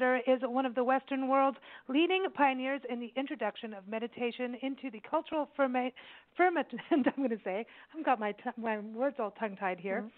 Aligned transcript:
Leonard 0.00 0.22
is 0.26 0.40
one 0.42 0.66
of 0.66 0.74
the 0.74 0.84
Western 0.84 1.28
world's 1.28 1.58
leading 1.88 2.24
pioneers 2.34 2.80
in 2.88 3.00
the 3.00 3.12
introduction 3.16 3.74
of 3.74 3.86
meditation 3.88 4.56
into 4.62 4.90
the 4.90 5.00
cultural 5.08 5.48
firmament. 5.56 5.94
I'm 6.90 7.02
going 7.16 7.30
to 7.30 7.38
say, 7.42 7.66
I've 7.96 8.04
got 8.04 8.20
my 8.20 8.32
t- 8.32 8.50
my 8.56 8.78
words 8.78 9.16
all 9.18 9.32
tongue 9.32 9.56
tied 9.56 9.80
here. 9.80 10.00
Mm-hmm. 10.00 10.08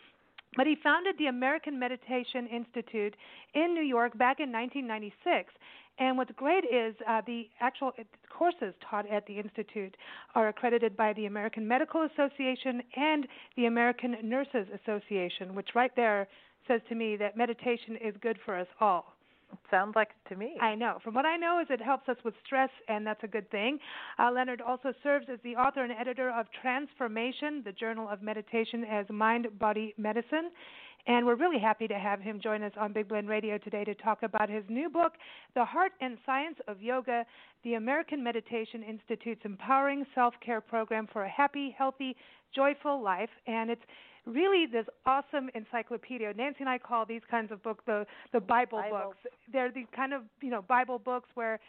But 0.57 0.67
he 0.67 0.77
founded 0.83 1.17
the 1.19 1.27
American 1.27 1.79
Meditation 1.79 2.47
Institute 2.49 3.15
in 3.55 3.73
New 3.73 3.83
York 3.83 4.19
back 4.19 4.41
in 4.41 4.51
1996. 4.51 5.53
And 5.99 6.17
what's 6.17 6.33
great 6.33 6.65
is 6.65 6.95
uh, 7.07 7.23
the 7.27 7.49
actual 7.61 7.93
courses 8.37 8.75
taught 8.89 9.09
at 9.09 9.27
the 9.27 9.39
Institute 9.39 9.97
are 10.35 10.49
accredited 10.49 10.97
by 10.97 11.13
the 11.13 11.27
American 11.27 11.67
Medical 11.69 12.03
Association 12.13 12.83
and 12.97 13.29
the 13.57 13.67
American 13.67 14.17
Nurses 14.25 14.67
Association, 14.83 15.55
which 15.55 15.69
right 15.75 15.95
there 15.95 16.27
says 16.67 16.81
to 16.89 16.95
me 16.95 17.17
that 17.17 17.37
meditation 17.37 17.97
is 18.03 18.15
good 18.21 18.39
for 18.45 18.57
us 18.57 18.67
all. 18.81 19.15
Sounds 19.71 19.95
like 19.95 20.11
to 20.29 20.37
me. 20.37 20.57
I 20.61 20.75
know. 20.75 20.99
From 21.03 21.15
what 21.15 21.27
I 21.27 21.37
know, 21.37 21.61
is 21.61 21.67
it 21.71 21.81
helps 21.81 22.09
us 22.09 22.17
with 22.25 22.35
stress, 22.45 22.71
and 22.89 23.07
that's 23.07 23.23
a 23.23 23.29
good 23.29 23.51
thing. 23.51 23.79
Uh, 24.19 24.31
Leonard 24.31 24.61
also 24.61 24.93
serves 25.03 25.27
as 25.33 25.39
the 25.45 25.57
author 25.57 25.83
and 25.83 25.93
editor 25.93 26.31
of 26.31 26.47
Transformation, 26.61 27.63
the 27.65 27.73
Journal 27.73 28.09
of 28.09 28.23
Meditation 28.23 28.85
as 28.85 29.07
Mind 29.11 29.47
Body 29.59 29.95
Medicine. 29.97 30.51
And 31.07 31.25
we're 31.25 31.37
really 31.37 31.59
happy 31.59 31.89
to 31.89 31.99
have 31.99 32.21
him 32.21 32.41
join 32.41 32.63
us 32.63 32.73
on 32.79 32.93
Big 32.93 33.09
Blend 33.09 33.29
Radio 33.29 33.57
today 33.59 33.85
to 33.85 33.95
talk 33.95 34.23
about 34.23 34.51
his 34.51 34.65
new 34.69 34.91
book, 34.91 35.13
The 35.55 35.65
Heart 35.65 35.93
and 36.01 36.19
Science 36.27 36.57
of 36.69 36.83
Yoga, 36.83 37.25
the 37.65 37.75
American 37.75 38.23
Meditation 38.23 38.83
Institute's 38.83 39.41
empowering 39.45 40.05
self 40.15 40.35
care 40.45 40.61
program 40.61 41.09
for 41.13 41.25
a 41.25 41.29
happy, 41.29 41.75
healthy, 41.77 42.17
joyful 42.55 43.03
life. 43.03 43.31
And 43.47 43.71
it's 43.71 43.83
really 44.27 44.67
this 44.67 44.87
awesome 45.07 45.51
encyclopedia. 45.55 46.33
Nancy 46.35 46.59
and 46.61 46.69
I 46.69 46.79
call 46.79 47.05
these 47.07 47.23
kinds 47.31 47.53
of 47.53 47.63
books 47.63 47.83
the 47.87 48.07
the 48.33 48.41
Bible, 48.41 48.79
Bible. 48.79 48.99
books. 49.09 49.19
They're 49.53 49.73
these 49.73 49.87
kind 49.95 50.13
of 50.13 50.23
you 50.41 50.51
know 50.51 50.63
Bible 50.63 50.99
books 50.99 51.29
where 51.35 51.61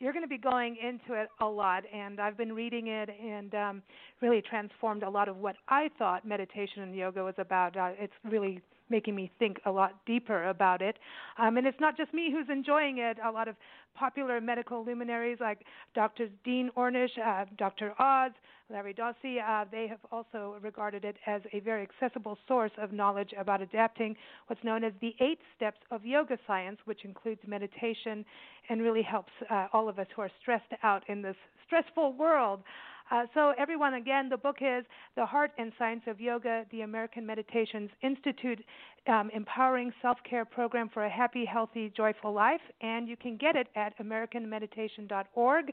you're 0.00 0.12
going 0.12 0.24
to 0.24 0.28
be 0.28 0.38
going 0.38 0.76
into 0.76 1.20
it 1.20 1.28
a 1.40 1.46
lot 1.46 1.84
and 1.94 2.20
i've 2.20 2.36
been 2.36 2.54
reading 2.54 2.86
it 2.86 3.10
and 3.22 3.54
um 3.54 3.82
really 4.22 4.42
transformed 4.42 5.02
a 5.02 5.10
lot 5.10 5.28
of 5.28 5.36
what 5.36 5.56
i 5.68 5.90
thought 5.98 6.26
meditation 6.26 6.82
and 6.82 6.96
yoga 6.96 7.22
was 7.22 7.34
about 7.36 7.76
uh, 7.76 7.90
it's 7.98 8.14
really 8.24 8.62
making 8.90 9.14
me 9.14 9.30
think 9.38 9.60
a 9.66 9.70
lot 9.70 9.94
deeper 10.06 10.48
about 10.48 10.82
it. 10.82 10.98
Um, 11.38 11.56
and 11.56 11.66
it's 11.66 11.80
not 11.80 11.96
just 11.96 12.12
me 12.12 12.30
who's 12.30 12.48
enjoying 12.50 12.98
it. 12.98 13.18
A 13.24 13.30
lot 13.30 13.48
of 13.48 13.56
popular 13.94 14.40
medical 14.40 14.84
luminaries 14.84 15.38
like 15.40 15.60
Dr. 15.94 16.28
Dean 16.44 16.70
Ornish, 16.76 17.18
uh, 17.24 17.44
Dr. 17.58 17.94
Oz, 17.98 18.32
Larry 18.70 18.94
Dossey, 18.94 19.38
uh, 19.40 19.64
they 19.70 19.88
have 19.88 19.98
also 20.12 20.56
regarded 20.62 21.04
it 21.04 21.16
as 21.26 21.42
a 21.52 21.60
very 21.60 21.82
accessible 21.82 22.38
source 22.46 22.70
of 22.78 22.92
knowledge 22.92 23.30
about 23.36 23.60
adapting 23.60 24.16
what's 24.46 24.62
known 24.62 24.84
as 24.84 24.92
the 25.00 25.14
eight 25.20 25.40
steps 25.56 25.78
of 25.90 26.06
yoga 26.06 26.38
science, 26.46 26.78
which 26.84 27.04
includes 27.04 27.40
meditation 27.46 28.24
and 28.68 28.80
really 28.80 29.02
helps 29.02 29.32
uh, 29.50 29.66
all 29.72 29.88
of 29.88 29.98
us 29.98 30.06
who 30.14 30.22
are 30.22 30.30
stressed 30.40 30.72
out 30.84 31.02
in 31.08 31.20
this 31.20 31.36
stressful 31.66 32.12
world. 32.12 32.62
Uh, 33.10 33.26
so, 33.34 33.52
everyone, 33.58 33.94
again, 33.94 34.28
the 34.28 34.36
book 34.36 34.58
is 34.60 34.84
The 35.16 35.26
Heart 35.26 35.50
and 35.58 35.72
Science 35.78 36.02
of 36.06 36.20
Yoga, 36.20 36.64
the 36.70 36.82
American 36.82 37.26
Meditations 37.26 37.90
Institute 38.02 38.64
um, 39.08 39.30
Empowering 39.34 39.92
Self 40.00 40.18
Care 40.28 40.44
Program 40.44 40.88
for 40.92 41.04
a 41.04 41.10
Happy, 41.10 41.44
Healthy, 41.44 41.92
Joyful 41.96 42.32
Life. 42.32 42.60
And 42.80 43.08
you 43.08 43.16
can 43.16 43.36
get 43.36 43.56
it 43.56 43.66
at 43.74 43.98
AmericanMeditation.org. 43.98 45.72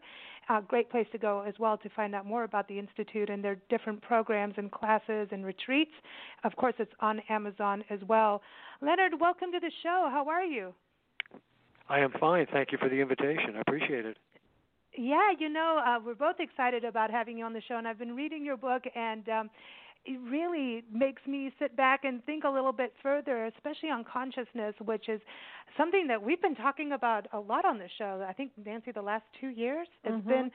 Uh, 0.49 0.61
great 0.61 0.89
place 0.89 1.07
to 1.11 1.17
go 1.17 1.43
as 1.47 1.53
well 1.59 1.77
to 1.77 1.89
find 1.89 2.15
out 2.15 2.25
more 2.25 2.43
about 2.43 2.67
the 2.67 2.79
Institute 2.79 3.29
and 3.29 3.43
their 3.43 3.57
different 3.69 4.01
programs 4.01 4.55
and 4.57 4.71
classes 4.71 5.27
and 5.31 5.45
retreats. 5.45 5.91
Of 6.43 6.55
course, 6.55 6.75
it's 6.79 6.93
on 7.01 7.21
Amazon 7.29 7.83
as 7.89 7.99
well. 8.07 8.41
Leonard, 8.81 9.13
welcome 9.19 9.51
to 9.51 9.59
the 9.59 9.71
show. 9.83 10.09
How 10.11 10.27
are 10.27 10.43
you? 10.43 10.73
I 11.89 11.99
am 11.99 12.11
fine. 12.19 12.47
Thank 12.51 12.71
you 12.71 12.77
for 12.77 12.89
the 12.89 12.99
invitation. 12.99 13.55
I 13.55 13.61
appreciate 13.61 14.05
it. 14.05 14.17
Yeah, 14.97 15.31
you 15.37 15.49
know, 15.49 15.79
uh, 15.85 15.99
we're 16.03 16.15
both 16.15 16.39
excited 16.39 16.83
about 16.83 17.11
having 17.11 17.37
you 17.37 17.45
on 17.45 17.53
the 17.53 17.61
show, 17.67 17.77
and 17.77 17.87
I've 17.87 17.99
been 17.99 18.15
reading 18.15 18.43
your 18.43 18.57
book, 18.57 18.83
and 18.95 19.29
um, 19.29 19.49
it 20.05 20.19
really 20.27 20.83
makes 20.91 21.21
me 21.27 21.51
sit 21.59 21.77
back 21.77 22.03
and 22.03 22.25
think 22.25 22.45
a 22.45 22.49
little 22.49 22.71
bit 22.71 22.93
further, 23.03 23.45
especially 23.45 23.89
on 23.89 24.03
consciousness, 24.03 24.73
which 24.83 25.07
is 25.07 25.21
something 25.77 26.07
that 26.07 26.21
we've 26.21 26.41
been 26.41 26.55
talking 26.55 26.93
about 26.93 27.27
a 27.33 27.39
lot 27.39 27.63
on 27.63 27.77
the 27.77 27.89
show. 27.97 28.25
I 28.27 28.33
think 28.33 28.51
Nancy, 28.65 28.91
the 28.91 29.01
last 29.01 29.23
two 29.39 29.49
years, 29.49 29.87
it's 30.03 30.13
mm-hmm. 30.13 30.29
been. 30.29 30.51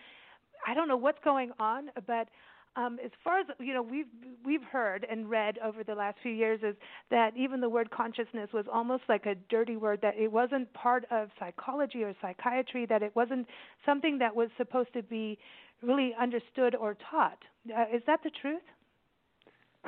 I 0.67 0.75
don't 0.75 0.89
know 0.89 0.97
what's 0.97 1.19
going 1.25 1.53
on, 1.59 1.91
but 2.07 2.29
um, 2.77 2.99
as 3.05 3.11
far 3.23 3.41
as 3.41 3.47
you 3.59 3.75
know, 3.75 3.83
we've 3.83 4.07
we've 4.45 4.63
heard 4.63 5.07
and 5.11 5.29
read 5.29 5.59
over 5.63 5.85
the 5.85 5.95
last 5.95 6.19
few 6.23 6.33
years 6.33 6.61
is 6.63 6.75
that 7.11 7.37
even 7.37 7.61
the 7.61 7.69
word 7.69 7.91
consciousness 7.91 8.49
was 8.53 8.65
almost 8.73 9.03
like 9.09 9.27
a 9.27 9.35
dirty 9.51 9.77
word. 9.77 10.01
That 10.03 10.17
it 10.17 10.33
wasn't 10.33 10.73
part 10.73 11.05
of 11.11 11.29
psychology 11.39 12.03
or 12.03 12.15
psychiatry. 12.23 12.87
That 12.87 13.03
it 13.03 13.15
wasn't 13.15 13.47
something 13.85 14.19
that 14.19 14.35
was 14.35 14.49
supposed 14.57 14.93
to 14.95 15.03
be 15.03 15.39
really 15.83 16.15
understood 16.21 16.75
or 16.75 16.97
taught. 17.11 17.39
Uh, 17.69 17.85
is 17.95 18.03
that 18.07 18.21
the 18.25 18.31
truth? 18.41 18.63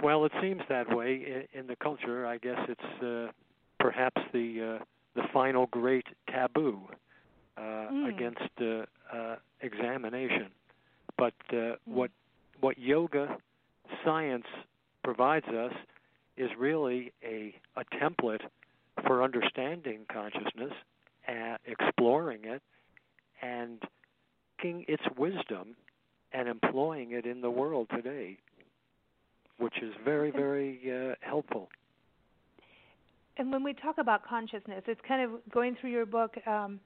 Well, 0.03 0.25
it 0.25 0.33
seems 0.43 0.61
that 0.69 0.95
way 0.95 1.47
in, 1.53 1.61
in 1.61 1.67
the 1.67 1.77
culture. 1.77 2.27
I 2.27 2.37
guess 2.39 2.59
it's 2.69 3.03
uh, 3.03 3.33
perhaps 3.81 4.21
the 4.33 4.79
uh, 4.81 4.85
the 5.15 5.23
final 5.33 5.67
great 5.69 6.07
taboo 6.29 6.81
uh, 7.57 7.61
mm. 7.61 8.09
against 8.09 8.41
uh, 8.61 9.17
uh, 9.17 9.37
examination. 9.63 10.49
But 11.17 11.35
uh, 11.51 11.55
mm. 11.55 11.77
what 11.87 12.11
what 12.61 12.79
yoga 12.79 13.37
science 14.05 14.47
provides 15.03 15.47
us 15.49 15.73
is 16.37 16.51
really 16.59 17.13
a, 17.23 17.55
a 17.77 17.85
template 17.97 18.41
for 19.07 19.23
understanding 19.23 20.07
consciousness, 20.13 20.73
and 21.27 21.59
exploring 21.67 22.45
it, 22.45 22.63
and 23.43 23.83
taking 24.65 24.85
its 24.89 25.03
wisdom 25.17 25.77
and 26.33 26.49
employing 26.49 27.13
it 27.13 27.27
in 27.27 27.41
the 27.41 27.51
world 27.51 27.87
today, 27.95 28.39
which 29.59 29.75
is 29.83 29.93
very, 30.05 30.31
very 30.31 30.81
uh, 30.91 31.15
helpful. 31.21 31.69
And 33.37 33.53
when 33.53 33.63
we 33.63 33.73
talk 33.73 33.99
about 33.99 34.27
consciousness, 34.27 34.83
it's 34.87 35.01
kind 35.07 35.23
of 35.23 35.31
going 35.53 35.77
through 35.81 35.91
your 35.91 36.07
book 36.07 36.35
um, 36.47 36.81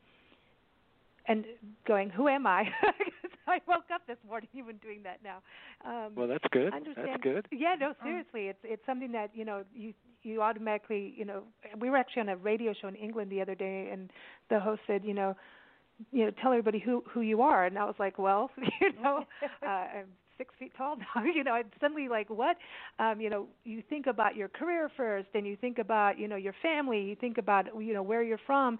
and 1.26 1.44
going, 1.86 2.10
"Who 2.10 2.28
am 2.28 2.46
I?" 2.46 2.68
I 3.54 3.60
woke 3.66 3.90
up 3.92 4.06
this 4.06 4.18
morning 4.26 4.48
even 4.52 4.76
doing 4.76 5.02
that 5.04 5.20
now. 5.24 5.38
Um, 5.84 6.12
well, 6.14 6.28
that's 6.28 6.44
good. 6.50 6.72
That's 6.96 7.22
good. 7.22 7.46
Yeah, 7.50 7.74
no, 7.78 7.94
seriously, 8.02 8.48
it's 8.48 8.58
it's 8.62 8.82
something 8.86 9.12
that 9.12 9.30
you 9.34 9.44
know 9.44 9.64
you 9.74 9.94
you 10.22 10.42
automatically 10.42 11.14
you 11.16 11.24
know. 11.24 11.42
We 11.80 11.90
were 11.90 11.96
actually 11.96 12.22
on 12.22 12.28
a 12.28 12.36
radio 12.36 12.74
show 12.80 12.88
in 12.88 12.94
England 12.94 13.30
the 13.30 13.40
other 13.40 13.54
day, 13.54 13.88
and 13.92 14.10
the 14.50 14.60
host 14.60 14.80
said, 14.86 15.04
you 15.04 15.14
know, 15.14 15.34
you 16.12 16.24
know, 16.24 16.30
tell 16.42 16.52
everybody 16.52 16.78
who 16.78 17.02
who 17.10 17.20
you 17.22 17.42
are, 17.42 17.64
and 17.64 17.78
I 17.78 17.84
was 17.84 17.96
like, 17.98 18.18
well, 18.18 18.50
you 18.80 18.92
know, 19.02 19.24
uh, 19.62 19.66
I'm 19.66 20.06
six 20.36 20.54
feet 20.58 20.72
tall 20.76 20.96
now. 20.96 21.24
you 21.24 21.44
know, 21.44 21.56
it's 21.56 21.68
suddenly 21.80 22.08
like 22.08 22.30
what? 22.30 22.56
Um, 22.98 23.20
you 23.20 23.30
know, 23.30 23.46
you 23.64 23.82
think 23.88 24.06
about 24.06 24.36
your 24.36 24.48
career 24.48 24.90
first, 24.96 25.28
and 25.34 25.46
you 25.46 25.56
think 25.56 25.78
about 25.78 26.18
you 26.18 26.28
know 26.28 26.36
your 26.36 26.54
family, 26.62 27.00
you 27.02 27.16
think 27.16 27.38
about 27.38 27.66
you 27.80 27.92
know 27.92 28.02
where 28.02 28.22
you're 28.22 28.40
from, 28.46 28.78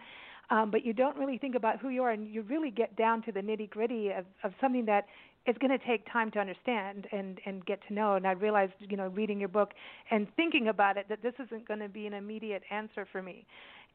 um, 0.51 0.71
but 0.71 0.85
you 0.85 0.93
don't 0.93 1.17
really 1.17 1.39
think 1.39 1.55
about 1.55 1.79
who 1.79 1.91
you 1.91 2.03
are, 2.03 2.11
and 2.11 2.27
you 2.27 2.43
really 2.43 2.71
get 2.71 2.97
down 2.97 3.23
to 3.23 3.33
the 3.33 3.41
nitty 3.41 3.69
gritty 3.71 4.11
of, 4.11 4.25
of 4.45 4.53
something 4.61 4.87
that 4.87 5.07
is 5.47 5.57
going 5.59 5.71
to 5.77 5.85
take 5.87 6.11
time 6.11 6.31
to 6.33 6.39
understand 6.39 7.07
and 7.13 7.39
and 7.47 7.65
get 7.67 7.81
to 7.89 7.95
know. 7.95 8.15
And 8.15 8.27
I 8.27 8.33
realized, 8.33 8.73
you 8.81 8.97
know, 8.97 9.09
reading 9.09 9.39
your 9.39 9.49
book 9.49 9.73
and 10.11 10.27
thinking 10.37 10.69
about 10.69 10.97
it, 10.97 11.07
that 11.09 11.23
this 11.23 11.35
isn't 11.47 11.67
going 11.67 11.81
to 11.81 11.89
be 11.89 12.07
an 12.07 12.15
immediate 12.15 12.63
answer 12.71 13.07
for 13.11 13.23
me. 13.23 13.47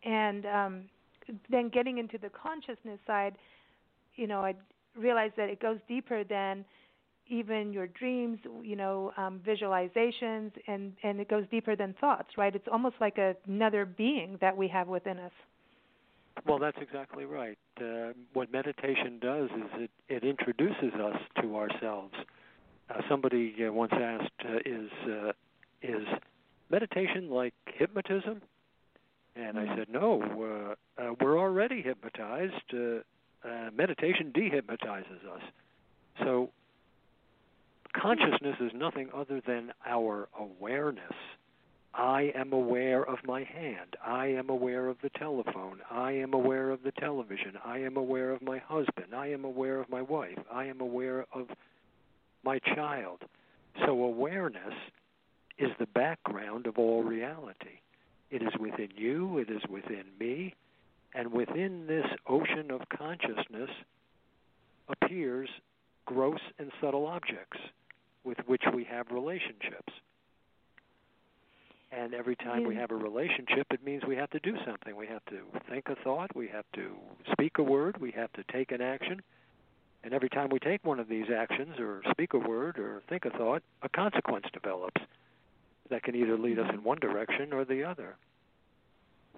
And 0.04 0.46
um, 0.46 0.84
then 1.50 1.70
getting 1.70 1.98
into 1.98 2.18
the 2.18 2.30
consciousness 2.30 3.00
side, 3.08 3.36
you 4.16 4.28
know, 4.28 4.42
I 4.42 4.56
realized 4.98 5.34
that 5.38 5.50
it 5.50 5.60
goes 5.60 5.78
deeper 5.88 6.24
than 6.24 6.66
even 7.28 7.72
your 7.72 7.88
dreams, 7.88 8.38
you 8.62 8.76
know, 8.76 9.12
um, 9.18 9.42
visualizations, 9.48 10.52
and 10.68 10.94
and 11.04 11.20
it 11.20 11.30
goes 11.30 11.46
deeper 11.50 11.76
than 11.76 11.96
thoughts, 12.00 12.30
right? 12.38 12.56
It's 12.56 12.68
almost 12.72 12.96
like 13.00 13.18
a, 13.18 13.36
another 13.48 13.86
being 13.86 14.38
that 14.42 14.56
we 14.56 14.68
have 14.68 14.88
within 14.88 15.18
us. 15.18 15.32
Well, 16.46 16.60
that's 16.60 16.78
exactly 16.82 17.26
right. 17.26 17.58
Uh, 17.80 18.14
what 18.34 18.52
meditation 18.52 19.20
does 19.22 19.50
is 19.52 19.70
it 19.76 19.92
it 20.10 20.24
introduces 20.24 20.94
us 20.94 21.18
to 21.42 21.56
ourselves. 21.56 22.14
Uh, 22.90 23.02
somebody 23.10 23.56
uh, 23.66 23.72
once 23.72 23.94
asked, 23.94 24.32
uh, 24.46 24.58
"Is 24.66 24.90
uh, 25.08 25.32
is 25.82 26.06
meditation 26.70 27.30
like 27.30 27.54
hypnotism?" 27.66 28.42
And 29.36 29.58
I 29.58 29.64
mm-hmm. 29.64 29.78
said, 29.78 29.90
"No, 29.90 30.76
uh, 30.98 31.02
uh, 31.02 31.14
we're 31.22 31.40
already 31.40 31.82
hypnotized. 31.82 32.74
Uh, 32.74 33.00
uh, 33.46 33.70
meditation 33.76 34.32
dehypnotizes 34.34 35.26
us. 35.36 35.42
So 36.20 36.50
consciousness 37.94 38.56
is 38.62 38.72
nothing 38.74 39.10
other 39.14 39.42
than 39.46 39.74
our 39.86 40.30
awareness. 40.40 41.14
I 41.96 42.32
am 42.36 42.54
aware 42.54 43.04
of 43.04 43.20
my 43.24 43.44
hand. 43.44 43.96
I 44.04 44.28
am 44.28 44.50
aware 44.50 44.88
of 44.88 44.98
the 45.04 45.12
telephone. 45.12 45.80
I 45.92 46.14
am 46.14 46.34
aware 46.34 46.72
of 46.72 46.82
the 46.84 46.92
television. 46.92 47.54
I 47.64 47.80
am 47.80 47.98
aware 47.98 48.32
of 48.32 48.42
my 48.42 48.58
husband. 48.58 49.14
I 49.16 49.28
am 49.28 49.46
aware 49.46 49.80
of 49.80 49.90
my 49.90 50.02
wife. 50.02 50.40
I 50.52 50.66
am 50.66 50.82
aware 50.82 51.26
of 51.34 51.48
my 52.44 52.60
child. 52.60 53.22
So 53.86 53.92
awareness 54.04 54.74
is 55.60 55.70
the 55.80 55.86
background 55.86 56.66
of 56.66 56.80
all 56.80 57.04
reality. 57.04 57.80
It 58.32 58.42
is 58.42 58.54
within 58.60 58.90
you, 58.96 59.38
it 59.38 59.50
is 59.52 59.62
within 59.70 60.06
me, 60.20 60.56
and 61.14 61.32
within 61.32 61.86
this 61.86 62.08
ocean 62.28 62.72
of 62.72 62.82
consciousness 62.90 63.70
appears 64.90 65.50
gross 66.06 66.40
and 66.58 66.72
subtle 66.82 67.06
objects 67.06 67.60
with 68.24 68.40
which 68.48 68.64
we 68.74 68.84
have 68.86 69.12
relationships. 69.12 69.94
And 71.96 72.14
every 72.14 72.36
time 72.36 72.66
we 72.66 72.76
have 72.76 72.90
a 72.90 72.96
relationship, 72.96 73.68
it 73.72 73.84
means 73.86 74.04
we 74.08 74.16
have 74.16 74.30
to 74.32 74.40
do 74.40 74.56
something. 74.66 74.96
We 74.96 75.06
have 75.08 75.24
to 75.26 75.42
think 75.70 75.90
a 75.90 75.96
thought, 76.04 76.36
we 76.36 76.48
have 76.48 76.66
to 76.74 76.92
speak 77.32 77.60
a 77.60 77.64
word, 77.64 78.02
we 78.02 78.12
have 78.12 78.34
to 78.34 78.44
take 78.52 78.72
an 78.72 78.82
action. 78.82 79.22
And 80.04 80.14
every 80.14 80.30
time 80.30 80.50
we 80.50 80.60
take 80.60 80.84
one 80.84 81.00
of 81.00 81.08
these 81.08 81.28
actions, 81.34 81.80
or 81.80 82.02
speak 82.12 82.34
a 82.34 82.40
word, 82.40 82.80
or 82.80 83.04
think 83.08 83.26
a 83.26 83.30
thought, 83.30 83.62
a 83.84 83.90
consequence 83.90 84.46
develops 84.52 85.02
that 85.90 86.04
can 86.04 86.16
either 86.16 86.38
lead 86.38 86.58
us 86.58 86.66
mm-hmm. 86.66 86.80
in 86.80 86.84
one 86.84 87.00
direction 87.00 87.54
or 87.54 87.64
the 87.64 87.84
other. 87.84 88.16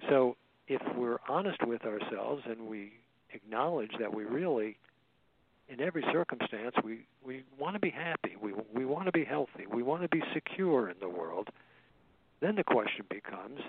So 0.08 0.36
if 0.66 0.80
we're 0.96 1.18
honest 1.28 1.64
with 1.64 1.84
ourselves 1.84 2.42
and 2.46 2.68
we 2.68 2.94
acknowledge 3.32 3.92
that 4.00 4.14
we 4.14 4.24
really 4.24 4.78
in 5.68 5.80
every 5.80 6.04
circumstance 6.12 6.74
we 6.84 7.00
we 7.24 7.42
want 7.58 7.74
to 7.74 7.80
be 7.80 7.90
happy. 7.90 8.36
We 8.40 8.54
we 8.72 8.84
want 8.84 9.06
to 9.06 9.12
be 9.12 9.24
healthy. 9.24 9.66
We 9.70 9.82
want 9.82 10.02
to 10.02 10.08
be 10.08 10.22
secure 10.32 10.88
in 10.88 10.96
the 11.00 11.08
world 11.08 11.50
then 12.40 12.56
the 12.56 12.64
question 12.64 13.04
becomes 13.08 13.60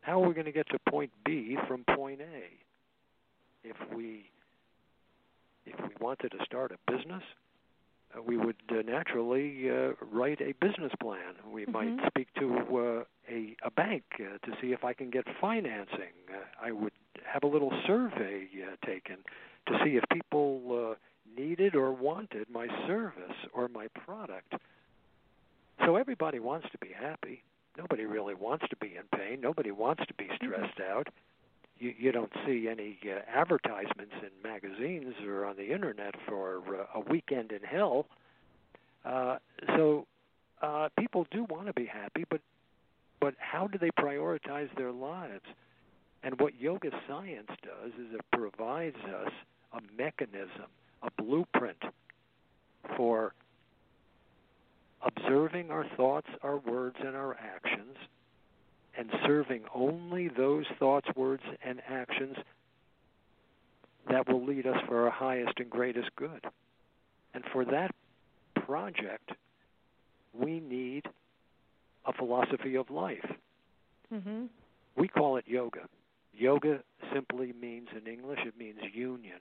how 0.00 0.22
are 0.22 0.28
we 0.28 0.34
going 0.34 0.46
to 0.46 0.52
get 0.52 0.68
to 0.70 0.78
point 0.88 1.10
B 1.24 1.56
from 1.66 1.84
point 1.84 2.20
A 2.20 3.68
if 3.68 3.76
we 3.94 4.30
if 5.64 5.78
we 5.80 5.90
wanted 6.00 6.30
to 6.30 6.44
start 6.44 6.72
a 6.72 6.90
business 6.90 7.22
uh, 8.16 8.22
we 8.22 8.36
would 8.36 8.56
uh, 8.70 8.82
naturally 8.86 9.68
uh, 9.70 9.92
write 10.12 10.40
a 10.40 10.52
business 10.60 10.92
plan. 11.00 11.34
We 11.50 11.62
mm-hmm. 11.62 11.72
might 11.72 12.06
speak 12.06 12.28
to 12.38 12.58
uh, 12.72 13.32
a, 13.32 13.56
a 13.64 13.70
bank 13.70 14.04
uh, 14.14 14.38
to 14.46 14.56
see 14.60 14.68
if 14.68 14.84
I 14.84 14.92
can 14.92 15.10
get 15.10 15.24
financing. 15.40 16.14
Uh, 16.30 16.66
I 16.66 16.72
would 16.72 16.92
have 17.24 17.42
a 17.42 17.46
little 17.46 17.72
survey 17.86 18.46
uh, 18.62 18.86
taken 18.86 19.16
to 19.66 19.78
see 19.84 19.96
if 19.96 20.04
people 20.12 20.92
uh, 20.92 20.94
needed 21.38 21.74
or 21.74 21.92
wanted 21.92 22.48
my 22.50 22.68
service 22.86 23.36
or 23.52 23.68
my 23.68 23.88
product. 23.88 24.54
So 25.84 25.96
everybody 25.96 26.38
wants 26.38 26.68
to 26.72 26.78
be 26.78 26.90
happy. 26.98 27.42
Nobody 27.76 28.04
really 28.04 28.34
wants 28.34 28.66
to 28.70 28.76
be 28.76 28.96
in 28.96 29.18
pain. 29.18 29.40
Nobody 29.40 29.70
wants 29.70 30.04
to 30.06 30.14
be 30.14 30.28
stressed 30.36 30.78
mm-hmm. 30.78 30.98
out 30.98 31.08
you, 31.78 31.94
you 31.98 32.12
don't 32.12 32.32
see 32.46 32.68
any 32.68 32.98
uh, 33.04 33.20
advertisements 33.28 34.14
in 34.22 34.30
magazines 34.42 35.14
or 35.26 35.44
on 35.44 35.56
the 35.56 35.72
internet 35.72 36.14
for 36.26 36.62
uh, 36.68 36.98
a 36.98 37.00
weekend 37.00 37.52
in 37.52 37.62
hell. 37.62 38.06
Uh, 39.04 39.36
so 39.76 40.06
uh, 40.62 40.88
people 40.98 41.26
do 41.30 41.44
want 41.44 41.66
to 41.66 41.72
be 41.72 41.86
happy, 41.86 42.24
but 42.30 42.40
but 43.18 43.34
how 43.38 43.66
do 43.66 43.78
they 43.78 43.90
prioritize 43.90 44.68
their 44.76 44.92
lives? 44.92 45.44
And 46.22 46.38
what 46.38 46.60
yoga 46.60 46.90
science 47.08 47.48
does 47.62 47.92
is 47.94 48.12
it 48.12 48.20
provides 48.30 48.96
us 48.96 49.32
a 49.72 49.80
mechanism, 49.96 50.66
a 51.02 51.10
blueprint 51.22 51.82
for 52.96 53.32
observing 55.06 55.70
our 55.70 55.86
thoughts, 55.96 56.28
our 56.42 56.58
words, 56.58 56.96
and 57.04 57.16
our 57.16 57.34
actions 57.34 57.96
and 58.98 59.10
serving 59.26 59.62
only 59.74 60.28
those 60.28 60.64
thoughts, 60.78 61.06
words, 61.14 61.42
and 61.64 61.80
actions 61.88 62.36
that 64.08 64.26
will 64.28 64.44
lead 64.44 64.66
us 64.66 64.76
for 64.86 65.04
our 65.04 65.10
highest 65.10 65.52
and 65.58 65.68
greatest 65.68 66.08
good. 66.16 66.44
And 67.34 67.44
for 67.52 67.64
that 67.66 67.94
project, 68.64 69.32
we 70.32 70.60
need 70.60 71.04
a 72.06 72.12
philosophy 72.12 72.76
of 72.76 72.88
life. 72.90 73.26
Mm-hmm. 74.12 74.44
We 74.96 75.08
call 75.08 75.36
it 75.36 75.44
yoga. 75.46 75.80
Yoga 76.32 76.80
simply 77.12 77.52
means, 77.60 77.88
in 77.94 78.10
English, 78.10 78.40
it 78.46 78.58
means 78.58 78.78
union. 78.94 79.38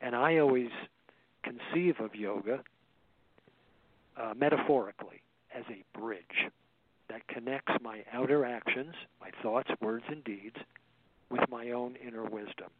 And 0.00 0.14
I 0.14 0.38
always 0.38 0.68
conceive 1.42 1.96
of 1.98 2.14
yoga 2.14 2.60
uh, 4.20 4.34
metaphorically 4.36 5.22
as 5.54 5.64
a 5.70 5.98
bridge 5.98 6.50
that 7.08 7.26
connects 7.28 7.72
my 7.82 8.02
outer 8.12 8.44
actions, 8.44 8.94
my 9.20 9.30
thoughts, 9.42 9.70
words, 9.80 10.04
and 10.08 10.24
deeds, 10.24 10.56
with 11.30 11.42
my 11.50 11.70
own 11.70 11.96
inner 12.06 12.24
wisdom. 12.24 12.70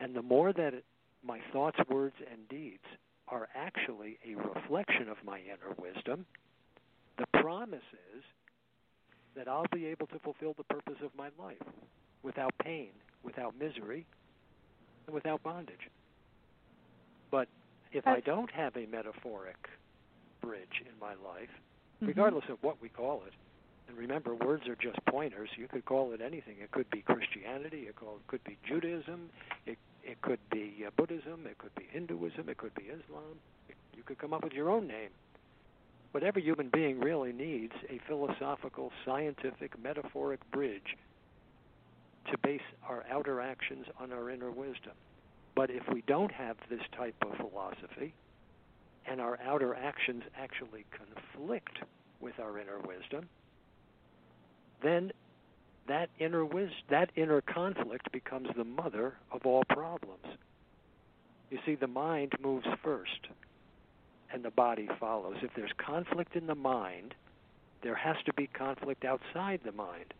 And 0.00 0.14
the 0.14 0.22
more 0.22 0.52
that 0.52 0.74
it, 0.74 0.84
my 1.26 1.40
thoughts, 1.52 1.78
words, 1.88 2.16
and 2.30 2.48
deeds 2.48 2.84
are 3.28 3.48
actually 3.54 4.18
a 4.28 4.34
reflection 4.36 5.08
of 5.08 5.16
my 5.24 5.38
inner 5.40 5.74
wisdom, 5.78 6.26
the 7.18 7.26
promise 7.40 7.78
is 8.14 8.22
that 9.36 9.48
I'll 9.48 9.66
be 9.72 9.86
able 9.86 10.06
to 10.08 10.18
fulfill 10.18 10.54
the 10.56 10.64
purpose 10.64 10.98
of 11.02 11.10
my 11.16 11.28
life 11.38 11.56
without 12.22 12.52
pain, 12.62 12.90
without 13.22 13.54
misery, 13.58 14.06
and 15.06 15.14
without 15.14 15.42
bondage. 15.42 15.90
But 17.30 17.48
if 17.92 18.06
I 18.06 18.20
don't 18.20 18.50
have 18.50 18.76
a 18.76 18.86
metaphoric 18.86 19.56
bridge 20.44 20.82
in 20.82 20.98
my 21.00 21.14
life, 21.28 21.48
mm-hmm. 21.50 22.06
regardless 22.06 22.44
of 22.48 22.58
what 22.62 22.80
we 22.82 22.88
call 22.88 23.22
it. 23.26 23.32
And 23.88 23.98
remember, 23.98 24.34
words 24.34 24.66
are 24.66 24.76
just 24.76 24.98
pointers. 25.06 25.50
You 25.56 25.68
could 25.68 25.84
call 25.84 26.12
it 26.12 26.20
anything. 26.20 26.56
It 26.62 26.70
could 26.70 26.88
be 26.90 27.02
Christianity. 27.02 27.86
It 27.88 27.96
could 28.26 28.44
be 28.44 28.56
Judaism. 28.66 29.30
It 29.66 29.78
it 30.02 30.20
could 30.20 30.40
be 30.50 30.84
uh, 30.86 30.90
Buddhism. 30.96 31.46
It 31.46 31.58
could 31.58 31.74
be 31.74 31.86
Hinduism. 31.90 32.48
It 32.48 32.58
could 32.58 32.74
be 32.74 32.84
Islam. 32.84 33.38
You 33.96 34.02
could 34.04 34.18
come 34.18 34.32
up 34.34 34.44
with 34.44 34.52
your 34.52 34.70
own 34.70 34.86
name. 34.86 35.10
But 36.12 36.22
every 36.22 36.42
human 36.42 36.68
being 36.72 37.00
really 37.00 37.32
needs 37.32 37.72
a 37.88 37.98
philosophical, 38.06 38.92
scientific, 39.04 39.82
metaphoric 39.82 40.40
bridge 40.52 40.96
to 42.30 42.38
base 42.38 42.62
our 42.88 43.04
outer 43.10 43.40
actions 43.40 43.86
on 44.00 44.12
our 44.12 44.30
inner 44.30 44.50
wisdom. 44.50 44.92
But 45.56 45.70
if 45.70 45.82
we 45.92 46.02
don't 46.06 46.32
have 46.32 46.56
this 46.68 46.82
type 46.96 47.16
of 47.22 47.36
philosophy, 47.36 48.14
and 49.06 49.20
our 49.20 49.38
outer 49.46 49.74
actions 49.74 50.22
actually 50.38 50.84
conflict 50.96 51.78
with 52.20 52.38
our 52.38 52.58
inner 52.58 52.78
wisdom, 52.78 53.28
then 54.82 55.12
that 55.86 56.08
inner 56.18 56.46
that 56.90 57.10
inner 57.16 57.40
conflict 57.42 58.10
becomes 58.12 58.48
the 58.56 58.64
mother 58.64 59.14
of 59.30 59.44
all 59.44 59.64
problems. 59.68 60.24
You 61.50 61.58
see, 61.66 61.74
the 61.74 61.86
mind 61.86 62.32
moves 62.42 62.66
first, 62.82 63.28
and 64.32 64.44
the 64.44 64.50
body 64.50 64.88
follows. 64.98 65.36
If 65.42 65.50
there's 65.54 65.72
conflict 65.76 66.36
in 66.36 66.46
the 66.46 66.54
mind, 66.54 67.14
there 67.82 67.94
has 67.94 68.16
to 68.26 68.32
be 68.32 68.46
conflict 68.46 69.04
outside 69.04 69.60
the 69.64 69.72
mind. 69.72 70.14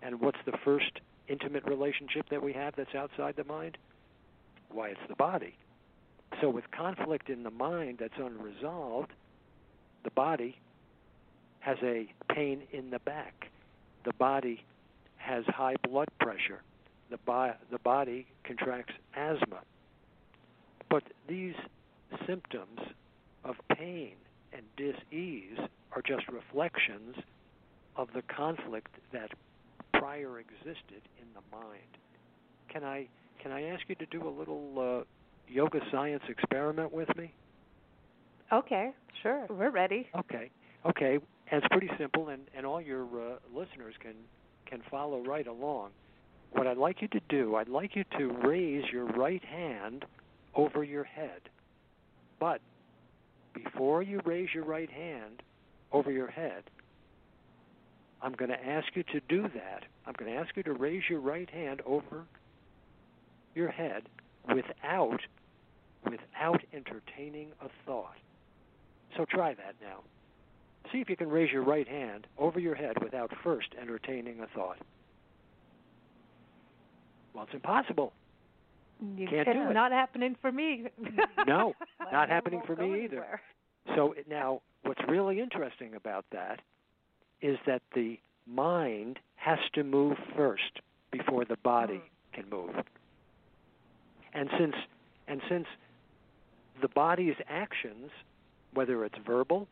And 0.00 0.20
what's 0.20 0.38
the 0.46 0.56
first 0.64 1.00
intimate 1.28 1.64
relationship 1.64 2.28
that 2.30 2.42
we 2.42 2.52
have 2.52 2.74
that's 2.76 2.94
outside 2.94 3.34
the 3.36 3.44
mind? 3.44 3.78
Why, 4.70 4.88
it's 4.88 5.00
the 5.08 5.16
body. 5.16 5.56
So, 6.40 6.48
with 6.48 6.70
conflict 6.70 7.28
in 7.28 7.42
the 7.42 7.50
mind 7.50 7.98
that's 8.00 8.18
unresolved, 8.18 9.12
the 10.04 10.10
body 10.10 10.58
has 11.60 11.78
a 11.82 12.12
pain 12.32 12.62
in 12.72 12.90
the 12.90 12.98
back. 13.00 13.50
The 14.04 14.12
body 14.14 14.64
has 15.16 15.44
high 15.46 15.76
blood 15.88 16.08
pressure. 16.18 16.62
The, 17.10 17.18
bo- 17.18 17.54
the 17.70 17.78
body 17.78 18.26
contracts 18.44 18.94
asthma. 19.14 19.60
But 20.90 21.04
these 21.28 21.54
symptoms 22.26 22.80
of 23.44 23.56
pain 23.76 24.14
and 24.52 24.62
dis-ease 24.76 25.58
are 25.94 26.02
just 26.02 26.28
reflections 26.28 27.16
of 27.96 28.08
the 28.14 28.22
conflict 28.22 28.94
that 29.12 29.30
prior 29.92 30.40
existed 30.40 31.02
in 31.20 31.26
the 31.34 31.56
mind. 31.56 31.98
Can 32.68 32.84
I 32.84 33.08
can 33.40 33.52
I 33.52 33.64
ask 33.64 33.82
you 33.88 33.94
to 33.96 34.06
do 34.06 34.26
a 34.26 34.30
little 34.30 35.00
uh, 35.00 35.04
yoga 35.52 35.80
science 35.90 36.22
experiment 36.28 36.92
with 36.92 37.08
me? 37.16 37.32
Okay, 38.52 38.90
sure. 39.22 39.46
We're 39.48 39.70
ready. 39.70 40.08
Okay. 40.18 40.50
Okay. 40.86 41.18
And 41.50 41.62
it's 41.62 41.66
pretty 41.70 41.90
simple, 41.98 42.28
and, 42.28 42.42
and 42.56 42.64
all 42.64 42.80
your 42.80 43.04
uh, 43.04 43.36
listeners 43.54 43.94
can 44.00 44.14
can 44.66 44.82
follow 44.90 45.22
right 45.22 45.46
along. 45.46 45.90
What 46.52 46.66
I'd 46.66 46.78
like 46.78 47.02
you 47.02 47.08
to 47.08 47.20
do, 47.28 47.56
I'd 47.56 47.68
like 47.68 47.94
you 47.94 48.04
to 48.18 48.28
raise 48.46 48.84
your 48.90 49.04
right 49.04 49.44
hand 49.44 50.04
over 50.54 50.82
your 50.82 51.04
head. 51.04 51.40
But 52.40 52.60
before 53.54 54.02
you 54.02 54.20
raise 54.24 54.48
your 54.54 54.64
right 54.64 54.90
hand 54.90 55.42
over 55.92 56.10
your 56.10 56.30
head, 56.30 56.64
I'm 58.22 58.32
going 58.32 58.50
to 58.50 58.66
ask 58.66 58.86
you 58.94 59.02
to 59.12 59.20
do 59.28 59.42
that. 59.42 59.84
I'm 60.06 60.14
going 60.16 60.32
to 60.32 60.38
ask 60.38 60.56
you 60.56 60.62
to 60.64 60.72
raise 60.72 61.02
your 61.10 61.20
right 61.20 61.50
hand 61.50 61.82
over 61.84 62.24
your 63.54 63.68
head 63.68 64.04
without 64.48 65.20
without 66.04 66.60
entertaining 66.72 67.48
a 67.60 67.68
thought. 67.86 68.16
So 69.16 69.24
try 69.24 69.54
that 69.54 69.74
now. 69.80 70.00
See 70.90 70.98
if 70.98 71.08
you 71.08 71.16
can 71.16 71.28
raise 71.28 71.52
your 71.52 71.62
right 71.62 71.86
hand 71.86 72.26
over 72.38 72.58
your 72.58 72.74
head 72.74 73.02
without 73.02 73.30
first 73.44 73.68
entertaining 73.80 74.40
a 74.40 74.46
thought. 74.48 74.78
Well, 77.34 77.44
it's 77.44 77.54
impossible. 77.54 78.12
You 79.16 79.26
Can't 79.26 79.46
can 79.46 79.56
do 79.56 79.70
it. 79.70 79.74
Not 79.74 79.92
happening 79.92 80.36
for 80.40 80.52
me. 80.52 80.86
No, 81.46 81.74
not 82.12 82.28
happening 82.28 82.62
for 82.66 82.76
me 82.76 83.04
either. 83.04 83.40
So 83.96 84.12
it- 84.12 84.28
now, 84.28 84.62
what's 84.84 85.00
really 85.08 85.40
interesting 85.40 85.94
about 85.96 86.24
that 86.30 86.60
is 87.40 87.58
that 87.66 87.82
the 87.94 88.18
mind 88.46 89.18
has 89.34 89.58
to 89.74 89.82
move 89.82 90.16
first 90.36 90.80
before 91.10 91.44
the 91.44 91.56
body 91.56 91.94
mm. 91.94 92.32
can 92.32 92.48
move. 92.48 92.70
And 94.32 94.48
since 94.58 94.74
and 95.26 95.40
since 95.48 95.66
the 96.82 96.88
body's 96.88 97.36
actions, 97.48 98.10
whether 98.74 99.04
it's 99.04 99.16
verbal 99.26 99.68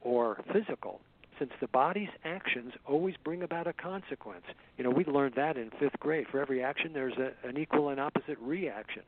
or 0.00 0.42
physical, 0.52 1.00
since 1.38 1.52
the 1.60 1.68
body's 1.68 2.08
actions 2.24 2.72
always 2.84 3.14
bring 3.22 3.42
about 3.42 3.66
a 3.66 3.72
consequence. 3.72 4.44
You 4.76 4.84
know, 4.84 4.90
we 4.90 5.04
learned 5.04 5.34
that 5.36 5.56
in 5.56 5.70
fifth 5.78 5.98
grade. 6.00 6.26
For 6.30 6.40
every 6.40 6.62
action, 6.62 6.92
there's 6.92 7.16
a, 7.18 7.32
an 7.46 7.56
equal 7.56 7.88
and 7.88 8.00
opposite 8.00 8.38
reaction. 8.40 9.02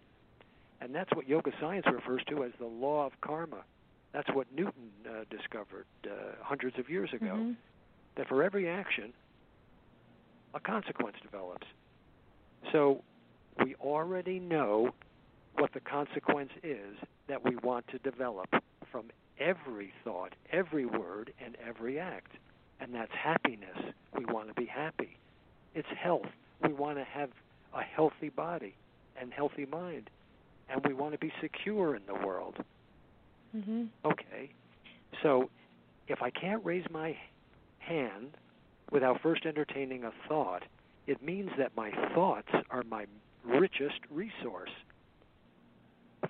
And 0.81 0.95
that's 0.95 1.11
what 1.15 1.29
yoga 1.29 1.53
science 1.61 1.87
refers 1.87 2.23
to 2.29 2.45
as 2.45 2.53
the 2.59 2.67
law 2.67 3.07
of 3.07 3.13
karma. 3.21 3.63
That's 4.13 4.29
what 4.33 4.47
Newton 4.55 4.91
uh, 5.09 5.25
discovered 5.31 5.87
uh, 6.05 6.11
hundreds 6.43 6.79
of 6.79 6.89
years 6.89 7.13
ago. 7.13 7.35
Mhm. 7.35 7.57
That 8.17 8.29
for 8.29 8.43
every 8.45 8.69
action, 8.69 9.13
a 10.55 10.61
consequence 10.61 11.17
develops. 11.23 11.67
So 12.71 13.03
we 13.65 13.75
already 13.77 14.39
know 14.39 14.95
what 15.59 15.73
the 15.73 15.81
consequence 15.81 16.51
is 16.63 16.97
that 17.29 17.45
we 17.45 17.57
want 17.57 17.87
to 17.89 17.99
develop 17.99 18.49
from 18.91 19.07
every 19.39 19.93
thought, 20.05 20.35
every 20.53 20.87
word, 20.87 21.33
and 21.45 21.57
every 21.67 21.99
act. 21.99 22.33
And 22.81 22.95
that's 22.95 23.13
happiness. 23.13 23.77
We 24.17 24.25
want 24.25 24.49
to 24.49 24.55
be 24.55 24.67
happy. 24.67 25.17
It's 25.75 25.89
health. 25.97 26.27
We 26.63 26.73
want 26.73 26.99
to 26.99 27.05
have 27.05 27.31
a 27.75 27.83
healthy 27.83 28.29
body 28.29 28.75
and 29.21 29.33
healthy 29.33 29.67
mind. 29.67 30.11
And 30.69 30.85
we 30.87 30.95
want 30.95 31.13
to 31.13 31.19
be 31.19 31.33
secure 31.41 31.95
in 31.95 32.03
the 32.07 32.15
world. 32.15 32.65
Mhm. 33.55 33.89
Okay. 34.05 34.51
So 35.23 35.51
if 36.09 36.23
I 36.23 36.31
can't 36.31 36.65
raise 36.65 36.89
my 36.91 37.17
hand 37.79 38.37
without 38.91 39.21
first 39.21 39.47
entertaining 39.47 40.05
a 40.05 40.13
thought, 40.29 40.63
it 41.07 41.23
means 41.23 41.51
that 41.59 41.77
my 41.77 41.91
thoughts 42.15 42.49
are 42.71 42.83
my 42.85 43.07
richest 43.45 44.01
resource 44.11 44.71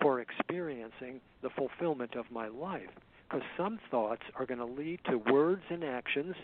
for 0.01 0.21
experiencing 0.21 1.21
the 1.43 1.51
fulfillment 1.51 2.15
of 2.15 2.31
my 2.31 2.49
life. 2.49 2.91
Because 3.29 3.47
some 3.57 3.79
thoughts 3.91 4.23
are 4.37 4.47
going 4.47 4.59
to 4.59 4.65
lead 4.65 5.01
to 5.11 5.19
words 5.19 5.63
and 5.71 5.83
actions 5.83 6.37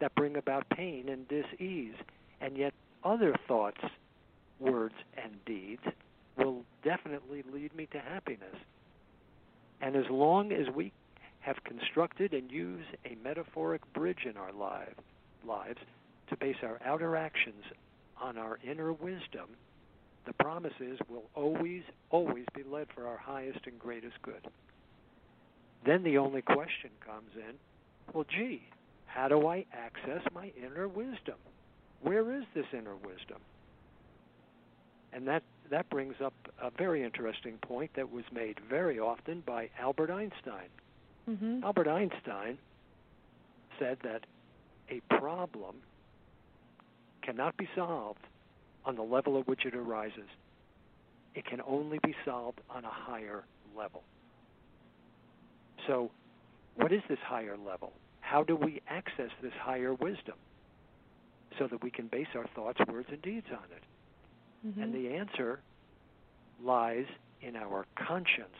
that 0.00 0.14
bring 0.14 0.36
about 0.36 0.68
pain 0.70 1.08
and 1.08 1.26
dis-ease, 1.28 1.94
and 2.40 2.56
yet 2.56 2.74
other 3.04 3.34
thoughts, 3.46 3.80
words, 4.60 4.94
and 5.22 5.32
deeds 5.44 5.82
will 6.36 6.64
definitely 6.84 7.42
lead 7.52 7.74
me 7.74 7.86
to 7.92 7.98
happiness. 7.98 8.56
And 9.80 9.96
as 9.96 10.04
long 10.10 10.52
as 10.52 10.68
we 10.74 10.92
have 11.40 11.62
constructed 11.64 12.32
and 12.32 12.50
use 12.50 12.84
a 13.04 13.16
metaphoric 13.22 13.80
bridge 13.92 14.26
in 14.28 14.36
our 14.36 14.52
life, 14.52 14.94
lives 15.46 15.78
to 16.28 16.36
base 16.36 16.56
our 16.62 16.80
outer 16.84 17.16
actions 17.16 17.64
on 18.20 18.36
our 18.36 18.58
inner 18.68 18.92
wisdom, 18.92 19.48
the 20.28 20.34
promise 20.34 20.74
is 20.78 20.98
we'll 21.08 21.30
always, 21.34 21.82
always 22.10 22.44
be 22.54 22.62
led 22.62 22.88
for 22.94 23.06
our 23.06 23.16
highest 23.16 23.60
and 23.64 23.78
greatest 23.78 24.20
good. 24.20 24.46
Then 25.86 26.02
the 26.02 26.18
only 26.18 26.42
question 26.42 26.90
comes 27.04 27.30
in 27.34 27.54
well, 28.12 28.24
gee, 28.24 28.62
how 29.06 29.28
do 29.28 29.46
I 29.46 29.66
access 29.72 30.22
my 30.34 30.50
inner 30.62 30.88
wisdom? 30.88 31.34
Where 32.02 32.34
is 32.34 32.44
this 32.54 32.64
inner 32.72 32.96
wisdom? 32.96 33.38
And 35.12 35.26
that, 35.28 35.42
that 35.70 35.90
brings 35.90 36.14
up 36.24 36.32
a 36.62 36.70
very 36.70 37.02
interesting 37.02 37.58
point 37.60 37.90
that 37.96 38.10
was 38.10 38.24
made 38.32 38.58
very 38.68 38.98
often 38.98 39.42
by 39.46 39.68
Albert 39.78 40.10
Einstein. 40.10 40.68
Mhm. 41.28 41.62
Albert 41.62 41.88
Einstein 41.88 42.56
said 43.78 43.98
that 44.02 44.24
a 44.88 45.00
problem 45.18 45.76
cannot 47.22 47.56
be 47.58 47.68
solved 47.74 48.26
on 48.88 48.96
the 48.96 49.02
level 49.02 49.38
at 49.38 49.46
which 49.46 49.66
it 49.66 49.74
arises. 49.74 50.28
It 51.34 51.44
can 51.44 51.60
only 51.66 51.98
be 52.02 52.16
solved 52.24 52.60
on 52.70 52.86
a 52.86 52.90
higher 52.90 53.44
level. 53.76 54.02
So, 55.86 56.10
what 56.74 56.90
is 56.90 57.02
this 57.08 57.18
higher 57.22 57.56
level? 57.58 57.92
How 58.22 58.42
do 58.42 58.56
we 58.56 58.80
access 58.88 59.30
this 59.42 59.52
higher 59.60 59.92
wisdom 59.92 60.36
so 61.58 61.68
that 61.68 61.82
we 61.82 61.90
can 61.90 62.06
base 62.06 62.28
our 62.34 62.46
thoughts, 62.54 62.80
words, 62.90 63.08
and 63.10 63.20
deeds 63.20 63.46
on 63.50 63.64
it? 63.70 63.82
Mhm. 64.66 64.82
And 64.82 64.94
the 64.94 65.14
answer 65.14 65.60
lies 66.62 67.06
in 67.42 67.56
our 67.56 67.86
conscience. 67.94 68.56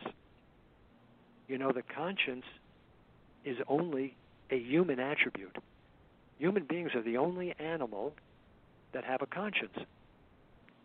You 1.47 1.57
know, 1.57 1.71
the 1.71 1.81
conscience 1.81 2.45
is 3.43 3.57
only 3.67 4.15
a 4.51 4.57
human 4.57 4.99
attribute. 4.99 5.57
Human 6.37 6.65
beings 6.65 6.93
are 6.93 7.01
the 7.01 7.17
only 7.17 7.53
animal 7.59 8.15
that 8.91 9.03
have 9.03 9.21
a 9.21 9.27
conscience. 9.27 9.77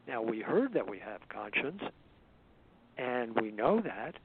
Now, 0.07 0.23
we 0.23 0.41
heard 0.41 0.75
that 0.75 0.89
we 0.89 0.99
have 0.99 1.21
conscience, 1.29 1.83
and 2.99 3.35
we 3.41 3.51
know 3.51 3.81
that, 3.81 4.17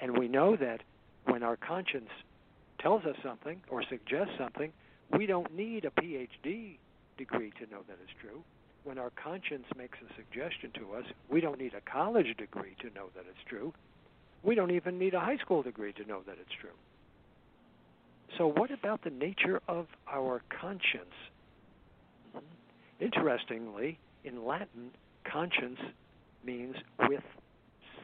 and 0.00 0.18
we 0.18 0.28
know 0.28 0.56
that 0.56 0.82
when 1.24 1.42
our 1.42 1.56
conscience 1.56 2.10
tells 2.80 3.04
us 3.04 3.16
something 3.22 3.60
or 3.70 3.82
suggests 3.88 4.34
something, 4.38 4.72
we 5.16 5.26
don't 5.26 5.54
need 5.54 5.84
a 5.84 5.90
PhD 5.90 6.78
degree 7.16 7.52
to 7.60 7.70
know 7.70 7.82
that 7.88 7.98
it's 8.02 8.12
true. 8.20 8.42
When 8.84 8.98
our 8.98 9.10
conscience 9.22 9.66
makes 9.76 9.98
a 9.98 10.14
suggestion 10.14 10.70
to 10.78 10.94
us, 10.94 11.04
we 11.30 11.40
don't 11.40 11.58
need 11.58 11.74
a 11.74 11.90
college 11.90 12.36
degree 12.36 12.74
to 12.80 12.86
know 12.94 13.08
that 13.14 13.24
it's 13.28 13.48
true. 13.48 13.72
We 14.42 14.54
don't 14.54 14.70
even 14.70 14.98
need 14.98 15.14
a 15.14 15.20
high 15.20 15.36
school 15.38 15.62
degree 15.62 15.92
to 15.94 16.04
know 16.06 16.20
that 16.26 16.36
it's 16.40 16.54
true. 16.60 16.70
So, 18.36 18.46
what 18.46 18.70
about 18.70 19.02
the 19.02 19.10
nature 19.10 19.60
of 19.68 19.86
our 20.10 20.42
conscience? 20.60 21.14
Hmm. 22.32 22.40
Interestingly, 23.00 23.98
in 24.24 24.44
Latin, 24.44 24.90
conscience 25.30 25.78
means 26.44 26.76
with 27.08 27.22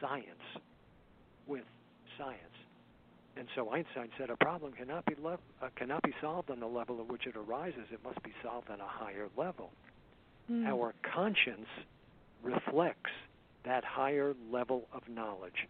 science. 0.01 0.25
With 1.47 1.63
science. 2.17 2.39
And 3.37 3.47
so 3.55 3.69
Einstein 3.71 4.09
said 4.17 4.29
a 4.29 4.37
problem 4.37 4.71
cannot 4.71 5.05
be 5.05 5.15
lev- 5.21 5.39
uh, 5.61 5.67
cannot 5.75 6.01
be 6.03 6.13
solved 6.21 6.49
on 6.49 6.59
the 6.59 6.67
level 6.67 6.99
at 7.01 7.11
which 7.11 7.27
it 7.27 7.35
arises. 7.35 7.85
It 7.91 7.99
must 8.03 8.21
be 8.23 8.31
solved 8.41 8.69
on 8.69 8.79
a 8.79 8.87
higher 8.87 9.27
level. 9.37 9.71
Mm. 10.49 10.67
Our 10.67 10.93
conscience 11.13 11.67
reflects 12.43 13.11
that 13.65 13.83
higher 13.83 14.33
level 14.51 14.87
of 14.93 15.01
knowledge. 15.09 15.67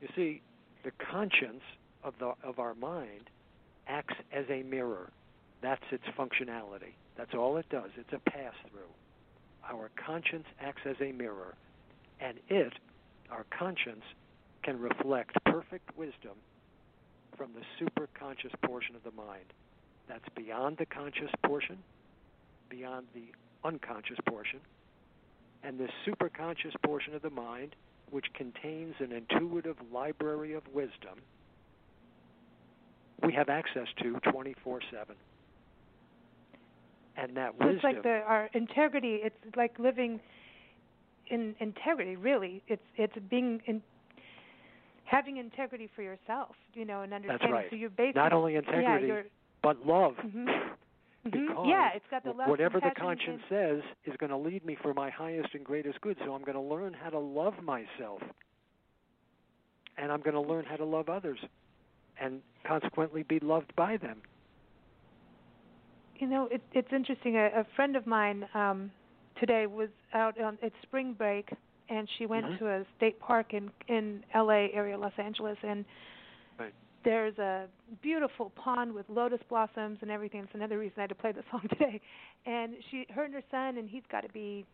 You 0.00 0.08
see, 0.14 0.40
the 0.84 0.92
conscience 1.10 1.62
of 2.04 2.14
the 2.18 2.32
of 2.42 2.58
our 2.58 2.74
mind 2.74 3.28
acts 3.88 4.14
as 4.32 4.44
a 4.48 4.62
mirror. 4.62 5.10
That's 5.62 5.82
its 5.90 6.04
functionality. 6.18 6.94
That's 7.16 7.34
all 7.34 7.56
it 7.56 7.66
does. 7.70 7.90
It's 7.96 8.12
a 8.12 8.30
pass 8.30 8.52
through. 8.70 8.92
Our 9.64 9.90
conscience 9.96 10.46
acts 10.60 10.82
as 10.84 10.96
a 11.00 11.12
mirror, 11.12 11.54
and 12.20 12.38
it, 12.48 12.72
our 13.30 13.44
conscience, 13.56 14.04
can 14.62 14.78
reflect 14.78 15.36
perfect 15.44 15.96
wisdom 15.96 16.36
from 17.36 17.50
the 17.52 17.62
superconscious 17.84 18.52
portion 18.64 18.96
of 18.96 19.02
the 19.04 19.10
mind. 19.10 19.52
That's 20.08 20.28
beyond 20.34 20.78
the 20.78 20.86
conscious 20.86 21.30
portion, 21.44 21.78
beyond 22.68 23.06
the 23.14 23.26
unconscious 23.64 24.18
portion, 24.26 24.60
and 25.62 25.78
this 25.78 25.90
superconscious 26.06 26.74
portion 26.84 27.14
of 27.14 27.22
the 27.22 27.30
mind, 27.30 27.74
which 28.10 28.26
contains 28.34 28.94
an 29.00 29.12
intuitive 29.12 29.76
library 29.92 30.54
of 30.54 30.62
wisdom, 30.72 31.20
we 33.22 33.32
have 33.32 33.48
access 33.48 33.88
to 34.02 34.18
24 34.30 34.80
7. 34.90 35.16
And 37.16 37.36
that 37.36 37.54
wisdom. 37.58 37.76
it's 37.76 37.84
like 37.84 38.02
the 38.02 38.20
our 38.26 38.50
integrity. 38.52 39.20
It's 39.22 39.56
like 39.56 39.78
living 39.78 40.20
in 41.28 41.54
integrity. 41.60 42.16
Really, 42.16 42.62
it's 42.68 42.82
it's 42.96 43.14
being 43.30 43.62
in. 43.66 43.82
having 45.04 45.38
integrity 45.38 45.88
for 45.94 46.02
yourself, 46.02 46.56
you 46.74 46.84
know, 46.84 47.02
and 47.02 47.14
understanding. 47.14 47.48
That's 47.48 47.52
right. 47.52 47.66
So 47.70 47.76
you're 47.76 47.90
basically 47.90 48.20
not 48.20 48.32
only 48.32 48.56
integrity, 48.56 49.06
yeah, 49.08 49.22
but 49.62 49.86
love. 49.86 50.14
Mm-hmm. 51.26 51.42
Because 51.46 51.66
yeah, 51.66 51.88
it's 51.92 52.04
got 52.08 52.22
the 52.22 52.30
love, 52.30 52.48
whatever 52.48 52.78
the 52.78 52.92
conscience 52.96 53.42
says 53.48 53.80
is 54.04 54.14
going 54.18 54.30
to 54.30 54.36
lead 54.36 54.64
me 54.64 54.76
for 54.80 54.94
my 54.94 55.10
highest 55.10 55.48
and 55.54 55.64
greatest 55.64 56.00
good. 56.00 56.16
So 56.24 56.34
I'm 56.34 56.42
going 56.42 56.54
to 56.54 56.60
learn 56.60 56.94
how 56.94 57.10
to 57.10 57.18
love 57.18 57.54
myself, 57.64 58.20
and 59.98 60.12
I'm 60.12 60.20
going 60.20 60.34
to 60.34 60.40
learn 60.40 60.64
how 60.64 60.76
to 60.76 60.84
love 60.84 61.08
others, 61.08 61.40
and 62.20 62.42
consequently 62.64 63.24
be 63.24 63.40
loved 63.40 63.74
by 63.74 63.96
them. 63.96 64.22
You 66.18 66.26
know, 66.26 66.48
it, 66.50 66.62
it's 66.72 66.92
interesting. 66.92 67.36
A, 67.36 67.46
a 67.60 67.66
friend 67.76 67.96
of 67.96 68.06
mine 68.06 68.46
um, 68.54 68.90
today 69.38 69.66
was 69.66 69.88
out 70.14 70.40
on 70.40 70.58
it's 70.62 70.74
spring 70.82 71.12
break, 71.12 71.48
and 71.88 72.08
she 72.18 72.26
went 72.26 72.46
Mhm. 72.46 72.58
to 72.58 72.68
a 72.68 72.84
state 72.96 73.18
park 73.20 73.52
in 73.54 73.70
in 73.88 74.24
L.A. 74.34 74.70
area, 74.72 74.96
Los 74.98 75.12
Angeles, 75.18 75.58
and 75.62 75.84
Right. 76.58 76.72
there's 77.04 77.36
a 77.38 77.66
beautiful 78.02 78.50
pond 78.50 78.92
with 78.92 79.06
lotus 79.08 79.40
blossoms 79.48 79.98
and 80.02 80.10
everything. 80.10 80.40
It's 80.40 80.54
another 80.54 80.78
reason 80.78 80.94
I 80.98 81.02
had 81.02 81.08
to 81.10 81.14
play 81.14 81.32
the 81.32 81.44
song 81.50 81.62
today. 81.68 82.00
And 82.46 82.74
she, 82.90 83.06
her 83.14 83.24
and 83.24 83.34
her 83.34 83.42
son, 83.50 83.78
and 83.78 83.88
he's 83.88 84.02
got 84.10 84.22
to 84.22 84.32
be 84.32 84.64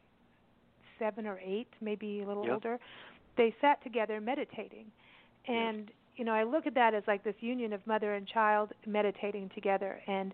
seven 0.98 1.26
or 1.26 1.38
eight, 1.44 1.68
maybe 1.80 2.22
a 2.22 2.26
little 2.26 2.44
Yep. 2.44 2.52
older. 2.52 2.78
They 3.36 3.54
sat 3.60 3.82
together 3.82 4.20
meditating, 4.20 4.86
and 5.48 5.90
you 6.16 6.24
know, 6.24 6.32
I 6.32 6.44
look 6.44 6.66
at 6.66 6.74
that 6.74 6.94
as 6.94 7.02
like 7.06 7.24
this 7.24 7.34
union 7.40 7.72
of 7.72 7.84
mother 7.86 8.14
and 8.14 8.26
child 8.28 8.72
meditating 8.86 9.50
together, 9.54 10.00
and 10.06 10.32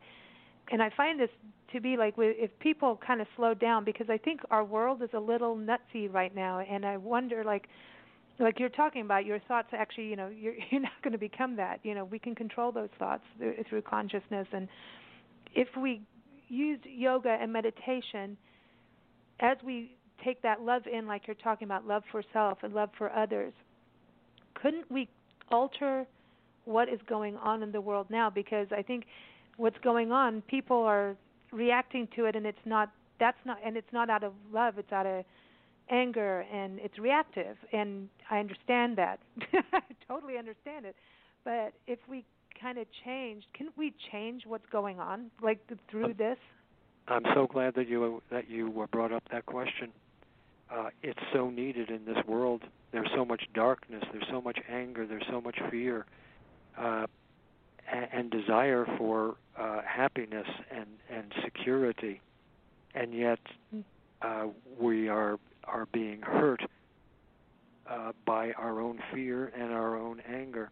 and 0.71 0.83
I 0.83 0.91
find 0.97 1.19
this 1.19 1.31
to 1.73 1.81
be 1.81 1.97
like 1.97 2.15
if 2.17 2.51
people 2.61 2.99
kind 3.07 3.21
of 3.21 3.27
slow 3.37 3.55
down 3.55 3.85
because 3.85 4.09
I 4.09 4.19
think 4.19 4.41
our 4.51 4.65
world 4.65 5.03
is 5.03 5.11
a 5.15 5.19
little 5.21 5.57
nutsy 5.57 6.13
right 6.13 6.35
now, 6.35 6.61
and 6.61 6.85
I 6.85 6.97
wonder 6.97 7.45
like 7.45 7.69
like 8.39 8.61
you're 8.61 8.69
talking 8.69 9.03
about 9.03 9.27
your 9.27 9.41
thoughts 9.41 9.69
actually 9.73 10.09
you 10.09 10.17
know 10.17 10.29
you're 10.41 10.55
you're 10.71 10.81
not 10.81 10.93
going 11.03 11.13
to 11.13 11.19
become 11.19 11.57
that. 11.57 11.81
You 11.83 11.95
know 11.95 12.05
we 12.05 12.19
can 12.19 12.35
control 12.35 12.73
those 12.73 12.91
thoughts 12.99 13.23
through, 13.39 13.57
through 13.69 13.83
consciousness. 13.83 14.47
And 14.53 14.69
if 15.55 15.69
we 15.81 16.03
use 16.49 16.79
yoga 16.85 17.37
and 17.41 17.53
meditation 17.53 18.37
as 19.41 19.57
we 19.65 19.93
take 20.25 20.43
that 20.43 20.63
love 20.63 20.83
in 20.93 21.07
like 21.07 21.27
you're 21.27 21.37
talking 21.37 21.67
about 21.67 21.87
love 21.87 22.03
for 22.11 22.23
self 22.33 22.59
and 22.63 22.75
love 22.75 22.89
for 22.99 23.13
others 23.13 23.53
couldn't 24.55 24.91
we 24.91 25.09
alter 25.51 26.07
what 26.65 26.89
is 26.89 26.99
going 27.09 27.37
on 27.37 27.63
in 27.63 27.71
the 27.71 27.81
world 27.81 28.07
now? 28.11 28.29
Because 28.29 28.67
i 28.77 28.83
think 28.83 29.05
what's 29.59 29.79
going 29.85 30.11
on 30.11 30.43
people 30.49 30.83
are 30.83 31.15
reacting 31.53 32.09
to 32.17 32.25
it 32.25 32.35
and 32.35 32.47
it's 32.47 32.59
not 32.65 32.91
that's 33.21 33.39
not 33.45 33.59
and 33.65 33.77
it's 33.77 33.93
not 33.93 34.09
out 34.09 34.25
of 34.25 34.33
love 34.53 34.79
it's 34.79 34.93
out 34.93 35.07
of 35.07 35.25
anger 35.91 36.45
and 36.53 36.79
it's 36.81 36.99
reactive 36.99 37.57
and 37.73 38.09
i 38.31 38.39
understand 38.39 38.97
that 38.97 39.19
i 39.73 39.81
totally 40.09 40.39
understand 40.39 40.87
it 40.87 40.97
but 41.45 41.75
if 41.87 41.99
we 42.09 42.25
kind 42.61 42.79
of 42.79 42.87
change 43.05 43.45
can 43.55 43.69
we 43.77 43.95
change 44.11 44.45
what's 44.47 44.67
going 44.71 44.99
on 44.99 45.31
like 45.43 45.67
th- 45.69 45.81
through 45.91 46.05
Um, 46.07 46.15
this 46.19 46.39
I'm 47.09 47.25
so 47.35 47.47
glad 47.47 47.75
that 47.75 47.89
you 47.89 48.23
that 48.31 48.49
you 48.51 48.83
uh, 48.83 48.87
brought 48.87 49.13
up 49.13 49.23
that 49.33 49.47
question. 49.47 49.91
Uh, 50.71 50.91
it's 51.03 51.21
so 51.33 51.49
needed 51.49 51.89
in 51.89 52.05
this 52.05 52.19
world. 52.27 52.63
There's 52.93 53.09
so 53.17 53.25
much 53.25 53.45
darkness. 53.55 54.05
There's 54.13 54.27
so 54.31 54.43
much 54.43 54.59
anger. 54.71 55.07
There's 55.07 55.25
so 55.31 55.41
much 55.41 55.59
fear, 55.71 56.05
uh, 56.77 57.07
and, 57.93 58.09
and 58.13 58.31
desire 58.31 58.87
for 58.99 59.37
uh, 59.59 59.81
happiness 59.87 60.47
and 60.71 60.87
and 61.11 61.33
security, 61.45 62.21
and 62.95 63.13
yet 63.15 63.39
uh, 64.23 64.47
we 64.81 65.09
are 65.09 65.39
are 65.65 65.87
being 65.93 66.21
hurt 66.23 66.61
uh, 67.91 68.13
by 68.27 68.53
our 68.53 68.81
own 68.81 68.99
fear 69.13 69.47
and 69.57 69.73
our 69.73 69.97
own 69.97 70.21
anger. 70.29 70.71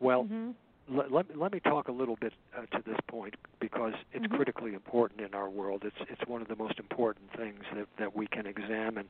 Well, 0.00 0.24
hmm 0.24 0.50
let, 0.88 1.10
let, 1.10 1.36
let 1.36 1.52
me 1.52 1.58
talk 1.60 1.88
a 1.88 1.92
little 1.92 2.16
bit 2.20 2.32
uh, 2.56 2.60
to 2.76 2.82
this 2.86 2.98
point 3.08 3.34
because 3.60 3.92
it's 4.12 4.24
Mhm. 4.26 4.36
critically 4.36 4.72
important 4.74 5.20
in 5.20 5.34
our 5.34 5.48
world. 5.50 5.82
It's 5.84 6.10
it's 6.10 6.24
one 6.28 6.42
of 6.42 6.48
the 6.48 6.56
most 6.56 6.78
important 6.78 7.30
things 7.36 7.64
that 7.74 7.88
that 7.98 8.14
we 8.16 8.26
can 8.28 8.46
examine. 8.46 9.08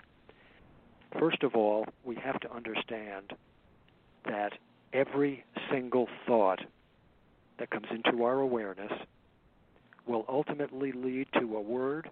First 1.19 1.43
of 1.43 1.55
all, 1.55 1.85
we 2.03 2.17
have 2.17 2.41
to 2.41 2.53
understand 2.53 3.33
that 4.25 4.53
every 4.93 5.45
single 5.71 6.09
thought 6.27 6.61
that 7.59 7.71
comes 7.71 7.87
into 7.91 8.25
our 8.25 8.41
awareness 8.41 8.93
will 10.07 10.25
ultimately 10.29 10.93
lead 10.93 11.27
to 11.41 11.57
a 11.57 11.61
word 11.61 12.09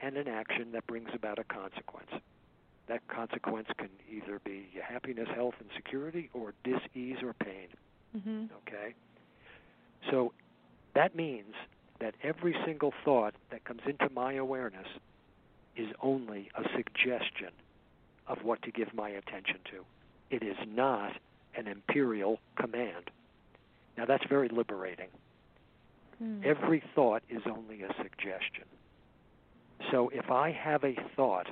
and 0.00 0.16
an 0.16 0.28
action 0.28 0.72
that 0.72 0.86
brings 0.86 1.08
about 1.14 1.38
a 1.38 1.44
consequence. 1.44 2.10
That 2.86 3.06
consequence 3.08 3.68
can 3.76 3.90
either 4.10 4.40
be 4.44 4.68
happiness, 4.82 5.28
health, 5.34 5.54
and 5.60 5.68
security, 5.76 6.30
or 6.32 6.54
dis-ease 6.64 7.18
or 7.22 7.34
pain. 7.34 7.68
hmm 8.12 8.44
Okay? 8.66 8.94
So 10.10 10.32
that 10.94 11.14
means 11.16 11.54
that 12.00 12.14
every 12.22 12.56
single 12.64 12.92
thought 13.04 13.34
that 13.50 13.64
comes 13.64 13.82
into 13.86 14.08
my 14.14 14.34
awareness 14.34 14.86
is 15.76 15.88
only 16.00 16.48
a 16.54 16.62
suggestion 16.76 17.50
of 18.26 18.38
what 18.42 18.62
to 18.62 18.70
give 18.70 18.94
my 18.94 19.08
attention 19.10 19.58
to. 19.70 19.84
It 20.30 20.42
is 20.42 20.56
not 20.66 21.12
an 21.56 21.66
imperial 21.66 22.38
command. 22.56 23.10
Now 23.98 24.04
that's 24.04 24.24
very 24.28 24.48
liberating. 24.48 25.08
Mm. 26.22 26.44
Every 26.44 26.84
thought 26.94 27.24
is 27.28 27.42
only 27.50 27.82
a 27.82 27.88
suggestion. 28.00 28.64
So 29.90 30.08
if 30.14 30.30
I 30.30 30.52
have 30.52 30.84
a 30.84 30.94
thought 31.16 31.48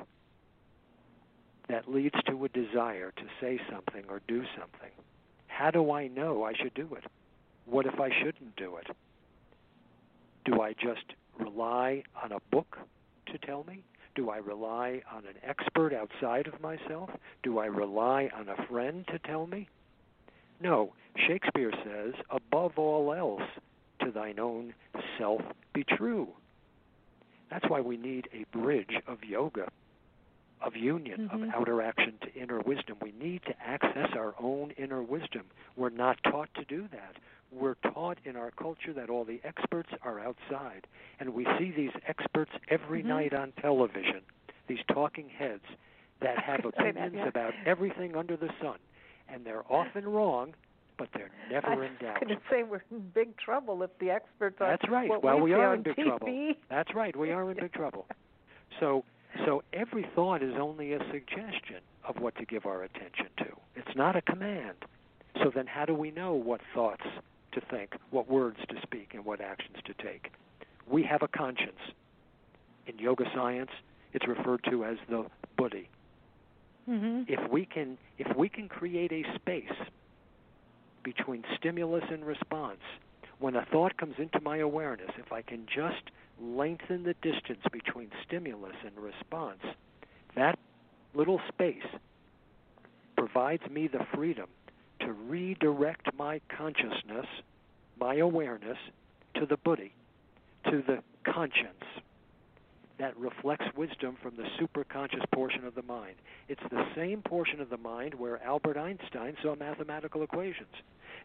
that 1.69 1.93
leads 1.93 2.15
to 2.29 2.45
a 2.45 2.49
desire 2.49 3.13
to 3.17 3.23
say 3.41 3.61
something 3.69 4.05
or 4.09 4.21
do 4.29 4.45
something, 4.57 4.93
how 5.49 5.73
do 5.73 5.91
I 5.91 6.07
know 6.07 6.45
I 6.45 6.53
should 6.55 6.75
do 6.75 6.89
it? 6.95 7.03
What 7.65 7.85
if 7.85 7.99
I 7.99 8.11
shouldn't 8.11 8.55
do 8.55 8.77
it? 8.77 8.87
Do 10.45 10.61
I 10.61 10.73
just 10.73 11.15
rely 11.41 12.05
on 12.23 12.31
a 12.31 12.39
book 12.53 12.79
to 13.33 13.39
tell 13.39 13.65
me? 13.65 13.83
Do 14.15 14.31
I 14.31 14.37
rely 14.37 15.03
on 15.13 15.25
an 15.27 15.35
expert 15.43 15.93
outside 15.93 16.47
of 16.47 16.61
myself? 16.61 17.11
Do 17.43 17.59
I 17.59 17.67
rely 17.67 18.31
on 18.33 18.49
a 18.49 18.67
friend 18.69 19.05
to 19.09 19.19
tell 19.19 19.49
me? 19.49 19.69
No. 20.61 20.93
Shakespeare 21.27 21.73
says, 21.85 22.15
above 22.31 22.79
all 22.79 23.13
else, 23.13 23.43
to 24.01 24.11
thine 24.11 24.39
own 24.39 24.75
self 25.19 25.41
be 25.73 25.85
true. 25.85 26.29
That's 27.51 27.69
why 27.69 27.81
we 27.81 27.97
need 27.97 28.29
a 28.33 28.45
bridge 28.57 28.97
of 29.07 29.25
yoga, 29.25 29.69
of 30.61 30.77
union, 30.77 31.29
Mhm. 31.29 31.49
of 31.49 31.55
outer 31.55 31.81
action 31.81 32.19
to 32.23 32.35
inner 32.35 32.61
wisdom. 32.61 32.99
We 33.01 33.13
need 33.13 33.43
to 33.45 33.55
access 33.63 34.11
our 34.15 34.35
own 34.39 34.73
inner 34.73 35.03
wisdom. 35.03 35.47
We're 35.77 35.91
not 35.91 36.23
taught 36.25 36.53
to 36.55 36.65
do 36.65 36.89
that. 36.89 37.17
We're 37.53 37.75
taught 37.77 38.19
in 38.25 38.37
our 38.37 38.51
culture 38.51 38.93
that 38.93 39.09
all 39.09 39.25
the 39.25 39.41
experts 39.45 39.91
are 40.03 40.19
outside. 40.21 40.87
And 41.21 41.33
we 41.35 41.45
see 41.59 41.71
these 41.71 41.93
experts 42.07 42.51
every 42.69 43.03
Mhm. 43.03 43.07
night 43.07 43.35
on 43.35 43.53
television, 43.53 44.23
these 44.67 44.83
talking 44.89 45.29
heads 45.29 45.65
that 46.21 46.39
have 46.45 46.61
I 46.65 46.67
was 46.67 46.75
gonna 46.75 46.89
say 46.89 46.93
that, 46.93 47.07
opinions 47.07 47.15
yeah. 47.17 47.29
about 47.29 47.55
everything 47.65 48.17
under 48.17 48.37
the 48.37 48.53
sun. 48.61 48.79
And 49.29 49.45
they're 49.45 49.65
often 49.71 50.07
wrong, 50.07 50.55
but 50.99 51.09
they're 51.15 51.31
never 51.51 51.69
I 51.69 51.73
in 51.73 51.79
was 51.79 51.89
doubt. 52.01 52.21
going 52.21 52.37
to 52.37 52.43
say 52.51 52.63
we're 52.63 52.83
in 52.91 53.01
big 53.15 53.37
trouble 53.37 53.83
if 53.83 53.91
the 53.99 54.11
experts 54.11 54.57
are. 54.61 54.71
That's 54.71 54.91
right. 54.91 55.09
What 55.09 55.23
well, 55.23 55.37
we 55.37 55.51
we 55.51 55.55
are 55.55 55.75
in 55.75 55.83
big 55.83 55.97
TV. 55.97 56.05
trouble. 56.07 56.55
That's 56.71 56.95
right. 56.95 57.15
We 57.17 57.31
are 57.33 57.51
in 57.51 57.57
big 57.59 57.73
trouble. 57.73 58.07
So, 58.81 59.05
so 59.47 59.63
every 59.73 60.07
thought 60.15 60.43
is 60.43 60.53
only 60.61 60.93
a 60.93 60.99
suggestion 61.11 61.81
of 62.07 62.17
what 62.21 62.37
to 62.37 62.45
give 62.45 62.67
our 62.67 62.83
attention 62.83 63.29
to. 63.39 63.47
It's 63.75 63.97
not 63.97 64.17
a 64.17 64.21
command. 64.21 64.77
So 65.43 65.51
then, 65.55 65.67
how 65.67 65.87
do 65.87 65.95
we 65.95 66.11
know 66.11 66.35
what 66.35 66.61
thoughts 66.75 67.05
to 67.53 67.61
think, 67.71 67.95
what 68.11 68.29
words 68.29 68.59
to 68.69 68.75
speak, 68.83 69.13
and 69.15 69.25
what 69.25 69.41
actions 69.41 69.77
to 69.87 69.95
take? 69.95 70.31
We 70.87 71.03
have 71.05 71.23
a 71.23 71.29
conscience. 71.29 71.81
In 72.87 72.99
yoga 72.99 73.25
science, 73.35 73.71
it's 74.13 74.27
referred 74.29 74.63
to 74.71 74.85
as 74.85 74.97
the 75.09 75.25
buddhi. 75.57 75.89
Hmm 76.87 77.23
If 77.29 77.51
we 77.51 77.67
can, 77.67 77.99
if 78.19 78.37
we 78.37 78.49
can 78.49 78.69
create 78.69 79.13
a 79.13 79.23
space 79.35 79.77
between 81.03 81.45
stimulus 81.57 82.05
and 82.11 82.25
response, 82.25 82.81
when 83.39 83.57
a 83.57 83.65
thought 83.67 83.97
comes 83.97 84.15
into 84.19 84.41
my 84.41 84.59
awareness, 84.59 85.11
if 85.19 85.33
I 85.33 85.43
can 85.43 85.67
just 85.67 86.11
lengthen 86.41 87.03
the 87.05 87.15
distance 87.23 87.63
between 87.73 88.11
stimulus 88.27 88.75
and 88.85 88.97
response, 88.99 89.61
that 90.37 90.59
little 91.15 91.41
space 91.49 91.87
provides 93.17 93.63
me 93.71 93.89
the 93.89 94.07
freedom 94.15 94.47
to 95.01 95.13
redirect 95.13 96.09
my 96.17 96.41
consciousness, 96.57 97.27
my 97.99 98.17
awareness, 98.17 98.79
to 99.35 99.47
the 99.47 99.57
buddhi, 99.59 99.93
to 100.65 100.83
the 100.87 101.03
conscience 101.31 101.85
that 102.99 103.17
reflects 103.17 103.67
wisdom 103.77 104.17
from 104.23 104.35
the 104.37 104.45
superconscious 104.59 105.25
portion 105.35 105.65
of 105.65 105.75
the 105.75 105.83
mind. 105.83 106.17
It's 106.49 106.63
the 106.71 106.85
same 106.95 107.21
portion 107.23 107.61
of 107.61 107.69
the 107.69 107.77
mind 107.77 108.15
where 108.15 108.43
Albert 108.43 108.77
Einstein 108.79 109.37
saw 109.43 109.55
mathematical 109.55 110.23
equations. 110.23 110.73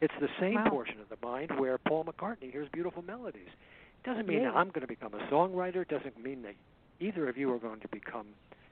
It's 0.01 0.13
the 0.19 0.29
same 0.39 0.55
Wow. 0.55 0.69
portion 0.69 0.99
of 0.99 1.07
the 1.09 1.25
mind 1.25 1.51
where 1.59 1.77
Paul 1.77 2.03
McCartney 2.05 2.51
hears 2.51 2.67
beautiful 2.69 3.03
melodies. 3.03 3.47
It 3.47 4.03
doesn't 4.03 4.27
mean 4.27 4.43
that 4.43 4.53
Yeah. 4.53 4.59
I'm 4.59 4.69
going 4.69 4.81
to 4.81 4.87
become 4.87 5.13
a 5.13 5.25
songwriter. 5.27 5.77
It 5.83 5.87
doesn't 5.87 6.17
mean 6.21 6.41
that 6.41 6.55
either 6.99 7.29
of 7.29 7.37
you 7.37 7.53
are 7.53 7.59
going 7.59 7.79
to 7.79 7.87
become 7.87 8.27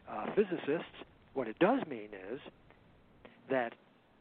uh, 0.07 0.31
physicists. 0.35 1.05
What 1.33 1.47
it 1.47 1.57
does 1.59 1.85
mean 1.85 2.09
is 2.31 2.41
that 3.49 3.75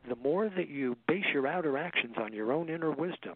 the 0.09 0.17
more 0.17 0.49
that 0.49 0.69
you 0.69 0.97
base 1.07 1.27
your 1.33 1.47
outer 1.47 1.77
actions 1.77 2.17
on 2.19 2.33
your 2.33 2.53
own 2.53 2.69
inner 2.69 2.91
wisdom 2.91 3.35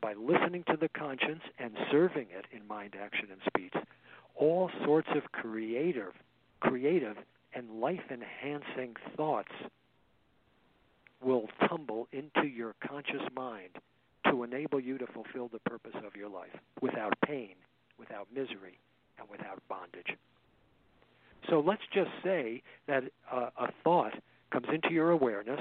by 0.00 0.12
listening 0.14 0.62
to 0.64 0.76
the 0.76 0.88
conscience 0.90 1.42
and 1.58 1.76
serving 1.90 2.28
it 2.30 2.44
in 2.52 2.66
mind, 2.68 2.94
action, 3.00 3.28
and 3.32 3.40
speech, 3.46 3.74
all 4.38 4.70
sorts 4.84 5.08
of 5.14 5.30
creative, 5.32 6.12
creative 6.60 7.16
and 7.54 7.80
life-enhancing 7.80 8.94
thoughts 9.16 9.52
will 11.20 11.48
tumble 11.68 12.06
into 12.12 12.46
your 12.46 12.74
conscious 12.86 13.22
mind 13.34 13.70
to 14.30 14.44
enable 14.44 14.78
you 14.78 14.96
to 14.98 15.06
fulfill 15.08 15.48
the 15.48 15.58
purpose 15.60 15.94
of 16.06 16.14
your 16.14 16.28
life 16.28 16.54
without 16.80 17.14
pain, 17.26 17.54
without 17.98 18.28
misery, 18.32 18.78
and 19.18 19.28
without 19.28 19.60
bondage. 19.68 20.16
So 21.48 21.60
let's 21.60 21.82
just 21.92 22.10
say 22.22 22.62
that 22.86 23.04
uh, 23.32 23.50
a 23.58 23.68
thought 23.82 24.12
comes 24.52 24.66
into 24.72 24.92
your 24.92 25.10
awareness. 25.10 25.60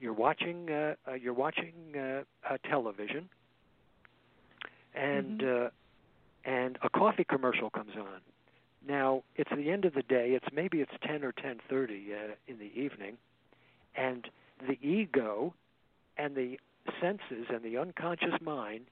You're 0.00 0.12
watching. 0.12 0.70
Uh, 0.70 0.94
uh, 1.06 1.14
you're 1.14 1.34
watching 1.34 1.72
uh, 1.96 2.56
television, 2.68 3.28
and 4.94 5.40
mm-hmm. 5.40 5.66
And 6.44 6.78
a 6.82 6.90
coffee 6.90 7.24
commercial 7.24 7.70
comes 7.70 7.92
on. 7.96 8.20
Now 8.86 9.22
it's 9.36 9.50
the 9.56 9.70
end 9.70 9.84
of 9.84 9.94
the 9.94 10.02
day. 10.02 10.30
It's 10.30 10.46
maybe 10.52 10.80
it's 10.80 10.92
ten 11.06 11.22
or 11.24 11.32
ten 11.32 11.60
thirty 11.68 12.08
uh, 12.12 12.34
in 12.48 12.58
the 12.58 12.70
evening, 12.74 13.16
and 13.96 14.28
the 14.66 14.76
ego 14.86 15.54
and 16.16 16.34
the 16.34 16.58
senses 17.00 17.46
and 17.48 17.62
the 17.62 17.78
unconscious 17.78 18.40
mind, 18.40 18.86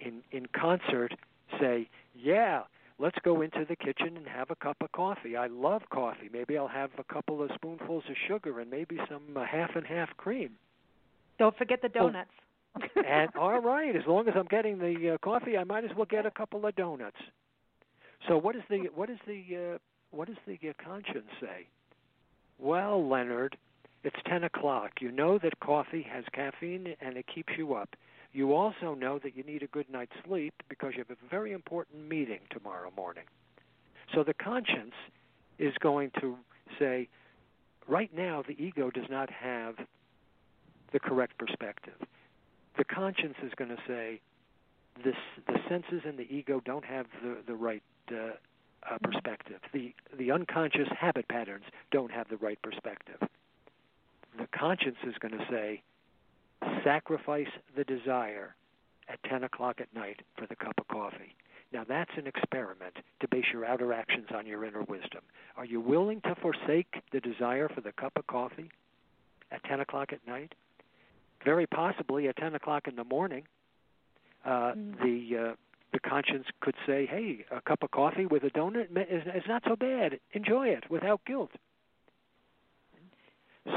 in 0.00 0.22
in 0.32 0.46
concert, 0.46 1.14
say, 1.60 1.88
"Yeah, 2.16 2.62
let's 2.98 3.18
go 3.22 3.42
into 3.42 3.64
the 3.68 3.76
kitchen 3.76 4.16
and 4.16 4.26
have 4.26 4.50
a 4.50 4.56
cup 4.56 4.76
of 4.80 4.90
coffee. 4.92 5.36
I 5.36 5.46
love 5.46 5.82
coffee. 5.90 6.28
Maybe 6.32 6.56
I'll 6.58 6.68
have 6.68 6.90
a 6.98 7.04
couple 7.04 7.42
of 7.42 7.50
spoonfuls 7.54 8.04
of 8.08 8.16
sugar 8.26 8.60
and 8.60 8.70
maybe 8.70 8.98
some 9.08 9.36
uh, 9.36 9.44
half 9.44 9.76
and 9.76 9.86
half 9.86 10.16
cream. 10.16 10.52
Don't 11.38 11.56
forget 11.56 11.82
the 11.82 11.90
Oh. 11.98 12.24
And 13.06 13.30
all 13.38 13.60
right, 13.60 13.94
as 13.94 14.02
long 14.06 14.28
as 14.28 14.34
I'm 14.36 14.46
getting 14.46 14.78
the 14.78 15.14
uh, 15.14 15.18
coffee, 15.18 15.56
I 15.56 15.64
might 15.64 15.84
as 15.84 15.90
well 15.96 16.06
get 16.06 16.26
a 16.26 16.30
couple 16.30 16.66
of 16.66 16.74
donuts. 16.76 17.16
So 18.28 18.36
what 18.36 18.56
is 18.56 18.62
the 18.68 18.88
what 18.94 19.10
is 19.10 19.18
the 19.26 19.74
uh, 19.74 19.78
what 20.10 20.28
does 20.28 20.36
the 20.46 20.58
uh, 20.68 20.72
conscience 20.82 21.28
say? 21.40 21.66
Well, 22.58 23.06
Leonard, 23.06 23.56
it's 24.04 24.16
ten 24.26 24.44
o'clock. 24.44 24.92
You 25.00 25.12
know 25.12 25.38
that 25.38 25.60
coffee 25.60 26.06
has 26.10 26.24
caffeine 26.32 26.94
and 27.00 27.16
it 27.16 27.26
keeps 27.32 27.52
you 27.56 27.74
up. 27.74 27.90
You 28.32 28.54
also 28.54 28.94
know 28.94 29.18
that 29.22 29.36
you 29.36 29.42
need 29.44 29.62
a 29.62 29.66
good 29.66 29.88
night's 29.90 30.12
sleep 30.26 30.54
because 30.68 30.92
you 30.94 31.04
have 31.08 31.16
a 31.16 31.30
very 31.30 31.52
important 31.52 32.08
meeting 32.08 32.40
tomorrow 32.50 32.92
morning. 32.96 33.24
So 34.14 34.22
the 34.22 34.34
conscience 34.34 34.94
is 35.58 35.72
going 35.80 36.10
to 36.20 36.36
say, 36.78 37.08
right 37.88 38.14
now, 38.14 38.42
the 38.46 38.54
ego 38.62 38.90
does 38.90 39.08
not 39.08 39.30
have 39.30 39.76
the 40.92 41.00
correct 41.00 41.38
perspective. 41.38 41.94
The 42.76 42.84
conscience 42.84 43.36
is 43.42 43.52
going 43.56 43.70
to 43.70 43.82
say, 43.86 44.20
this, 45.04 45.16
the 45.46 45.58
senses 45.68 46.02
and 46.06 46.18
the 46.18 46.26
ego 46.32 46.60
don't 46.64 46.84
have 46.84 47.06
the, 47.22 47.38
the 47.46 47.54
right 47.54 47.82
uh, 48.10 48.32
uh, 48.88 48.98
perspective. 49.02 49.60
The, 49.72 49.94
the 50.16 50.30
unconscious 50.30 50.88
habit 50.98 51.28
patterns 51.28 51.64
don't 51.90 52.10
have 52.10 52.28
the 52.28 52.36
right 52.36 52.60
perspective. 52.62 53.20
The 54.38 54.46
conscience 54.56 54.96
is 55.06 55.14
going 55.20 55.36
to 55.38 55.46
say, 55.50 55.82
sacrifice 56.84 57.48
the 57.76 57.84
desire 57.84 58.54
at 59.08 59.22
10 59.28 59.44
o'clock 59.44 59.80
at 59.80 59.92
night 59.94 60.20
for 60.36 60.46
the 60.46 60.56
cup 60.56 60.74
of 60.78 60.88
coffee. 60.88 61.34
Now, 61.72 61.84
that's 61.86 62.10
an 62.16 62.26
experiment 62.26 62.96
to 63.20 63.28
base 63.28 63.44
your 63.52 63.64
outer 63.64 63.92
actions 63.92 64.28
on 64.34 64.46
your 64.46 64.64
inner 64.64 64.82
wisdom. 64.82 65.22
Are 65.56 65.64
you 65.64 65.80
willing 65.80 66.20
to 66.22 66.34
forsake 66.36 67.02
the 67.12 67.20
desire 67.20 67.68
for 67.68 67.80
the 67.80 67.92
cup 67.92 68.12
of 68.16 68.26
coffee 68.26 68.70
at 69.50 69.64
10 69.64 69.80
o'clock 69.80 70.12
at 70.12 70.26
night? 70.26 70.54
Very 71.44 71.66
possibly 71.66 72.28
at 72.28 72.36
10 72.36 72.54
o'clock 72.54 72.88
in 72.88 72.96
the 72.96 73.04
morning, 73.04 73.44
uh, 74.44 74.72
Mm. 74.72 75.00
the 75.02 75.36
uh, 75.38 75.54
the 75.92 76.00
conscience 76.00 76.46
could 76.60 76.74
say, 76.86 77.06
"Hey, 77.06 77.44
a 77.50 77.60
cup 77.60 77.82
of 77.82 77.90
coffee 77.90 78.26
with 78.26 78.42
a 78.44 78.50
donut 78.50 78.88
is, 79.10 79.22
is 79.34 79.44
not 79.48 79.62
so 79.66 79.76
bad. 79.76 80.18
Enjoy 80.32 80.68
it 80.68 80.84
without 80.90 81.24
guilt." 81.24 81.50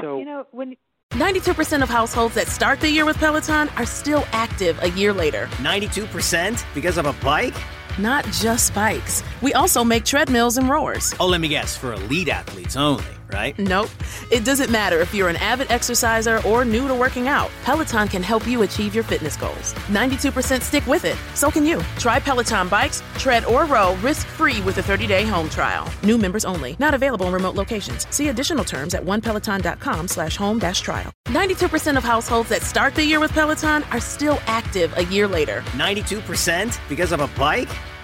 So 0.00 0.18
You 0.18 0.24
know, 0.24 0.46
when 0.52 0.76
92% 1.12 1.82
of 1.82 1.88
households 1.88 2.34
that 2.36 2.46
start 2.46 2.80
the 2.80 2.88
year 2.90 3.04
with 3.04 3.16
Peloton 3.18 3.68
are 3.76 3.86
still 3.86 4.24
active 4.32 4.80
a 4.82 4.90
year 4.90 5.12
later. 5.12 5.46
92% 5.60 6.64
because 6.74 6.98
of 6.98 7.06
a 7.06 7.12
bike? 7.24 7.54
Not 7.98 8.24
just 8.26 8.72
bikes. 8.74 9.22
We 9.42 9.52
also 9.54 9.82
make 9.82 10.04
treadmills 10.04 10.56
and 10.58 10.68
rowers. 10.68 11.12
Oh, 11.18 11.26
let 11.26 11.40
me 11.40 11.48
guess, 11.48 11.76
for 11.76 11.92
elite 11.92 12.28
athletes 12.28 12.76
only, 12.76 13.04
right? 13.32 13.58
Nope. 13.58 13.88
It 14.30 14.44
doesn't 14.44 14.70
matter 14.70 15.00
if 15.00 15.14
you're 15.14 15.28
an 15.28 15.36
avid 15.36 15.70
exerciser 15.70 16.40
or 16.46 16.64
new 16.64 16.88
to 16.88 16.94
working 16.94 17.28
out. 17.28 17.50
Peloton 17.62 18.08
can 18.08 18.22
help 18.22 18.46
you 18.46 18.62
achieve 18.62 18.94
your 18.94 19.04
fitness 19.04 19.36
goals. 19.36 19.72
92% 19.88 20.60
stick 20.62 20.86
with 20.86 21.04
it. 21.04 21.16
So 21.34 21.50
can 21.50 21.64
you. 21.64 21.80
Try 21.98 22.20
Peloton 22.20 22.68
bikes, 22.68 23.02
tread, 23.16 23.44
or 23.44 23.64
row 23.64 23.94
risk-free 23.96 24.60
with 24.62 24.78
a 24.78 24.82
30-day 24.82 25.24
home 25.24 25.48
trial. 25.48 25.88
New 26.02 26.18
members 26.18 26.44
only. 26.44 26.76
Not 26.78 26.92
available 26.92 27.26
in 27.26 27.32
remote 27.32 27.54
locations. 27.56 28.06
See 28.14 28.28
additional 28.28 28.64
terms 28.64 28.94
at 28.94 29.02
onepeloton.com 29.04 30.08
slash 30.08 30.36
home 30.36 30.58
dash 30.58 30.80
trial. 30.80 31.12
92% 31.26 31.96
of 31.96 32.04
households 32.04 32.48
that 32.48 32.62
start 32.62 32.94
the 32.94 33.04
year 33.04 33.20
with 33.20 33.32
Peloton 33.32 33.82
are 33.84 34.00
still 34.00 34.38
active 34.46 34.96
a 34.98 35.04
year 35.04 35.26
later. 35.28 35.62
92% 35.72 36.78
because 36.88 37.12
of 37.12 37.20
a 37.20 37.28
bike? 37.38 37.70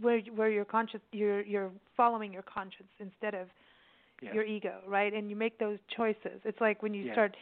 where 0.00 0.20
where 0.34 0.50
you're 0.50 0.64
conscious, 0.64 1.00
you're 1.12 1.42
you're 1.44 1.70
following 1.96 2.32
your 2.32 2.42
conscience 2.42 2.88
instead 2.98 3.34
of 3.34 3.48
Yeah. 4.22 4.32
your 4.32 4.44
ego, 4.44 4.80
right? 4.86 5.12
And 5.12 5.28
you 5.28 5.36
make 5.36 5.58
those 5.58 5.78
choices. 5.94 6.40
It's 6.44 6.60
like 6.60 6.82
when 6.82 6.94
you 6.94 7.04
Yeah. 7.04 7.12
start, 7.12 7.36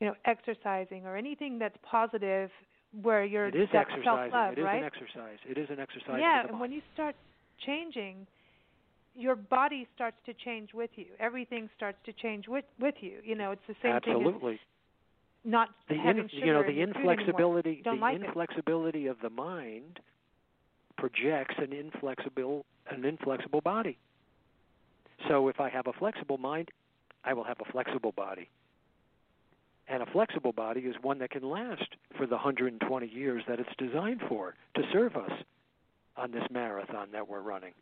you 0.00 0.06
know, 0.08 0.14
exercising 0.24 1.06
or 1.06 1.16
anything 1.16 1.58
that's 1.58 1.76
positive, 1.82 2.50
where 3.02 3.24
you're 3.24 3.48
it 3.48 3.54
is 3.54 3.68
that 3.72 3.86
exercising. 3.88 4.32
self-love, 4.32 4.52
It 4.52 4.58
is 4.58 4.64
right? 4.64 4.78
an 4.78 4.84
exercise. 4.84 5.38
It 5.48 5.58
is 5.58 5.70
an 5.70 5.78
exercise. 5.80 6.18
yeah, 6.20 6.42
and 6.48 6.58
when 6.58 6.72
you 6.72 6.82
start 6.94 7.14
changing, 7.64 8.26
your 9.14 9.36
body 9.36 9.86
starts 9.94 10.16
to 10.26 10.34
change 10.34 10.74
with 10.74 10.90
you. 10.96 11.06
Everything 11.18 11.68
starts 11.76 11.98
to 12.04 12.12
change 12.12 12.48
with 12.48 12.64
with 12.80 12.94
you. 13.00 13.20
You 13.24 13.34
know, 13.34 13.52
it's 13.52 13.66
the 13.66 13.76
same 13.82 14.00
thing 14.00 14.18
absolutely. 14.18 14.60
not 15.44 15.68
the 15.88 15.94
having 15.96 16.24
in, 16.24 16.28
sugar 16.28 16.46
you 16.46 16.52
know 16.52 16.62
the 16.62 16.68
your 16.70 16.82
inflexibility 16.82 17.82
the 17.84 17.92
like 17.92 18.16
it. 18.16 18.26
inflexibility 18.26 19.06
of 19.06 19.16
the 19.22 19.30
mind 19.30 20.00
projects 20.96 21.54
an 21.58 21.72
inflexible 21.72 22.64
an 22.88 23.04
inflexible 23.04 23.60
body. 23.60 23.98
So 25.28 25.48
if 25.48 25.60
I 25.60 25.68
have 25.70 25.86
a 25.86 25.92
flexible 25.92 26.38
mind, 26.38 26.70
I 27.24 27.32
will 27.34 27.44
have 27.44 27.58
a 27.60 27.70
flexible 27.72 28.12
body. 28.12 28.48
And 29.88 30.02
a 30.02 30.06
flexible 30.06 30.52
body 30.52 30.80
is 30.80 30.96
one 31.00 31.18
that 31.18 31.30
can 31.30 31.48
last 31.48 31.96
for 32.16 32.26
the 32.26 32.34
120 32.34 33.06
years 33.06 33.42
that 33.48 33.60
it's 33.60 33.70
designed 33.78 34.20
for 34.28 34.54
to 34.74 34.82
serve 34.92 35.16
us 35.16 35.32
on 36.16 36.30
this 36.32 36.44
marathon 36.50 37.08
that 37.12 37.28
we're 37.28 37.40
running. 37.40 37.72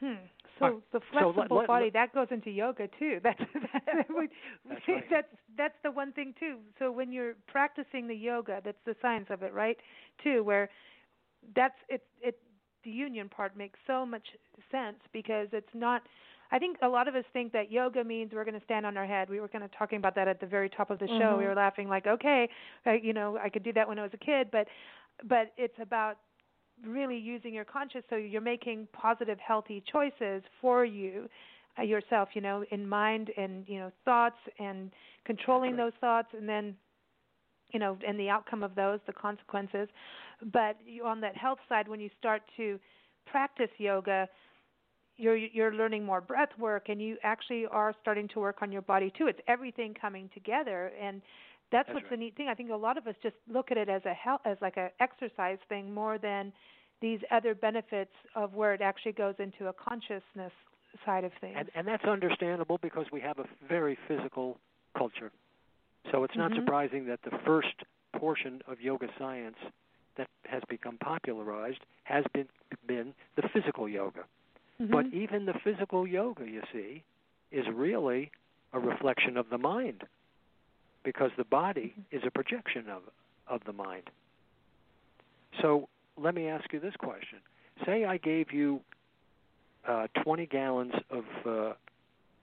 Hmm. 0.00 0.14
So 0.58 0.64
Alright, 0.66 0.82
the 0.92 1.00
so 1.00 1.04
let- 1.16 1.34
flexible 1.34 1.56
let- 1.58 1.66
body 1.66 1.84
let- 1.86 1.92
that 1.94 2.14
goes 2.14 2.28
into 2.30 2.50
yoga 2.50 2.88
too. 2.98 3.20
That's 3.22 3.38
that, 3.38 4.06
we- 4.08 4.28
That's 4.68 4.80
right. 4.88 5.04
that's 5.10 5.28
that's 5.56 5.74
the 5.82 5.90
one 5.90 6.12
thing 6.12 6.34
too. 6.38 6.58
So 6.78 6.90
when 6.90 7.12
you're 7.12 7.34
practicing 7.46 8.06
the 8.08 8.14
yoga, 8.14 8.60
that's 8.64 8.78
the 8.86 8.96
science 9.02 9.26
of 9.30 9.42
it, 9.42 9.52
right? 9.52 9.76
Too, 10.22 10.42
where 10.44 10.68
that's 11.54 11.74
it. 11.88 12.04
It 12.20 12.38
the 12.84 12.90
union 12.90 13.28
part 13.28 13.56
makes 13.56 13.78
so 13.86 14.06
much 14.06 14.26
sense 14.70 14.98
because 15.12 15.48
it's 15.52 15.74
not. 15.74 16.02
I 16.52 16.60
think 16.60 16.76
a 16.80 16.88
lot 16.88 17.08
of 17.08 17.16
us 17.16 17.24
think 17.32 17.52
that 17.54 17.72
yoga 17.72 18.04
means 18.04 18.30
we're 18.32 18.44
going 18.44 18.58
to 18.58 18.64
stand 18.64 18.86
on 18.86 18.96
our 18.96 19.04
head. 19.06 19.28
We 19.28 19.40
were 19.40 19.48
kind 19.48 19.64
of 19.64 19.70
talking 19.76 19.98
about 19.98 20.14
that 20.14 20.28
at 20.28 20.38
the 20.40 20.46
very 20.46 20.68
top 20.70 20.90
of 20.92 21.00
the 21.00 21.08
show. 21.08 21.36
We 21.36 21.42
Mhm. 21.44 21.48
were 21.48 21.54
laughing 21.56 21.88
like, 21.88 22.06
okay, 22.06 22.48
I, 22.84 22.94
you 23.02 23.12
know, 23.12 23.36
I 23.36 23.48
could 23.48 23.64
do 23.64 23.72
that 23.72 23.88
when 23.88 23.98
I 23.98 24.02
was 24.02 24.14
a 24.14 24.18
kid, 24.18 24.50
but 24.52 24.68
but 25.24 25.52
it's 25.56 25.78
about 25.80 26.18
really 26.84 27.16
using 27.16 27.54
your 27.54 27.64
conscious 27.64 28.02
so 28.10 28.16
you're 28.16 28.40
making 28.40 28.86
positive 28.92 29.38
healthy 29.38 29.82
choices 29.90 30.42
for 30.60 30.84
you 30.84 31.28
uh, 31.78 31.82
yourself 31.82 32.28
you 32.34 32.40
know 32.40 32.64
in 32.70 32.88
mind 32.88 33.30
and 33.36 33.64
you 33.68 33.78
know 33.78 33.90
thoughts 34.04 34.36
and 34.58 34.90
controlling 35.24 35.76
those 35.76 35.92
thoughts 36.00 36.28
and 36.36 36.48
then 36.48 36.74
you 37.72 37.78
know 37.78 37.96
and 38.06 38.18
the 38.18 38.28
outcome 38.28 38.62
of 38.62 38.74
those 38.74 39.00
the 39.06 39.12
consequences. 39.12 39.88
But 40.52 40.76
you, 40.86 41.04
on 41.04 41.20
that 41.22 41.36
health 41.36 41.58
side 41.68 41.88
when 41.88 42.00
you 42.00 42.10
start 42.18 42.42
to 42.56 42.78
practice 43.26 43.70
yoga 43.78 44.28
you're 45.16 45.36
you're 45.36 45.74
learning 45.74 46.04
more 46.04 46.20
breath 46.20 46.50
work 46.58 46.88
and 46.88 47.00
you 47.00 47.16
actually 47.22 47.66
are 47.70 47.94
starting 48.00 48.28
to 48.28 48.40
work 48.40 48.58
on 48.62 48.70
your 48.70 48.82
body 48.82 49.12
too. 49.16 49.26
It's 49.26 49.40
everything 49.48 49.94
coming 49.94 50.30
together 50.34 50.92
and 51.00 51.22
that's, 51.72 51.86
That's 51.88 51.94
what's 51.94 52.04
right. 52.04 52.10
the 52.10 52.16
neat 52.16 52.36
thing. 52.36 52.48
I 52.48 52.54
think 52.54 52.70
a 52.70 52.76
lot 52.76 52.96
of 52.96 53.06
us 53.06 53.14
just 53.22 53.36
look 53.52 53.70
at 53.70 53.76
it 53.76 53.88
as 53.88 54.02
a 54.04 54.14
hel- 54.14 54.40
as 54.44 54.56
like 54.60 54.76
a 54.76 54.90
exercise 55.00 55.58
thing 55.68 55.92
more 55.92 56.18
than 56.18 56.52
these 57.00 57.20
other 57.30 57.54
benefits 57.54 58.12
of 58.34 58.54
where 58.54 58.72
it 58.72 58.80
actually 58.80 59.12
goes 59.12 59.34
into 59.38 59.66
a 59.68 59.72
consciousness 59.72 60.52
side 61.04 61.24
of 61.24 61.32
things. 61.40 61.56
And 61.56 61.70
and 61.74 61.88
that's 61.88 62.04
understandable 62.04 62.78
because 62.80 63.06
we 63.12 63.20
have 63.20 63.38
a 63.38 63.46
very 63.68 63.98
physical 64.06 64.58
culture. 64.96 65.32
So 66.12 66.24
it's 66.24 66.36
not 66.36 66.52
Mhm. 66.52 66.56
surprising 66.56 67.06
that 67.06 67.20
the 67.22 67.36
first 67.44 67.82
portion 68.16 68.62
of 68.66 68.80
yoga 68.80 69.08
science 69.18 69.58
that 70.14 70.28
has 70.44 70.62
become 70.68 70.98
popularized 70.98 71.84
has 72.04 72.24
been 72.32 72.48
been 72.86 73.14
the 73.34 73.48
physical 73.48 73.88
yoga. 73.88 74.24
But 74.78 75.06
Mhm. 75.06 75.12
even 75.12 75.46
the 75.46 75.54
physical 75.54 76.06
yoga, 76.06 76.48
you 76.48 76.62
see, 76.72 77.02
is 77.50 77.66
really 77.68 78.30
a 78.72 78.78
reflection 78.78 79.36
of 79.36 79.48
the 79.48 79.58
mind 79.58 80.06
because 81.06 81.30
the 81.38 81.44
body 81.44 81.94
is 82.10 82.20
a 82.26 82.30
projection 82.30 82.86
of 82.90 83.02
of 83.48 83.62
the 83.64 83.72
mind. 83.72 84.10
So 85.62 85.88
let 86.20 86.34
me 86.34 86.48
ask 86.48 86.72
you 86.72 86.80
this 86.80 86.96
question. 86.98 87.38
Say 87.86 88.04
I 88.04 88.16
gave 88.16 88.52
you 88.52 88.80
uh, 89.88 90.08
20 90.24 90.46
gallons 90.46 90.92
of 91.10 91.24
uh, 91.46 91.72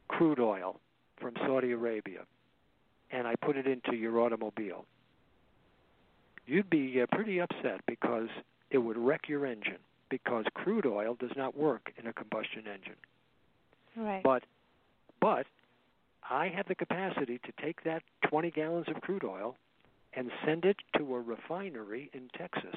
crude 0.08 0.40
oil 0.40 0.80
from 1.20 1.34
Saudi 1.46 1.72
Arabia 1.72 2.22
and 3.12 3.28
I 3.28 3.36
put 3.36 3.58
it 3.58 3.68
into 3.68 3.98
your 3.98 4.22
automobile. 4.22 4.86
You'd 6.48 6.70
be 6.70 7.02
uh, 7.02 7.06
pretty 7.14 7.42
upset 7.42 7.82
because 7.86 8.30
it 8.72 8.78
would 8.78 8.98
wreck 8.98 9.28
your 9.28 9.46
engine 9.46 9.80
because 10.10 10.46
crude 10.54 10.86
oil 10.86 11.18
does 11.20 11.32
not 11.36 11.58
work 11.58 11.92
in 11.98 12.08
a 12.08 12.14
combustion 12.14 12.64
engine. 12.66 12.96
right. 13.98 14.24
But 14.24 14.44
but 15.20 15.48
I 16.34 16.48
have 16.48 16.68
the 16.68 16.74
capacity 16.74 17.40
to 17.46 17.52
take 17.64 17.84
that 17.84 18.02
20 18.28 18.50
gallons 18.50 18.88
of 18.88 19.00
crude 19.02 19.24
oil 19.24 19.56
and 20.14 20.32
send 20.44 20.66
it 20.66 20.78
to 20.98 21.16
a 21.16 21.22
refinery 21.22 22.10
in 22.12 22.28
Texas 22.36 22.76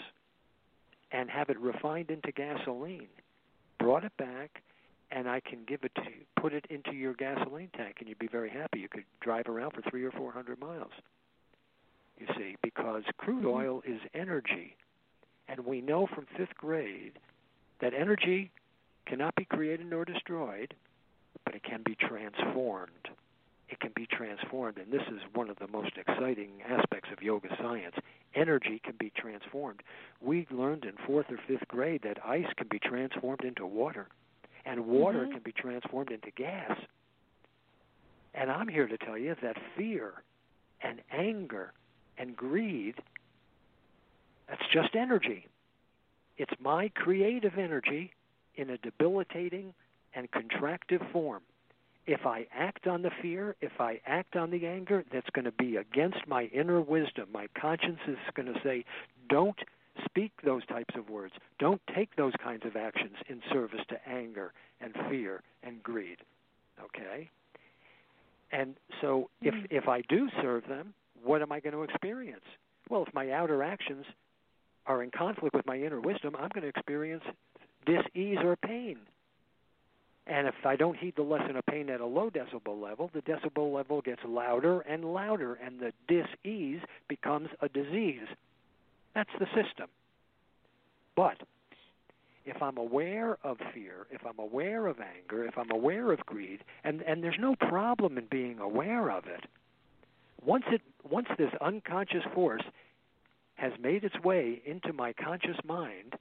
and 1.10 1.30
have 1.30 1.48
it 1.48 1.58
refined 1.58 2.10
into 2.10 2.32
gasoline. 2.32 3.08
Brought 3.78 4.04
it 4.04 4.14
back 4.18 4.62
and 5.10 5.26
I 5.26 5.40
can 5.40 5.60
give 5.66 5.84
it 5.84 5.94
to 5.94 6.02
you, 6.02 6.26
put 6.38 6.52
it 6.52 6.66
into 6.68 6.92
your 6.92 7.14
gasoline 7.14 7.70
tank 7.74 7.96
and 8.00 8.08
you'd 8.10 8.18
be 8.18 8.26
very 8.26 8.50
happy. 8.50 8.80
You 8.80 8.88
could 8.88 9.04
drive 9.22 9.46
around 9.46 9.70
for 9.70 9.80
3 9.88 10.04
or 10.04 10.10
400 10.10 10.60
miles. 10.60 10.92
You 12.18 12.26
see, 12.36 12.56
because 12.62 13.04
crude 13.16 13.44
Mhm. 13.44 13.54
oil 13.54 13.82
is 13.86 14.00
energy. 14.12 14.76
And 15.48 15.64
we 15.64 15.80
know 15.80 16.06
from 16.06 16.26
5th 16.26 16.54
grade 16.58 17.18
that 17.78 17.94
energy 17.94 18.50
cannot 19.06 19.34
be 19.34 19.46
created 19.46 19.86
nor 19.86 20.04
destroyed, 20.04 20.74
but 21.44 21.54
it 21.54 21.62
can 21.62 21.82
be 21.82 21.94
transformed. 21.94 23.08
It 23.68 23.80
can 23.80 23.92
be 23.94 24.06
transformed, 24.06 24.78
and 24.78 24.92
this 24.92 25.06
is 25.08 25.20
one 25.34 25.50
of 25.50 25.58
the 25.58 25.66
most 25.66 25.96
exciting 25.96 26.62
aspects 26.68 27.10
of 27.12 27.22
yoga 27.22 27.48
science. 27.56 27.96
Energy 28.34 28.78
can 28.78 28.94
be 28.96 29.10
transformed. 29.10 29.82
We 30.20 30.46
learned 30.50 30.84
in 30.84 30.96
fourth 31.06 31.30
or 31.30 31.38
fifth 31.48 31.66
grade 31.68 32.02
that 32.02 32.24
ice 32.24 32.52
can 32.56 32.68
be 32.68 32.78
transformed 32.78 33.42
into 33.42 33.66
water, 33.66 34.08
and 34.64 34.86
water 34.86 35.26
Mhm. 35.26 35.32
can 35.32 35.40
be 35.40 35.52
transformed 35.52 36.12
into 36.12 36.30
gas. 36.30 36.78
And 38.34 38.50
I'm 38.50 38.68
here 38.68 38.86
to 38.86 38.98
tell 38.98 39.18
you 39.18 39.34
that 39.36 39.58
fear 39.76 40.22
and 40.82 41.02
anger 41.10 41.72
and 42.18 42.36
greed 42.36 43.02
that's 44.46 44.66
just 44.68 44.94
energy. 44.94 45.48
It's 46.36 46.58
my 46.60 46.88
creative 46.90 47.58
energy 47.58 48.12
in 48.54 48.70
a 48.70 48.78
debilitating 48.78 49.74
and 50.14 50.30
contractive 50.30 51.10
form. 51.10 51.42
If 52.06 52.24
I 52.24 52.46
act 52.54 52.86
on 52.86 53.02
the 53.02 53.10
fear, 53.20 53.56
if 53.60 53.80
I 53.80 54.00
act 54.06 54.36
on 54.36 54.50
the 54.50 54.66
anger, 54.66 55.04
that's 55.12 55.28
going 55.30 55.44
to 55.44 55.52
be 55.52 55.76
against 55.76 56.18
my 56.28 56.44
inner 56.44 56.80
wisdom. 56.80 57.28
My 57.32 57.48
conscience 57.60 57.98
is 58.06 58.16
going 58.34 58.52
to 58.52 58.60
say, 58.62 58.84
don't 59.28 59.58
speak 60.04 60.30
those 60.44 60.64
types 60.66 60.94
of 60.96 61.10
words. 61.10 61.34
Don't 61.58 61.80
take 61.94 62.14
those 62.16 62.32
kinds 62.42 62.64
of 62.64 62.76
actions 62.76 63.16
in 63.28 63.42
service 63.52 63.80
to 63.88 64.08
anger 64.08 64.52
and 64.80 64.94
fear 65.10 65.42
and 65.62 65.82
greed. 65.82 66.18
Okay? 66.80 67.28
And 68.52 68.76
so 69.00 69.28
if 69.42 69.54
Mm. 69.54 69.66
if 69.70 69.88
I 69.88 70.02
do 70.02 70.30
serve 70.42 70.66
them, 70.68 70.94
what 71.22 71.42
am 71.42 71.50
I 71.50 71.60
going 71.60 71.72
to 71.72 71.82
experience? 71.82 72.44
Well, 72.88 73.02
if 73.02 73.12
my 73.12 73.32
outer 73.32 73.62
actions 73.62 74.06
are 74.86 75.02
in 75.02 75.10
conflict 75.10 75.54
with 75.54 75.66
my 75.66 75.76
inner 75.76 76.00
wisdom, 76.00 76.36
I'm 76.36 76.50
going 76.50 76.62
to 76.62 76.68
experience 76.68 77.24
dis-ease 77.84 78.38
or 78.44 78.54
pain. 78.56 78.98
And 80.26 80.48
if 80.48 80.54
I 80.64 80.74
don't 80.74 80.98
heed 80.98 81.14
the 81.16 81.22
lesson 81.22 81.56
of 81.56 81.64
pain 81.66 81.88
at 81.88 82.00
a 82.00 82.06
low 82.06 82.30
decibel 82.30 82.80
level, 82.80 83.10
the 83.14 83.22
decibel 83.22 83.72
level 83.72 84.00
gets 84.00 84.20
louder 84.26 84.80
and 84.80 85.04
louder, 85.04 85.54
and 85.54 85.78
the 85.78 85.92
dis-ease 86.08 86.80
becomes 87.08 87.48
a 87.60 87.68
disease. 87.68 88.26
That's 89.14 89.30
the 89.38 89.46
system. 89.46 89.88
But 91.14 91.36
if 92.44 92.60
I'm 92.60 92.76
aware 92.76 93.38
of 93.44 93.58
fear, 93.72 94.06
if 94.10 94.26
I'm 94.26 94.38
aware 94.38 94.86
of 94.86 94.98
anger, 95.00 95.44
if 95.44 95.56
I'm 95.56 95.70
aware 95.70 96.12
of 96.12 96.20
greed, 96.26 96.60
and, 96.84 97.02
and 97.02 97.22
there's 97.22 97.38
no 97.38 97.54
problem 97.54 98.18
in 98.18 98.26
being 98.30 98.58
aware 98.58 99.10
of 99.10 99.26
it, 99.26 99.44
once 100.44 100.64
it 100.70 100.80
once 101.08 101.28
this 101.38 101.50
unconscious 101.60 102.24
force 102.34 102.62
has 103.54 103.72
made 103.80 104.04
its 104.04 104.18
way 104.20 104.60
into 104.64 104.92
my 104.92 105.12
conscious 105.12 105.56
mind, 105.64 106.14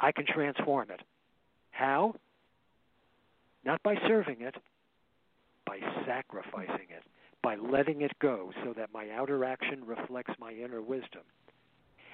I 0.00 0.12
can 0.12 0.26
transform 0.26 0.90
it. 0.90 1.00
How? 1.70 2.14
Not 3.64 3.82
by 3.82 3.96
serving 4.06 4.40
it, 4.40 4.54
by 5.66 5.80
sacrificing 6.06 6.88
it, 6.90 7.02
by 7.42 7.56
letting 7.56 8.02
it 8.02 8.12
go 8.18 8.52
so 8.64 8.72
that 8.74 8.92
my 8.92 9.10
outer 9.10 9.44
action 9.44 9.84
reflects 9.86 10.34
my 10.38 10.52
inner 10.52 10.82
wisdom. 10.82 11.22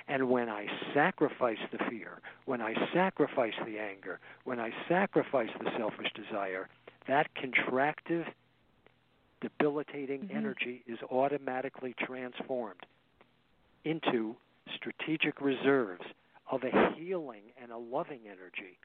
And 0.08 0.30
when 0.30 0.48
I 0.48 0.66
sacrifice 0.94 1.58
the 1.72 1.78
fear, 1.90 2.20
when 2.44 2.60
I 2.60 2.74
sacrifice 2.92 3.54
the 3.64 3.78
anger, 3.78 4.20
when 4.44 4.60
I 4.60 4.70
sacrifice 4.88 5.50
the 5.58 5.70
selfish 5.76 6.12
desire, 6.14 6.68
that 7.08 7.28
contractive, 7.34 8.26
debilitating 9.40 10.28
Mhm. 10.28 10.36
energy 10.36 10.82
is 10.86 11.02
automatically 11.04 11.94
transformed 11.94 12.86
into 13.84 14.36
strategic 14.74 15.40
reserves 15.40 16.04
of 16.50 16.62
a 16.64 16.92
healing 16.92 17.52
and 17.56 17.72
a 17.72 17.76
loving 17.76 18.26
energy, 18.28 18.78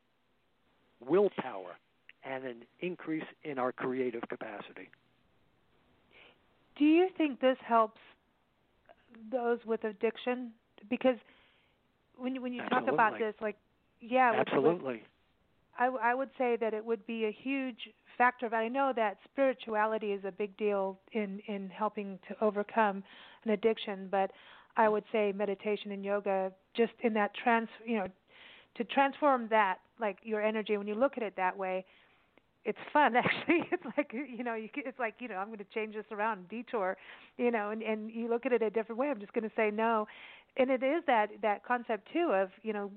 willpower, 0.99 1.77
and 2.23 2.45
an 2.45 2.63
increase 2.79 3.23
in 3.43 3.57
our 3.57 3.71
creative 3.71 4.21
capacity. 4.29 4.89
Do 6.77 6.85
you 6.85 7.09
think 7.17 7.39
this 7.41 7.57
helps 7.65 7.99
those 9.31 9.59
with 9.65 9.83
addiction? 9.83 10.51
Because 10.89 11.17
when 12.17 12.35
you, 12.35 12.41
when 12.41 12.53
you 12.53 12.61
talk 12.69 12.87
about 12.87 13.17
this, 13.19 13.35
like, 13.41 13.57
yeah, 13.99 14.31
with- 14.31 14.39
with- 14.39 14.47
Absolutely. 14.49 15.03
I 15.79 16.13
would 16.13 16.29
say 16.37 16.57
that 16.57 16.75
it 16.75 16.85
would 16.85 17.07
be 17.07 17.25
a 17.25 17.31
huge 17.31 17.89
factor. 18.17 18.49
But 18.49 18.57
I 18.57 18.67
know 18.67 18.93
that 18.95 19.17
spirituality 19.23 20.11
is 20.11 20.23
a 20.25 20.31
big 20.31 20.55
deal 20.57 20.99
in 21.13 21.39
in 21.47 21.69
helping 21.69 22.19
to 22.27 22.35
overcome 22.43 23.03
an 23.45 23.51
addiction. 23.51 24.07
But 24.11 24.31
I 24.77 24.89
would 24.89 25.03
say 25.11 25.31
meditation 25.31 25.91
and 25.91 26.05
yoga, 26.05 26.51
just 26.75 26.93
in 27.01 27.13
that 27.13 27.33
trans, 27.33 27.67
you 27.83 27.97
know, 27.97 28.07
to 28.75 28.83
transform 28.83 29.47
that, 29.49 29.79
like 29.99 30.17
your 30.21 30.41
energy. 30.41 30.77
When 30.77 30.87
you 30.87 30.93
look 30.95 31.17
at 31.17 31.23
it 31.23 31.35
that 31.37 31.57
way, 31.57 31.83
it's 32.65 32.77
fun 32.93 33.15
actually. 33.23 33.63
It's 33.71 33.83
like 33.97 34.11
you 34.13 34.43
know, 34.43 34.55
you, 34.55 34.69
it's 34.75 34.99
like 34.99 35.15
you 35.19 35.27
know, 35.27 35.35
I'm 35.35 35.47
going 35.47 35.59
to 35.59 35.65
change 35.73 35.95
this 35.95 36.05
around, 36.11 36.47
detour, 36.49 36.97
you 37.37 37.51
know, 37.51 37.69
and 37.71 37.81
and 37.81 38.11
you 38.11 38.29
look 38.29 38.45
at 38.45 38.53
it 38.53 38.61
a 38.61 38.69
different 38.69 38.99
way. 38.99 39.09
I'm 39.09 39.19
just 39.19 39.33
going 39.33 39.43
to 39.43 39.55
say 39.55 39.71
no, 39.71 40.07
and 40.57 40.69
it 40.69 40.83
is 40.83 41.03
that 41.07 41.29
that 41.41 41.65
concept 41.65 42.07
too 42.13 42.31
of 42.33 42.49
you 42.63 42.73
know 42.73 42.91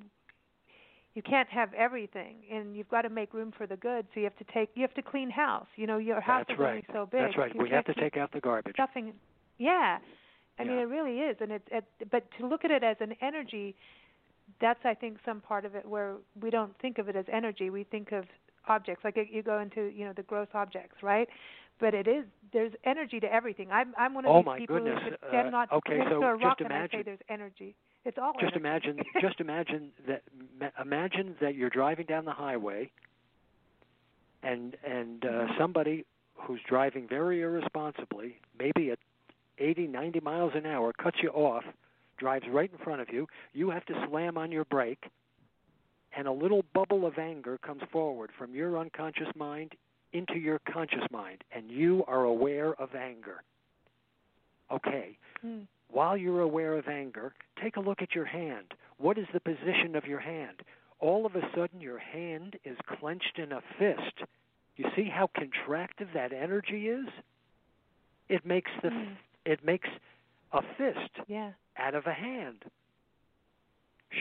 you 1.15 1.23
can't 1.23 1.49
have 1.49 1.73
everything 1.75 2.39
and 2.53 2.77
you've 2.77 2.89
got 2.89 3.03
to 3.03 3.09
make 3.09 3.33
room 3.33 3.53
for 3.57 3.67
the 3.67 3.77
good 3.77 4.05
so 4.13 4.21
you 4.21 4.25
have 4.25 4.37
to 4.37 4.45
take 4.53 4.71
you 4.75 4.83
have 4.83 4.95
to 4.95 5.03
clean 5.03 5.31
house 5.31 5.67
you 5.77 5.87
know 5.87 5.99
your 5.99 6.21
house 6.21 6.45
That's 6.49 6.59
is 6.59 6.61
right. 6.61 6.71
only 6.71 6.85
so 6.93 7.07
big 7.11 7.21
That's 7.23 7.37
right. 7.39 7.55
You 7.55 7.63
We 7.63 7.71
have 7.71 7.85
to 7.87 7.95
take 7.95 8.17
out 8.17 8.33
the 8.33 8.41
garbage. 8.41 8.75
stuffing 8.75 9.13
yeah 9.59 9.99
i 10.59 10.65
mean 10.65 10.79
it 10.79 10.89
really 10.89 11.19
is 11.21 11.37
and 11.41 11.53
it's 11.53 11.65
it, 11.71 11.85
but 12.11 12.25
to 12.39 12.47
look 12.47 12.65
at 12.65 12.71
it 12.73 12.83
as 12.83 12.97
an 13.01 13.15
energy 13.23 13.77
that's 14.61 14.81
i 14.85 14.93
think 14.95 15.19
some 15.25 15.41
part 15.41 15.65
of 15.65 15.75
it 15.77 15.89
where 15.89 16.17
we 16.41 16.51
don't 16.51 16.77
think 16.81 16.99
of 16.99 17.09
it 17.09 17.15
as 17.17 17.25
energy 17.33 17.71
we 17.71 17.85
think 17.85 18.11
of 18.13 18.25
objects 18.69 19.05
like 19.05 19.17
you 19.31 19.43
go 19.43 19.59
into 19.61 19.85
you 19.95 20.05
know 20.05 20.13
the 20.17 20.23
gross 20.23 20.49
objects 20.55 21.03
right 21.03 21.29
but 21.81 21.95
it 21.95 22.07
is 22.07 22.25
there's 22.53 22.73
energy 22.85 23.21
to 23.21 23.33
everything 23.33 23.71
i'm 23.71 23.93
i'm 23.99 24.15
one 24.15 24.25
of 24.25 24.33
Oh, 24.33 24.43
these 24.43 24.53
people 24.59 24.77
goodness. 24.77 24.99
who 25.31 25.37
Uh, 25.37 25.51
not 25.51 25.73
okay, 25.73 25.99
so 26.09 26.23
a 26.25 26.33
just 26.33 26.43
rock 26.43 26.61
and 26.61 26.73
I 26.73 26.89
say 26.89 27.03
there's 27.03 27.19
energy 27.29 27.75
it's 28.05 28.19
all 28.19 28.33
just 28.41 28.55
energy. 28.55 28.59
imagine 28.61 28.97
just 29.21 29.41
imagine 29.41 29.91
that 30.09 30.23
imagine 30.81 31.37
that 31.41 31.55
you're 31.55 31.71
driving 31.71 32.07
down 32.07 32.25
the 32.25 32.33
highway 32.33 32.91
and 34.43 34.77
and 34.87 35.25
uh, 35.25 35.29
Mhm. 35.29 35.59
somebody 35.59 36.05
who's 36.35 36.61
driving 36.69 37.07
very 37.09 37.41
irresponsibly 37.41 38.37
maybe 38.59 38.91
at 38.91 38.99
80 39.59 39.87
90 39.87 40.21
miles 40.21 40.53
an 40.55 40.67
hour 40.67 40.93
cuts 40.93 41.19
you 41.23 41.31
off 41.31 41.65
drives 42.19 42.47
right 42.49 42.71
in 42.71 42.79
front 42.79 43.01
of 43.01 43.09
you 43.13 43.27
you 43.53 43.71
have 43.71 43.85
to 43.87 44.07
slam 44.09 44.37
on 44.37 44.53
your 44.53 44.65
brake 44.67 45.05
and 46.17 46.27
a 46.27 46.33
little 46.33 46.65
bubble 46.75 47.07
of 47.07 47.19
anger 47.19 47.59
comes 47.59 47.83
forward 47.91 48.31
from 48.39 48.55
your 48.55 48.79
unconscious 48.79 49.29
mind 49.37 49.73
into 50.13 50.35
your 50.39 50.61
conscious 50.73 51.05
mind 51.11 51.43
and 51.53 51.71
you 51.71 52.05
are 52.07 52.25
aware 52.25 52.75
of 52.75 52.95
anger 52.95 53.43
Okay. 54.73 55.19
Mm. 55.45 55.67
While 55.91 56.17
you're 56.17 56.41
aware 56.41 56.77
of 56.77 56.89
anger, 56.89 57.35
take 57.63 57.77
a 57.77 57.81
look 57.81 58.01
at 58.03 58.15
your 58.15 58.25
hand. 58.25 58.73
What 58.99 59.19
is 59.19 59.27
the 59.33 59.41
position 59.41 59.95
of 59.95 60.07
your 60.07 60.21
hand? 60.21 60.63
All 61.01 61.27
of 61.27 61.37
a 61.37 61.43
sudden, 61.55 61.81
your 61.81 61.99
hand 61.99 62.57
is 62.65 62.77
clenched 62.99 63.39
in 63.39 63.53
a 63.53 63.61
fist. 63.79 64.23
You 64.77 64.87
see 64.97 65.05
how 65.05 65.29
contractive 65.39 66.13
that 66.15 66.33
energy 66.33 66.89
is? 66.89 67.07
It 68.29 68.45
makes 68.47 68.71
the 68.83 68.89
Mm. 68.89 69.17
it 69.45 69.63
makes 69.65 69.89
a 70.53 70.63
fist 70.79 71.11
Yeah. 71.29 71.53
out 71.77 71.95
of 71.95 72.07
a 72.07 72.15
hand. 72.15 72.65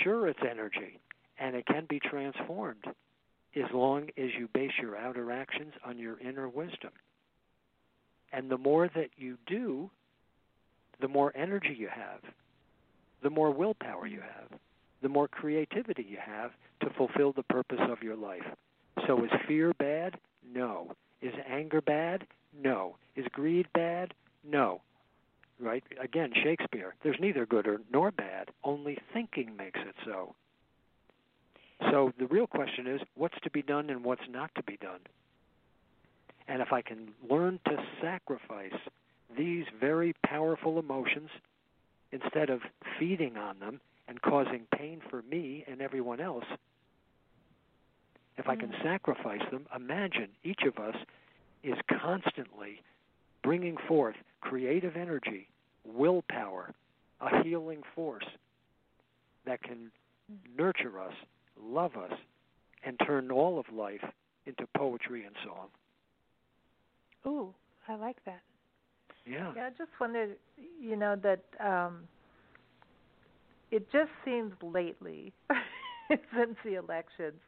Sure, 0.04 0.28
it's 0.28 0.44
energy, 0.44 1.00
and 1.40 1.56
it 1.56 1.66
can 1.66 1.86
be 1.90 2.00
transformed 2.00 2.86
as 3.56 3.72
long 3.74 4.10
as 4.18 4.30
you 4.38 4.48
base 4.54 4.72
your 4.82 4.98
outer 4.98 5.32
actions 5.32 5.74
on 5.86 5.98
your 5.98 6.20
inner 6.20 6.50
wisdom. 6.50 6.92
And 8.32 8.50
the 8.50 8.58
more 8.58 8.90
that 8.96 9.10
you 9.16 9.38
do, 9.46 9.92
the 11.02 11.08
more 11.08 11.36
energy 11.36 11.76
you 11.78 11.88
have, 11.88 12.22
the 13.22 13.30
more 13.30 13.52
willpower 13.52 14.08
you 14.08 14.22
have, 14.22 14.60
the 15.02 15.10
more 15.10 15.28
creativity 15.28 16.06
you 16.10 16.18
have 16.24 16.52
to 16.82 16.90
fulfill 16.98 17.32
the 17.32 17.44
purpose 17.44 17.80
of 17.90 18.02
your 18.02 18.16
life. 18.16 18.44
So, 19.08 19.24
is 19.24 19.32
fear 19.48 19.74
bad? 19.74 20.18
No. 20.54 20.94
Is 21.22 21.34
anger 21.48 21.82
bad? 21.82 22.26
No. 22.62 22.96
Is 23.16 23.26
greed 23.32 23.68
bad? 23.74 24.14
No. 24.44 24.82
Right? 25.60 25.84
Again, 26.02 26.32
Shakespeare. 26.44 26.96
There's 27.04 27.20
neither 27.20 27.46
good 27.46 27.68
or 27.68 27.80
nor 27.92 28.12
bad. 28.12 28.50
Only 28.64 28.98
thinking 29.14 29.56
makes 29.56 29.80
it 29.80 29.96
so. 30.06 30.36
So 31.92 32.14
the 32.18 32.28
real 32.28 32.48
question 32.48 32.88
is 32.88 33.02
what's 33.16 33.40
to 33.44 33.50
be 33.50 33.62
done 33.62 33.90
and 33.90 34.04
what's 34.04 34.28
not 34.30 34.52
to 34.56 34.64
be 34.64 34.78
done. 34.78 35.00
And 36.48 36.62
if 36.62 36.72
I 36.72 36.82
can 36.82 37.10
learn 37.30 37.60
to 37.66 37.78
sacrifice 38.02 38.74
these 39.38 39.66
very 39.80 40.14
powerful 40.26 40.80
emotions 40.80 41.30
instead 42.12 42.50
of 42.50 42.62
feeding 43.00 43.38
on 43.38 43.60
them 43.60 43.80
and 44.08 44.22
causing 44.22 44.68
pain 44.76 45.02
for 45.10 45.22
me 45.24 45.64
and 45.68 45.82
everyone 45.82 46.20
else, 46.20 46.46
if 48.38 48.48
I 48.48 48.56
can 48.56 48.70
mm. 48.70 48.84
sacrifice 48.84 49.42
them, 49.52 49.68
imagine 49.76 50.30
each 50.44 50.62
of 50.64 50.78
us 50.84 50.96
is 51.64 51.76
constantly 52.02 52.82
bringing 53.44 53.78
forth 53.88 54.16
creative 54.42 54.96
energy, 54.96 55.48
willpower, 55.86 56.74
a 57.22 57.44
healing 57.44 57.84
force 57.96 58.26
that 59.46 59.62
can 59.62 59.92
mm. 60.32 60.58
nurture 60.58 61.00
us, 61.00 61.14
love 61.64 61.96
us, 61.96 62.18
and 62.84 63.00
turn 63.06 63.32
all 63.32 63.60
of 63.60 63.66
life 63.74 64.04
into 64.46 64.68
poetry 64.76 65.26
and 65.26 65.36
song. 65.46 65.68
Ooh, 67.26 67.54
I 67.88 67.96
like 67.96 68.18
that. 68.26 68.42
Yeah. 69.26 69.54
Yeah, 69.56 69.68
I 69.68 69.70
just 69.70 69.92
wondered, 70.00 70.36
you 70.82 70.96
know, 70.96 71.16
that 71.16 71.44
um 71.66 72.08
it 73.72 73.92
just 73.92 74.12
seems 74.24 74.54
lately 74.62 75.34
since 76.10 76.56
the 76.64 76.76
elections 76.76 77.40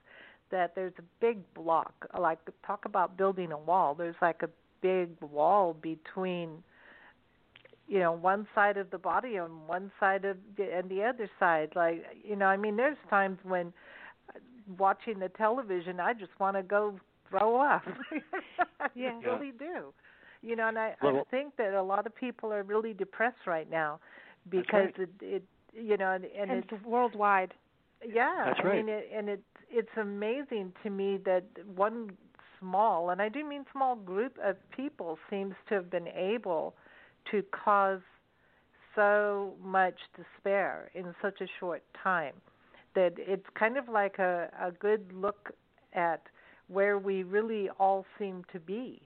that 0.50 0.74
there's 0.74 0.94
a 0.98 1.04
big 1.20 1.40
block. 1.54 1.94
Like 2.18 2.40
talk 2.66 2.86
about 2.86 3.18
building 3.18 3.52
a 3.52 3.58
wall. 3.58 3.94
There's 3.94 4.16
like 4.22 4.42
a 4.42 4.50
big 4.82 5.10
wall 5.22 5.74
between 5.74 6.64
you 7.88 8.00
know 8.00 8.12
one 8.12 8.48
side 8.56 8.78
of 8.78 8.90
the 8.92 8.98
body 8.98 9.36
and 9.36 9.68
one 9.68 9.92
side 10.00 10.26
of 10.26 10.38
the, 10.58 10.76
and 10.76 10.90
the 10.90 11.04
other 11.04 11.30
side 11.40 11.70
like 11.76 12.04
you 12.24 12.36
know 12.36 12.46
i 12.48 12.58
mean 12.58 12.76
there's 12.76 12.98
times 13.10 13.38
when 13.44 13.72
watching 14.78 15.20
the 15.20 15.30
television 15.30 16.00
i 16.00 16.14
just 16.14 16.32
want 16.40 16.56
to 16.56 16.64
go 16.64 17.00
throw 17.30 17.58
up 17.60 17.84
I 18.82 18.90
Yeah. 18.96 19.12
really 19.24 19.52
do 19.52 19.94
you 20.42 20.56
know 20.56 20.68
and 20.68 20.78
i 20.78 20.96
i 21.02 21.14
think 21.32 21.56
that 21.58 21.74
a 21.74 21.82
lot 21.82 22.06
of 22.06 22.16
people 22.16 22.52
are 22.54 22.64
really 22.64 22.94
depressed 22.94 23.46
right 23.48 23.70
now 23.70 24.00
because 24.50 24.90
right. 24.90 24.96
it 24.98 25.10
it 25.22 25.44
you 25.74 25.98
know 25.98 26.12
and, 26.12 26.26
and 26.26 26.52
And 26.52 26.60
it's 26.64 26.72
it's 26.72 26.86
worldwide. 26.86 27.54
yeah, 28.06 28.28
That's 28.44 28.60
I 28.60 28.64
right. 28.64 28.76
mean, 28.76 28.90
it, 28.90 29.10
and 29.16 29.30
it's 29.30 29.42
it's 29.70 29.90
amazing 29.98 30.74
to 30.84 30.90
me 30.90 31.18
that 31.26 31.44
one 31.76 32.12
small, 32.60 33.10
and 33.10 33.22
I 33.22 33.30
do 33.30 33.44
mean 33.46 33.66
small 33.72 33.96
group 33.96 34.38
of 34.44 34.56
people 34.76 35.18
seems 35.30 35.56
to 35.70 35.76
have 35.76 35.90
been 35.90 36.08
able 36.08 36.76
to 37.32 37.44
cause 37.52 38.02
so 38.96 39.54
much 39.64 39.96
despair 40.16 40.90
in 40.94 41.14
such 41.22 41.42
a 41.42 41.48
short 41.60 41.84
time 42.02 42.34
that 42.96 43.14
it's 43.18 43.46
kind 43.58 43.78
of 43.78 43.88
like 43.90 44.18
a 44.20 44.50
a 44.60 44.72
good 44.72 45.12
look 45.14 45.52
at 45.94 46.22
where 46.68 46.98
we 46.98 47.24
really 47.24 47.70
all 47.80 48.06
seem 48.18 48.44
to 48.52 48.60
be 48.60 49.02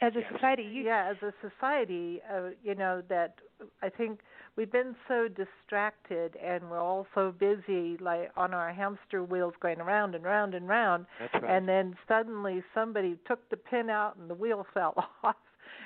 As 0.00 0.14
a 0.16 0.20
Yes. 0.20 0.32
society, 0.32 0.62
you 0.62 0.82
yeah 0.84 1.10
as 1.10 1.16
a 1.22 1.32
society 1.48 2.20
uh, 2.32 2.50
you 2.64 2.74
know 2.74 3.02
that 3.08 3.34
i 3.82 3.88
think 3.88 4.20
we've 4.56 4.72
been 4.72 4.94
so 5.08 5.28
distracted 5.28 6.36
and 6.42 6.68
we're 6.70 6.80
all 6.80 7.06
so 7.14 7.32
busy 7.32 7.96
like 8.00 8.30
on 8.36 8.52
our 8.54 8.72
hamster 8.72 9.22
wheels 9.22 9.54
going 9.60 9.80
around 9.80 10.14
and 10.14 10.24
round 10.24 10.54
and 10.54 10.68
round 10.68 11.06
That's 11.20 11.34
right. 11.42 11.50
and 11.56 11.68
then 11.68 11.96
suddenly 12.08 12.62
somebody 12.74 13.16
took 13.26 13.48
the 13.50 13.56
pin 13.56 13.90
out 13.90 14.16
and 14.16 14.28
the 14.28 14.34
wheel 14.34 14.66
fell 14.74 14.94
off 15.22 15.36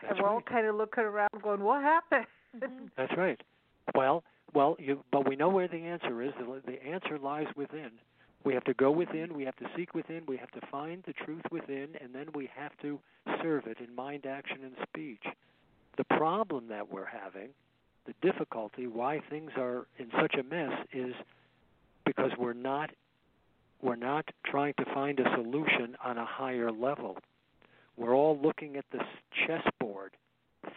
That's 0.03 0.13
and 0.13 0.21
we're 0.23 0.29
all 0.31 0.41
kind 0.43 0.67
of 0.67 0.75
looking 0.77 1.05
around 1.05 1.31
going 1.43 1.61
what 1.63 1.83
happened 1.83 2.27
That's 2.97 3.13
right. 3.19 3.41
Well, 3.95 4.25
well, 4.57 4.75
you, 4.79 5.05
but 5.13 5.29
we 5.29 5.37
know 5.37 5.51
where 5.51 5.69
the 5.69 5.77
answer 5.77 6.23
is. 6.23 6.33
The, 6.41 6.63
the 6.65 6.83
answer 6.83 7.19
lies 7.19 7.47
within. 7.57 7.91
We 8.43 8.55
have 8.55 8.65
to 8.65 8.73
go 8.75 8.91
within. 8.91 9.35
We 9.35 9.45
have 9.45 9.57
to 9.57 9.67
seek 9.77 9.95
within. 9.95 10.23
We 10.27 10.39
have 10.39 10.51
to 10.53 10.61
find 10.71 11.03
the 11.07 11.13
truth 11.13 11.43
within, 11.51 11.89
and 12.01 12.15
then 12.15 12.29
we 12.35 12.49
have 12.57 12.73
to 12.81 12.99
serve 13.43 13.67
it 13.67 13.77
in 13.87 13.95
mind, 13.95 14.25
action, 14.25 14.59
and 14.63 14.73
speech. 14.89 15.23
The 15.99 16.05
problem 16.05 16.69
that 16.69 16.91
we're 16.91 17.05
having, 17.05 17.51
the 18.07 18.15
difficulty, 18.23 18.87
why 18.87 19.21
things 19.29 19.51
are 19.59 19.87
in 19.99 20.07
such 20.19 20.35
a 20.37 20.43
mess, 20.43 20.73
is 20.91 21.13
because 22.07 22.31
we're 22.39 22.55
not 22.55 22.91
we're 23.83 23.97
not 23.97 24.25
trying 24.47 24.73
to 24.79 24.87
find 24.95 25.21
a 25.21 25.35
solution 25.35 25.99
on 26.03 26.17
a 26.17 26.25
higher 26.25 26.73
level. 26.73 27.19
We're 27.99 28.15
all 28.15 28.39
looking 28.43 28.77
at 28.77 28.87
this 28.91 29.03
chessboard, 29.47 30.13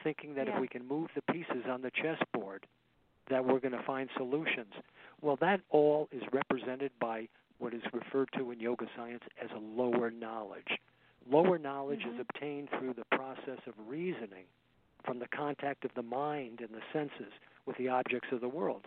thinking 0.04 0.36
that 0.36 0.48
Yeah. 0.48 0.56
if 0.56 0.62
we 0.62 0.68
can 0.68 0.86
move 0.86 1.10
the 1.16 1.22
pieces 1.34 1.64
on 1.70 1.82
the 1.82 1.92
chessboard, 1.92 2.66
that 3.30 3.46
we're 3.46 3.60
going 3.60 3.74
to 3.74 3.84
find 3.84 4.10
solutions. 4.18 4.74
Well, 5.22 5.38
that 5.42 5.62
all 5.70 6.08
is 6.12 6.24
represented 6.32 6.92
by 7.00 7.28
what 7.60 7.74
is 7.74 7.82
referred 7.94 8.30
to 8.38 8.52
in 8.52 8.60
yoga 8.60 8.86
science 8.96 9.24
as 9.44 9.50
a 9.56 9.60
lower 9.60 10.10
knowledge. 10.10 10.80
Lower 11.30 11.58
knowledge 11.58 12.02
is 12.02 12.20
obtained 12.20 12.70
through 12.78 12.94
the 12.94 13.16
process 13.16 13.60
of 13.68 13.74
reasoning 13.88 14.46
from 15.06 15.20
the 15.20 15.28
contact 15.28 15.86
of 15.86 15.92
the 15.96 16.02
mind 16.02 16.60
and 16.62 16.70
the 16.70 16.82
senses 16.94 17.34
with 17.66 17.78
the 17.78 17.90
objects 17.90 18.30
of 18.32 18.42
the 18.42 18.48
world. 18.48 18.86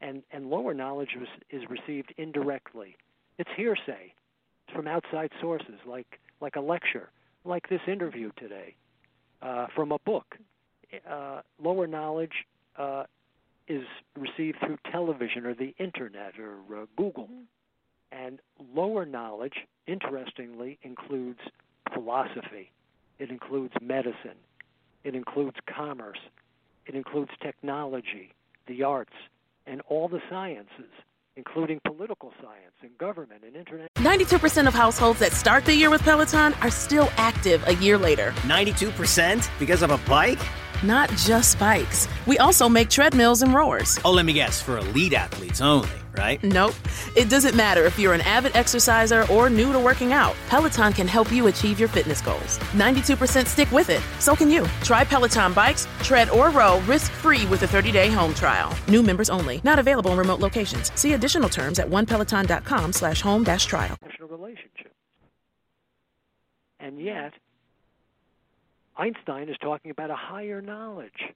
And, 0.00 0.22
and 0.32 0.48
lower 0.48 0.72
knowledge 0.72 1.10
is, 1.20 1.28
is 1.50 1.68
received 1.68 2.14
indirectly. 2.16 2.96
It's 3.38 3.50
hearsay. 3.56 4.14
It's 4.66 4.76
from 4.76 4.86
outside 4.86 5.30
sources, 5.40 5.78
like, 5.86 6.20
like 6.40 6.56
a 6.56 6.60
lecture, 6.60 7.10
like 7.44 7.68
this 7.68 7.80
interview 7.86 8.30
today, 8.38 8.74
uh, 9.42 9.66
from 9.74 9.92
a 9.92 9.98
book. 9.98 10.36
Uh, 11.08 11.40
lower 11.62 11.86
knowledge 11.86 12.32
uh, 12.78 13.04
is 13.70 13.84
received 14.18 14.58
through 14.58 14.76
television 14.90 15.46
or 15.46 15.54
the 15.54 15.74
internet 15.78 16.34
or 16.38 16.82
uh, 16.82 16.86
Google. 16.96 17.28
And 18.10 18.40
lower 18.74 19.06
knowledge, 19.06 19.54
interestingly, 19.86 20.78
includes 20.82 21.38
philosophy, 21.94 22.72
it 23.20 23.30
includes 23.30 23.72
medicine, 23.80 24.38
it 25.04 25.14
includes 25.14 25.56
commerce, 25.72 26.18
it 26.86 26.96
includes 26.96 27.30
technology, 27.40 28.32
the 28.66 28.82
arts, 28.82 29.12
and 29.66 29.80
all 29.88 30.08
the 30.08 30.20
sciences, 30.28 30.90
including 31.36 31.80
political 31.84 32.32
science 32.42 32.74
and 32.82 32.96
government 32.98 33.42
and 33.44 33.56
internet. 33.56 33.88
92% 33.96 34.66
of 34.66 34.74
households 34.74 35.18
that 35.20 35.32
start 35.32 35.64
the 35.64 35.74
year 35.74 35.90
with 35.90 36.02
Peloton 36.02 36.54
are 36.54 36.70
still 36.70 37.10
active 37.16 37.66
a 37.66 37.74
year 37.76 37.96
later. 37.96 38.32
92% 38.42 39.48
because 39.58 39.82
of 39.82 39.90
a 39.90 39.98
bike? 40.08 40.40
Not 40.82 41.10
just 41.10 41.58
bikes. 41.58 42.08
We 42.26 42.38
also 42.38 42.68
make 42.68 42.88
treadmills 42.88 43.42
and 43.42 43.54
rowers. 43.54 43.98
Oh, 44.04 44.12
let 44.12 44.24
me 44.24 44.32
guess, 44.32 44.62
for 44.62 44.78
elite 44.78 45.12
athletes 45.12 45.60
only, 45.60 45.90
right? 46.16 46.42
Nope. 46.42 46.74
It 47.16 47.28
doesn't 47.28 47.54
matter 47.54 47.84
if 47.84 47.98
you're 47.98 48.14
an 48.14 48.20
avid 48.22 48.56
exerciser 48.56 49.26
or 49.30 49.50
new 49.50 49.72
to 49.72 49.78
working 49.78 50.12
out. 50.12 50.34
Peloton 50.48 50.92
can 50.92 51.06
help 51.06 51.30
you 51.30 51.46
achieve 51.48 51.78
your 51.78 51.88
fitness 51.88 52.20
goals. 52.20 52.58
92% 52.72 53.46
stick 53.46 53.70
with 53.70 53.90
it. 53.90 54.02
So 54.18 54.34
can 54.34 54.50
you. 54.50 54.66
Try 54.82 55.04
Peloton 55.04 55.52
bikes, 55.52 55.86
tread, 56.02 56.30
or 56.30 56.50
row 56.50 56.80
risk-free 56.80 57.46
with 57.46 57.62
a 57.62 57.66
30-day 57.66 58.10
home 58.10 58.34
trial. 58.34 58.74
New 58.88 59.02
members 59.02 59.30
only. 59.30 59.60
Not 59.64 59.78
available 59.78 60.10
in 60.12 60.18
remote 60.18 60.40
locations. 60.40 60.90
See 60.98 61.12
additional 61.12 61.48
terms 61.48 61.78
at 61.78 61.86
onepeloton.com 61.88 62.92
slash 62.92 63.20
home 63.20 63.44
dash 63.44 63.66
trial. 63.66 63.96
international 64.00 64.28
relationship. 64.28 64.92
And 66.80 66.98
yet, 67.00 67.32
Einstein 68.96 69.48
is 69.48 69.56
talking 69.60 69.90
about 69.90 70.10
a 70.10 70.16
higher 70.16 70.60
knowledge. 70.60 71.34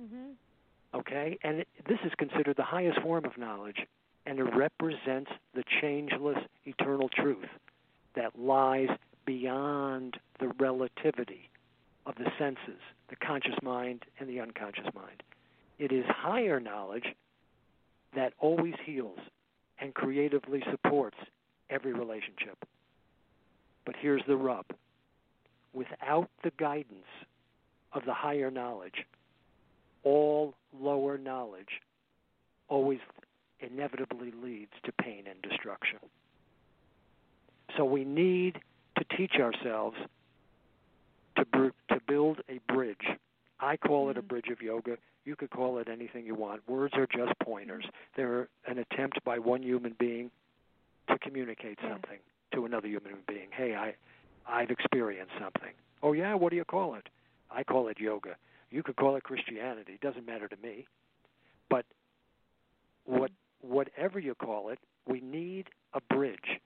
Mm-hmm. 0.00 0.98
Okay? 0.98 1.38
And 1.42 1.60
it, 1.60 1.68
this 1.88 1.98
is 2.04 2.12
considered 2.18 2.56
the 2.56 2.64
highest 2.64 3.00
form 3.02 3.24
of 3.24 3.36
knowledge, 3.36 3.78
and 4.26 4.38
it 4.38 4.56
represents 4.56 5.30
the 5.54 5.64
changeless 5.80 6.38
eternal 6.64 7.08
truth 7.08 7.48
that 8.16 8.38
lies 8.38 8.88
beyond 9.26 10.16
the 10.40 10.48
relativity 10.58 11.48
of 12.06 12.14
the 12.16 12.30
senses, 12.38 12.80
the 13.08 13.16
conscious 13.16 13.54
mind 13.62 14.04
and 14.18 14.28
the 14.28 14.40
unconscious 14.40 14.86
mind. 14.94 15.22
It 15.78 15.92
is 15.92 16.04
higher 16.08 16.60
knowledge 16.60 17.14
that 18.14 18.32
always 18.38 18.74
heals 18.84 19.18
and 19.80 19.92
creatively 19.94 20.62
supports 20.70 21.16
every 21.70 21.92
relationship. 21.92 22.56
But 23.84 23.96
here's 24.00 24.22
the 24.26 24.36
rub 24.36 24.66
without 25.72 26.30
the 26.44 26.52
guidance 26.56 27.08
of 27.92 28.04
the 28.04 28.14
higher 28.14 28.50
knowledge, 28.50 29.04
all 30.04 30.54
lower 30.80 31.18
knowledge 31.18 31.80
always 32.68 33.00
inevitably 33.60 34.32
leads 34.42 34.72
to 34.84 34.92
pain 34.92 35.24
and 35.28 35.40
destruction. 35.42 35.98
So 37.76 37.84
we 37.84 38.04
need 38.04 38.58
to 38.98 39.16
teach 39.16 39.34
ourselves 39.40 39.96
to 41.36 41.44
br- 41.46 41.94
to 41.94 42.00
build 42.06 42.40
a 42.48 42.60
bridge. 42.72 43.06
I 43.60 43.76
call 43.76 44.10
it 44.10 44.16
a 44.16 44.20
mm-hmm. 44.20 44.28
bridge 44.28 44.48
of 44.52 44.60
yoga. 44.60 44.96
You 45.24 45.36
could 45.36 45.50
call 45.50 45.78
it 45.78 45.88
anything 45.88 46.26
you 46.26 46.34
want. 46.34 46.68
Words 46.68 46.94
are 46.96 47.06
just 47.06 47.32
pointers. 47.42 47.84
They're 48.16 48.48
an 48.66 48.78
attempt 48.78 49.24
by 49.24 49.38
one 49.38 49.62
human 49.62 49.94
being 49.98 50.30
to 51.08 51.18
communicate 51.18 51.78
something 51.82 52.18
to 52.52 52.66
another 52.66 52.88
human 52.88 53.14
being. 53.26 53.48
Hey, 53.56 53.74
I 53.74 53.94
I've 54.46 54.70
experienced 54.70 55.32
something. 55.40 55.72
Oh 56.02 56.12
yeah, 56.12 56.34
what 56.34 56.50
do 56.50 56.56
you 56.56 56.64
call 56.64 56.94
it? 56.94 57.08
I 57.50 57.64
call 57.64 57.88
it 57.88 57.98
yoga. 57.98 58.36
You 58.70 58.82
could 58.82 58.96
call 58.96 59.16
it 59.16 59.22
Christianity. 59.22 59.94
It 59.94 60.00
doesn't 60.00 60.26
matter 60.26 60.48
to 60.48 60.56
me. 60.62 60.86
But 61.70 61.86
what 63.04 63.30
whatever 63.68 64.18
you 64.18 64.34
call 64.34 64.70
it, 64.70 64.78
we 65.06 65.20
need 65.20 65.68
a 65.92 66.00
bridge 66.00 66.60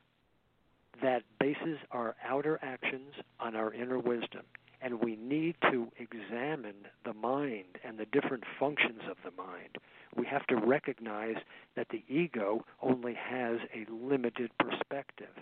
that 1.02 1.22
bases 1.38 1.78
our 1.90 2.16
outer 2.26 2.58
actions 2.62 3.14
on 3.38 3.54
our 3.54 3.72
inner 3.72 3.98
wisdom. 3.98 4.42
And 4.80 5.00
we 5.00 5.16
need 5.16 5.56
to 5.70 5.88
examine 5.98 6.86
the 7.04 7.12
mind 7.12 7.78
and 7.84 7.98
the 7.98 8.06
different 8.06 8.44
functions 8.60 9.02
of 9.10 9.16
the 9.24 9.42
mind. 9.42 9.78
We 10.16 10.24
have 10.26 10.46
to 10.46 10.56
recognize 10.56 11.36
that 11.76 11.88
the 11.90 12.04
ego 12.08 12.64
only 12.80 13.14
has 13.14 13.58
a 13.74 13.90
limited 13.92 14.50
perspective. 14.58 15.34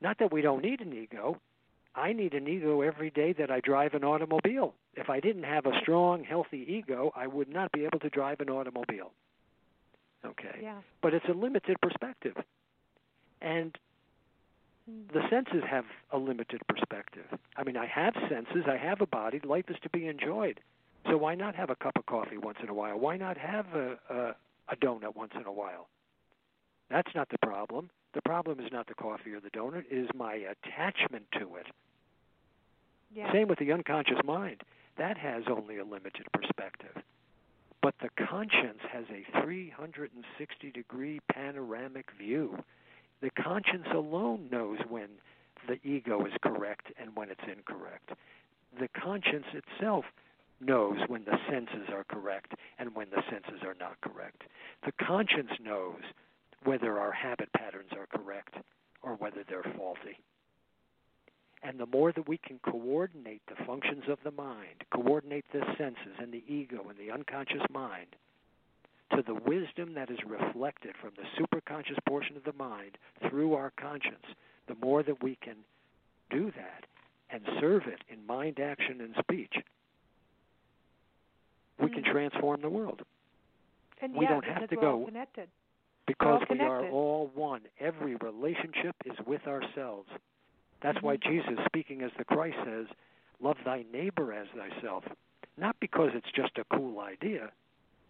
Not 0.00 0.18
that 0.18 0.32
we 0.32 0.40
don't 0.40 0.62
need 0.62 0.80
an 0.80 0.92
ego. 0.92 1.38
I 1.94 2.12
need 2.12 2.32
an 2.34 2.48
ego 2.48 2.80
every 2.80 3.10
day 3.10 3.32
that 3.34 3.50
I 3.50 3.60
drive 3.60 3.94
an 3.94 4.04
automobile. 4.04 4.74
If 4.94 5.10
I 5.10 5.20
didn't 5.20 5.44
have 5.44 5.66
a 5.66 5.78
strong, 5.80 6.24
healthy 6.24 6.64
ego, 6.68 7.12
I 7.14 7.26
would 7.26 7.48
not 7.48 7.72
be 7.72 7.84
able 7.84 7.98
to 8.00 8.08
drive 8.08 8.40
an 8.40 8.50
automobile. 8.50 9.12
Okay? 10.24 10.60
Yeah. 10.62 10.78
But 11.00 11.14
it's 11.14 11.26
a 11.28 11.32
limited 11.32 11.80
perspective. 11.80 12.36
And 13.40 13.76
hmm. 14.88 15.02
the 15.12 15.22
senses 15.28 15.62
have 15.68 15.84
a 16.10 16.18
limited 16.18 16.60
perspective. 16.68 17.26
I 17.56 17.64
mean, 17.64 17.76
I 17.76 17.86
have 17.86 18.14
senses, 18.28 18.64
I 18.68 18.76
have 18.76 19.00
a 19.00 19.06
body, 19.06 19.40
life 19.44 19.66
is 19.68 19.76
to 19.82 19.90
be 19.90 20.06
enjoyed. 20.06 20.60
So 21.08 21.16
why 21.16 21.34
not 21.34 21.54
have 21.56 21.70
a 21.70 21.76
cup 21.76 21.96
of 21.96 22.06
coffee 22.06 22.38
once 22.38 22.58
in 22.62 22.68
a 22.68 22.74
while? 22.74 22.98
Why 22.98 23.16
not 23.16 23.36
have 23.36 23.66
a, 23.74 23.98
a, 24.08 24.36
a 24.68 24.76
donut 24.76 25.16
once 25.16 25.32
in 25.34 25.44
a 25.44 25.52
while? 25.52 25.88
That's 26.90 27.12
not 27.14 27.28
the 27.30 27.38
problem. 27.38 27.90
The 28.14 28.22
problem 28.22 28.60
is 28.60 28.70
not 28.70 28.86
the 28.86 28.94
coffee 28.94 29.32
or 29.32 29.40
the 29.40 29.50
donut, 29.50 29.84
it 29.90 29.96
is 29.96 30.08
my 30.14 30.34
attachment 30.34 31.24
to 31.32 31.56
it. 31.56 31.66
Yeah. 33.14 33.32
Same 33.32 33.48
with 33.48 33.58
the 33.58 33.72
unconscious 33.72 34.18
mind. 34.24 34.62
That 34.98 35.16
has 35.18 35.44
only 35.50 35.78
a 35.78 35.84
limited 35.84 36.26
perspective. 36.32 37.02
But 37.82 37.94
the 38.00 38.10
conscience 38.26 38.80
has 38.90 39.04
a 39.10 39.42
360 39.42 40.70
degree 40.70 41.20
panoramic 41.28 42.06
view 42.16 42.62
the 43.22 43.30
conscience 43.30 43.86
alone 43.94 44.48
knows 44.50 44.78
when 44.88 45.08
the 45.68 45.78
ego 45.88 46.26
is 46.26 46.32
correct 46.42 46.88
and 47.00 47.14
when 47.14 47.30
it's 47.30 47.40
incorrect. 47.46 48.10
The 48.78 48.88
conscience 48.88 49.46
itself 49.54 50.04
knows 50.60 50.98
when 51.06 51.24
the 51.24 51.38
senses 51.48 51.88
are 51.92 52.04
correct 52.04 52.52
and 52.80 52.94
when 52.96 53.08
the 53.10 53.22
senses 53.30 53.62
are 53.64 53.76
not 53.78 54.00
correct. 54.00 54.42
The 54.84 54.92
conscience 54.92 55.52
knows 55.62 56.00
whether 56.64 56.98
our 56.98 57.12
habit 57.12 57.52
patterns 57.52 57.90
are 57.92 58.06
correct 58.06 58.56
or 59.02 59.14
whether 59.14 59.44
they're 59.48 59.72
faulty. 59.76 60.18
And 61.62 61.78
the 61.78 61.86
more 61.86 62.12
that 62.12 62.28
we 62.28 62.38
can 62.38 62.58
coordinate 62.58 63.42
the 63.46 63.64
functions 63.64 64.04
of 64.08 64.18
the 64.24 64.32
mind, 64.32 64.84
coordinate 64.92 65.44
the 65.52 65.62
senses 65.78 66.18
and 66.18 66.32
the 66.32 66.42
ego 66.48 66.86
and 66.88 66.98
the 66.98 67.12
unconscious 67.12 67.62
mind, 67.70 68.16
to 69.14 69.22
the 69.22 69.34
wisdom 69.34 69.94
that 69.94 70.10
is 70.10 70.18
reflected 70.26 70.94
from 71.00 71.12
the 71.16 71.24
superconscious 71.40 71.98
portion 72.08 72.36
of 72.36 72.44
the 72.44 72.52
mind 72.54 72.96
through 73.28 73.54
our 73.54 73.72
conscience, 73.78 74.24
the 74.66 74.74
more 74.74 75.02
that 75.02 75.22
we 75.22 75.36
can 75.42 75.56
do 76.30 76.50
that 76.56 76.86
and 77.30 77.42
serve 77.60 77.82
it 77.86 78.02
in 78.08 78.26
mind, 78.26 78.58
action, 78.60 79.00
and 79.00 79.14
speech, 79.20 79.54
we 81.80 81.88
can 81.88 82.02
mm-hmm. 82.02 82.12
transform 82.12 82.60
the 82.60 82.70
world. 82.70 83.02
And 84.00 84.14
we 84.14 84.24
yeah, 84.24 84.32
don't 84.32 84.44
have 84.44 84.68
to 84.68 84.76
go 84.76 85.04
connected. 85.06 85.48
because 86.06 86.42
we 86.50 86.60
are 86.60 86.88
all 86.90 87.30
one. 87.34 87.62
Every 87.80 88.16
relationship 88.16 88.96
is 89.06 89.16
with 89.26 89.46
ourselves. 89.46 90.08
That's 90.82 90.98
mm-hmm. 90.98 91.06
why 91.06 91.16
Jesus, 91.16 91.58
speaking 91.66 92.02
as 92.02 92.10
the 92.18 92.24
Christ, 92.24 92.56
says, 92.64 92.86
Love 93.40 93.56
thy 93.64 93.84
neighbor 93.92 94.32
as 94.32 94.46
thyself. 94.56 95.04
Not 95.58 95.76
because 95.80 96.10
it's 96.14 96.30
just 96.34 96.58
a 96.58 96.76
cool 96.76 97.00
idea, 97.00 97.50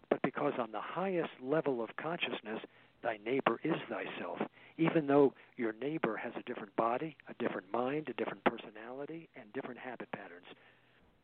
but 0.09 0.21
because 0.21 0.53
on 0.59 0.71
the 0.71 0.81
highest 0.81 1.31
level 1.41 1.83
of 1.83 1.89
consciousness, 1.97 2.59
thy 3.01 3.17
neighbor 3.25 3.59
is 3.63 3.75
thyself. 3.89 4.39
Even 4.77 5.07
though 5.07 5.33
your 5.57 5.73
neighbor 5.73 6.15
has 6.15 6.33
a 6.37 6.43
different 6.43 6.75
body, 6.75 7.15
a 7.27 7.33
different 7.43 7.71
mind, 7.73 8.09
a 8.09 8.13
different 8.13 8.43
personality, 8.43 9.27
and 9.35 9.51
different 9.53 9.79
habit 9.79 10.11
patterns. 10.11 10.45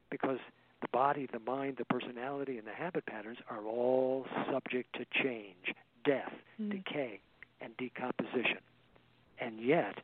Because 0.10 0.40
the 0.82 0.88
body, 0.92 1.28
the 1.32 1.40
mind, 1.40 1.76
the 1.78 1.86
personality, 1.86 2.58
and 2.58 2.68
the 2.68 2.74
habit 2.74 3.06
patterns 3.06 3.38
are 3.50 3.64
all 3.64 4.26
subject 4.52 4.96
to 4.96 5.06
change, 5.24 5.74
death, 6.04 6.32
mm. 6.62 6.72
decay, 6.72 7.20
and 7.62 7.76
decomposition. 7.78 8.60
And 9.40 9.60
yet, 9.60 9.96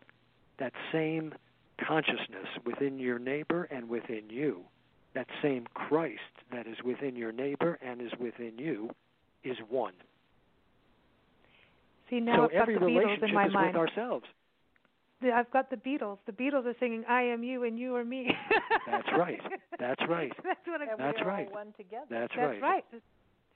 that 0.59 0.73
same 0.91 1.33
consciousness 1.85 2.47
within 2.65 2.99
your 2.99 3.19
neighbor 3.19 3.65
and 3.65 3.89
within 3.89 4.29
you 4.29 4.63
that 5.15 5.27
same 5.41 5.65
Christ 5.73 6.19
that 6.51 6.67
is 6.67 6.75
within 6.83 7.15
your 7.15 7.31
neighbor 7.31 7.79
and 7.81 8.01
is 8.01 8.11
within 8.19 8.53
you 8.57 8.89
is 9.43 9.57
one. 9.69 9.93
See 12.09 12.19
now 12.19 12.35
so 12.35 12.43
I've 12.43 12.51
got 12.51 12.61
every 12.61 12.77
the 12.77 12.85
relationship 12.85 13.23
Beatles 13.23 13.29
in 13.29 13.33
my 13.33 13.47
is 13.47 13.53
mind. 13.53 13.67
with 13.67 13.75
ourselves. 13.77 14.25
I've 15.33 15.49
got 15.49 15.71
the 15.71 15.77
Beatles. 15.77 16.17
The 16.27 16.33
Beatles 16.33 16.65
are 16.65 16.75
singing 16.79 17.03
"I 17.09 17.23
am 17.23 17.43
you 17.43 17.63
and 17.63 17.79
you 17.79 17.95
are 17.95 18.05
me." 18.05 18.29
that's 18.85 19.07
right. 19.17 19.39
That's 19.79 20.01
right. 20.07 20.31
That's 20.43 20.59
what 20.67 20.81
I'm. 20.81 20.97
That's 20.99 21.25
right. 21.25 21.51
one 21.51 21.73
together. 21.77 22.05
That's, 22.09 22.35
right. 22.37 22.59
that's 22.59 22.61
right. 22.61 22.83
right. 22.91 23.01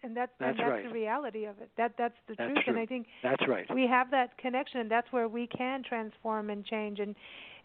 And 0.02 0.16
that's 0.16 0.32
that's, 0.40 0.52
and 0.52 0.60
that's 0.60 0.70
right. 0.70 0.84
the 0.86 0.94
reality 0.94 1.46
of 1.46 1.60
it. 1.60 1.70
That 1.78 1.94
that's 1.98 2.16
the 2.28 2.36
that's 2.38 2.52
truth. 2.52 2.66
True. 2.66 2.74
And 2.74 2.82
I 2.82 2.86
think 2.86 3.08
that's 3.22 3.48
right. 3.48 3.66
We 3.74 3.86
have 3.88 4.10
that 4.12 4.38
connection. 4.38 4.80
And 4.80 4.90
that's 4.90 5.12
where 5.12 5.28
we 5.28 5.48
can 5.48 5.84
transform 5.84 6.50
and 6.50 6.66
change. 6.66 7.00
And 7.00 7.16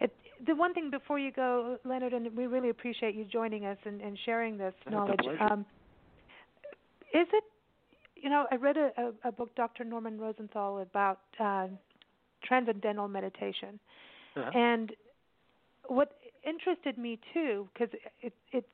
it, 0.01 0.13
the 0.45 0.55
one 0.55 0.75
thing 0.75 0.91
before 0.91 1.19
you 1.19 1.31
go, 1.31 1.79
Leonard, 1.85 2.13
and 2.13 2.37
we 2.37 2.47
really 2.47 2.71
appreciate 2.71 3.15
you 3.15 3.25
joining 3.25 3.65
us 3.67 3.79
and, 3.85 4.01
and 4.01 4.19
sharing 4.27 4.59
this 4.59 4.75
That's 4.85 4.93
knowledge. 4.93 5.21
Um, 5.41 5.65
is 7.13 7.29
it, 7.33 7.45
you 8.17 8.29
know, 8.29 8.47
I 8.51 8.57
read 8.57 8.77
a, 8.77 8.91
a, 8.99 9.29
a 9.29 9.33
book, 9.33 9.55
Dr. 9.55 9.85
Norman 9.85 10.19
Rosenthal, 10.19 10.81
about 10.81 11.21
uh, 11.39 11.69
transcendental 12.43 13.07
meditation, 13.07 13.79
uh-huh. 14.37 14.51
and 14.59 14.93
what 15.87 16.17
interested 16.47 16.99
me 16.99 17.21
too, 17.33 17.69
because 17.73 17.95
it 18.21 18.33
it 18.53 18.67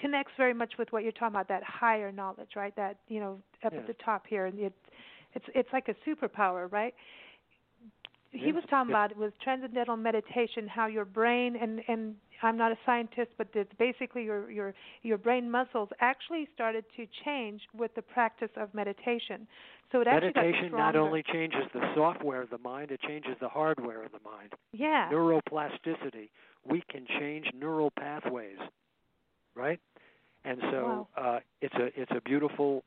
connects 0.00 0.32
very 0.36 0.54
much 0.54 0.74
with 0.78 0.92
what 0.92 1.02
you're 1.02 1.12
talking 1.12 1.34
about, 1.34 1.48
that 1.48 1.62
higher 1.62 2.10
knowledge, 2.12 2.50
right? 2.56 2.74
That 2.76 2.98
you 3.08 3.20
know, 3.20 3.38
up 3.64 3.72
at 3.74 3.86
the 3.86 3.94
top 4.04 4.26
here, 4.26 4.46
and 4.46 4.58
it, 4.58 4.72
it's 5.34 5.46
it's 5.54 5.68
like 5.72 5.88
a 5.88 5.94
superpower, 6.08 6.70
right? 6.70 6.94
he 8.32 8.52
was 8.52 8.62
talking 8.70 8.90
about 8.90 9.10
it 9.10 9.16
was 9.16 9.32
transcendental 9.42 9.96
meditation 9.96 10.68
how 10.68 10.86
your 10.86 11.04
brain 11.04 11.56
and 11.60 11.80
and 11.88 12.14
I'm 12.42 12.56
not 12.56 12.72
a 12.72 12.78
scientist 12.86 13.30
but 13.36 13.48
it's 13.54 13.72
basically 13.78 14.24
your 14.24 14.50
your 14.50 14.74
your 15.02 15.18
brain 15.18 15.50
muscles 15.50 15.88
actually 16.00 16.48
started 16.54 16.84
to 16.96 17.06
change 17.24 17.62
with 17.76 17.94
the 17.94 18.02
practice 18.02 18.50
of 18.56 18.72
meditation. 18.72 19.46
So 19.90 20.00
it 20.00 20.06
meditation 20.06 20.70
not 20.70 20.94
only 20.94 21.24
changes 21.32 21.62
the 21.74 21.92
software 21.94 22.42
of 22.42 22.50
the 22.50 22.58
mind 22.58 22.92
it 22.92 23.00
changes 23.02 23.32
the 23.40 23.48
hardware 23.48 24.04
of 24.04 24.12
the 24.12 24.20
mind. 24.24 24.52
Yeah. 24.72 25.10
Neuroplasticity. 25.12 26.30
We 26.64 26.82
can 26.88 27.06
change 27.18 27.46
neural 27.54 27.90
pathways. 27.98 28.58
Right 29.56 29.80
and 30.44 30.58
so 30.70 31.06
wow. 31.16 31.34
uh, 31.34 31.38
it's 31.60 31.74
a 31.74 32.00
it's 32.00 32.12
a 32.12 32.20
beautiful 32.20 32.82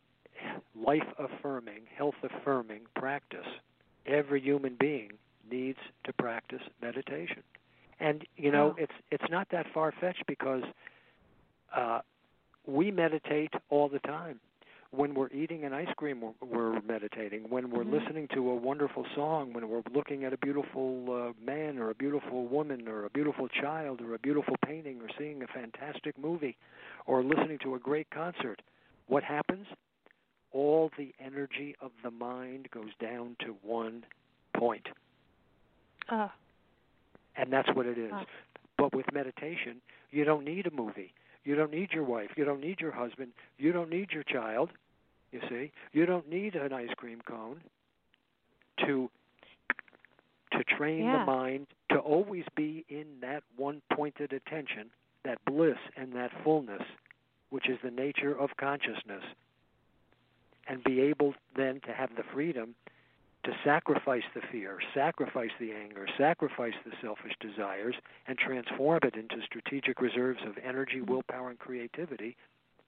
life 0.75 1.07
affirming 1.19 1.81
health 1.95 2.15
affirming 2.23 2.81
practice 2.95 3.45
every 4.05 4.41
human 4.41 4.75
being 4.79 5.11
needs 5.49 5.77
to 6.03 6.13
practice 6.13 6.61
meditation. 6.81 7.43
And 7.99 8.25
you 8.35 8.51
know, 8.51 8.75
oh. 8.77 8.81
it's 8.81 8.93
it's 9.11 9.29
not 9.29 9.47
that 9.51 9.65
far 9.73 9.93
fetched 9.99 10.25
because 10.27 10.63
uh, 11.75 11.99
we 12.65 12.91
meditate 12.91 13.53
all 13.69 13.87
the 13.87 13.99
time. 13.99 14.39
When 14.95 15.15
we're 15.15 15.29
eating 15.29 15.63
an 15.63 15.73
ice 15.73 15.87
cream, 15.97 16.21
we're, 16.21 16.33
we're 16.47 16.81
meditating. 16.81 17.45
When 17.49 17.71
we're 17.71 17.83
mm-hmm. 17.83 17.95
listening 17.95 18.27
to 18.35 18.51
a 18.51 18.55
wonderful 18.55 19.05
song, 19.15 19.51
when 19.51 19.67
we're 19.67 19.81
looking 19.91 20.23
at 20.23 20.33
a 20.33 20.37
beautiful 20.37 21.05
uh, 21.09 21.43
man 21.43 21.79
or 21.79 21.89
a 21.89 21.95
beautiful 21.95 22.47
woman 22.47 22.87
or 22.87 23.05
a 23.05 23.09
beautiful 23.09 23.47
child 23.47 24.01
or 24.01 24.13
a 24.13 24.19
beautiful 24.19 24.55
painting 24.63 25.01
or 25.01 25.07
seeing 25.17 25.41
a 25.41 25.47
fantastic 25.47 26.17
movie 26.17 26.55
or 27.07 27.23
listening 27.23 27.57
to 27.63 27.73
a 27.73 27.79
great 27.79 28.07
concert, 28.11 28.61
what 29.07 29.23
happens? 29.23 29.65
All 30.51 30.91
the 30.95 31.13
energy 31.19 31.75
of 31.81 31.91
the 32.03 32.11
mind 32.11 32.67
goes 32.71 32.91
down 33.01 33.35
to 33.39 33.55
one 33.63 34.05
point. 34.55 34.87
Uh, 36.07 36.27
and 37.35 37.51
that's 37.51 37.69
what 37.73 37.87
it 37.87 37.97
is. 37.97 38.13
Uh. 38.13 38.23
But 38.77 38.95
with 38.95 39.07
meditation, 39.11 39.81
you 40.11 40.23
don't 40.23 40.45
need 40.45 40.67
a 40.67 40.71
movie. 40.71 41.13
You 41.43 41.55
don't 41.55 41.71
need 41.71 41.91
your 41.91 42.03
wife. 42.03 42.31
You 42.37 42.45
don't 42.45 42.61
need 42.61 42.79
your 42.79 42.91
husband. 42.91 43.31
You 43.57 43.71
don't 43.71 43.89
need 43.89 44.11
your 44.11 44.23
child. 44.23 44.69
You 45.31 45.41
see, 45.49 45.71
you 45.91 46.05
don't 46.05 46.29
need 46.29 46.55
an 46.55 46.73
ice 46.73 46.93
cream 46.95 47.19
cone 47.27 47.61
to 48.85 49.09
to 50.51 50.63
train 50.63 51.05
yeah. 51.05 51.19
the 51.19 51.25
mind 51.25 51.67
to 51.89 51.97
always 51.97 52.43
be 52.55 52.85
in 52.87 53.05
that 53.21 53.43
one 53.57 53.81
pointed 53.91 54.31
attention, 54.31 54.91
that 55.25 55.39
bliss 55.45 55.77
and 55.97 56.13
that 56.13 56.31
fullness, 56.43 56.83
which 57.49 57.67
is 57.67 57.79
the 57.83 57.89
nature 57.89 58.37
of 58.39 58.51
consciousness, 58.57 59.23
and 60.67 60.83
be 60.83 61.01
able 61.01 61.33
then 61.55 61.81
to 61.87 61.93
have 61.93 62.11
the 62.15 62.23
freedom 62.31 62.75
to 63.43 63.51
sacrifice 63.63 64.23
the 64.33 64.41
fear, 64.51 64.79
sacrifice 64.93 65.49
the 65.59 65.71
anger, 65.71 66.07
sacrifice 66.17 66.73
the 66.85 66.91
selfish 67.01 67.33
desires, 67.39 67.95
and 68.27 68.37
transform 68.37 68.99
it 69.03 69.15
into 69.15 69.43
strategic 69.45 69.99
reserves 70.01 70.39
of 70.45 70.57
energy, 70.63 71.01
willpower, 71.01 71.49
and 71.49 71.59
creativity 71.59 72.37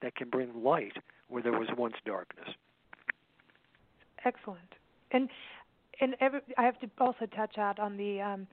that 0.02 0.16
can 0.16 0.30
bring 0.30 0.64
light 0.64 0.98
where 1.28 1.44
there 1.44 1.60
was 1.60 1.68
once 1.78 1.96
darkness. 2.06 2.50
Excellent. 4.24 4.60
And 5.12 5.30
and 6.02 6.16
every, 6.20 6.42
I 6.58 6.64
have 6.64 6.80
to 6.80 6.90
also 7.00 7.26
touch 7.26 7.58
out 7.58 7.80
on 7.80 7.96
the 7.96 8.22
um, 8.22 8.48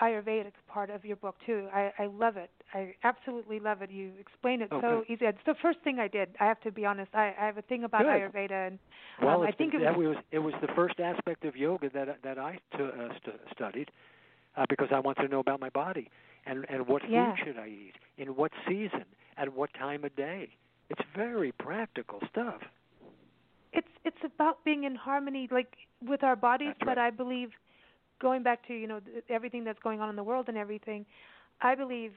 Ayurvedic 0.00 0.52
part 0.68 0.90
of 0.90 1.04
your 1.04 1.16
book 1.16 1.36
too. 1.46 1.68
I, 1.72 1.92
I 1.98 2.06
love 2.06 2.36
it. 2.36 2.50
I 2.74 2.94
absolutely 3.04 3.60
love 3.60 3.82
it. 3.82 3.90
You 3.90 4.12
explain 4.18 4.62
it 4.62 4.68
Oh, 4.72 4.80
so 4.80 5.04
easy. 5.08 5.24
It's 5.26 5.38
the 5.46 5.54
first 5.60 5.78
thing 5.84 5.98
I 5.98 6.08
did. 6.08 6.30
I 6.40 6.44
have 6.46 6.60
to 6.62 6.72
be 6.72 6.84
honest. 6.84 7.10
I, 7.14 7.34
I 7.40 7.46
have 7.46 7.58
a 7.58 7.62
thing 7.62 7.84
about 7.84 8.02
Good. 8.02 8.08
Ayurveda, 8.08 8.66
and 8.68 8.78
Well, 9.22 9.42
um, 9.42 9.46
I 9.46 9.52
think 9.52 9.74
it 9.74 9.80
that 9.82 9.96
was, 9.96 10.08
was 10.08 10.16
it 10.32 10.38
was 10.40 10.54
the 10.60 10.68
first 10.74 10.98
aspect 10.98 11.44
of 11.44 11.56
yoga 11.56 11.90
that 11.90 12.18
that 12.24 12.38
I 12.38 12.58
t- 12.76 12.82
uh, 12.82 13.08
st- 13.22 13.40
studied 13.54 13.90
uh, 14.56 14.64
because 14.68 14.88
I 14.92 14.98
wanted 14.98 15.22
to 15.22 15.28
know 15.28 15.40
about 15.40 15.60
my 15.60 15.68
body 15.70 16.10
and 16.46 16.64
and 16.68 16.86
what 16.88 17.02
food 17.02 17.34
should 17.44 17.58
I 17.58 17.68
eat 17.68 17.92
in 18.18 18.28
what 18.34 18.50
season 18.66 19.04
at 19.36 19.52
what 19.54 19.72
time 19.74 20.04
of 20.04 20.14
day. 20.16 20.48
It's 20.90 21.02
very 21.14 21.52
practical 21.52 22.18
stuff. 22.30 22.60
it's 23.72 23.88
it's 24.04 24.22
about 24.24 24.64
being 24.64 24.84
in 24.84 24.94
harmony 24.94 25.48
like 25.50 25.74
with 26.06 26.22
our 26.22 26.36
bodies 26.36 26.68
That's 26.78 26.78
but 26.80 26.98
right. 26.98 27.06
i 27.06 27.10
believe 27.10 27.50
going 28.22 28.42
back 28.42 28.66
to 28.68 28.72
you 28.74 28.86
know 28.86 29.00
everything 29.28 29.64
that's 29.64 29.82
going 29.82 30.00
on 30.00 30.08
in 30.08 30.16
the 30.16 30.22
world 30.30 30.46
and 30.48 30.56
everything 30.56 31.04
i 31.60 31.74
believe 31.74 32.12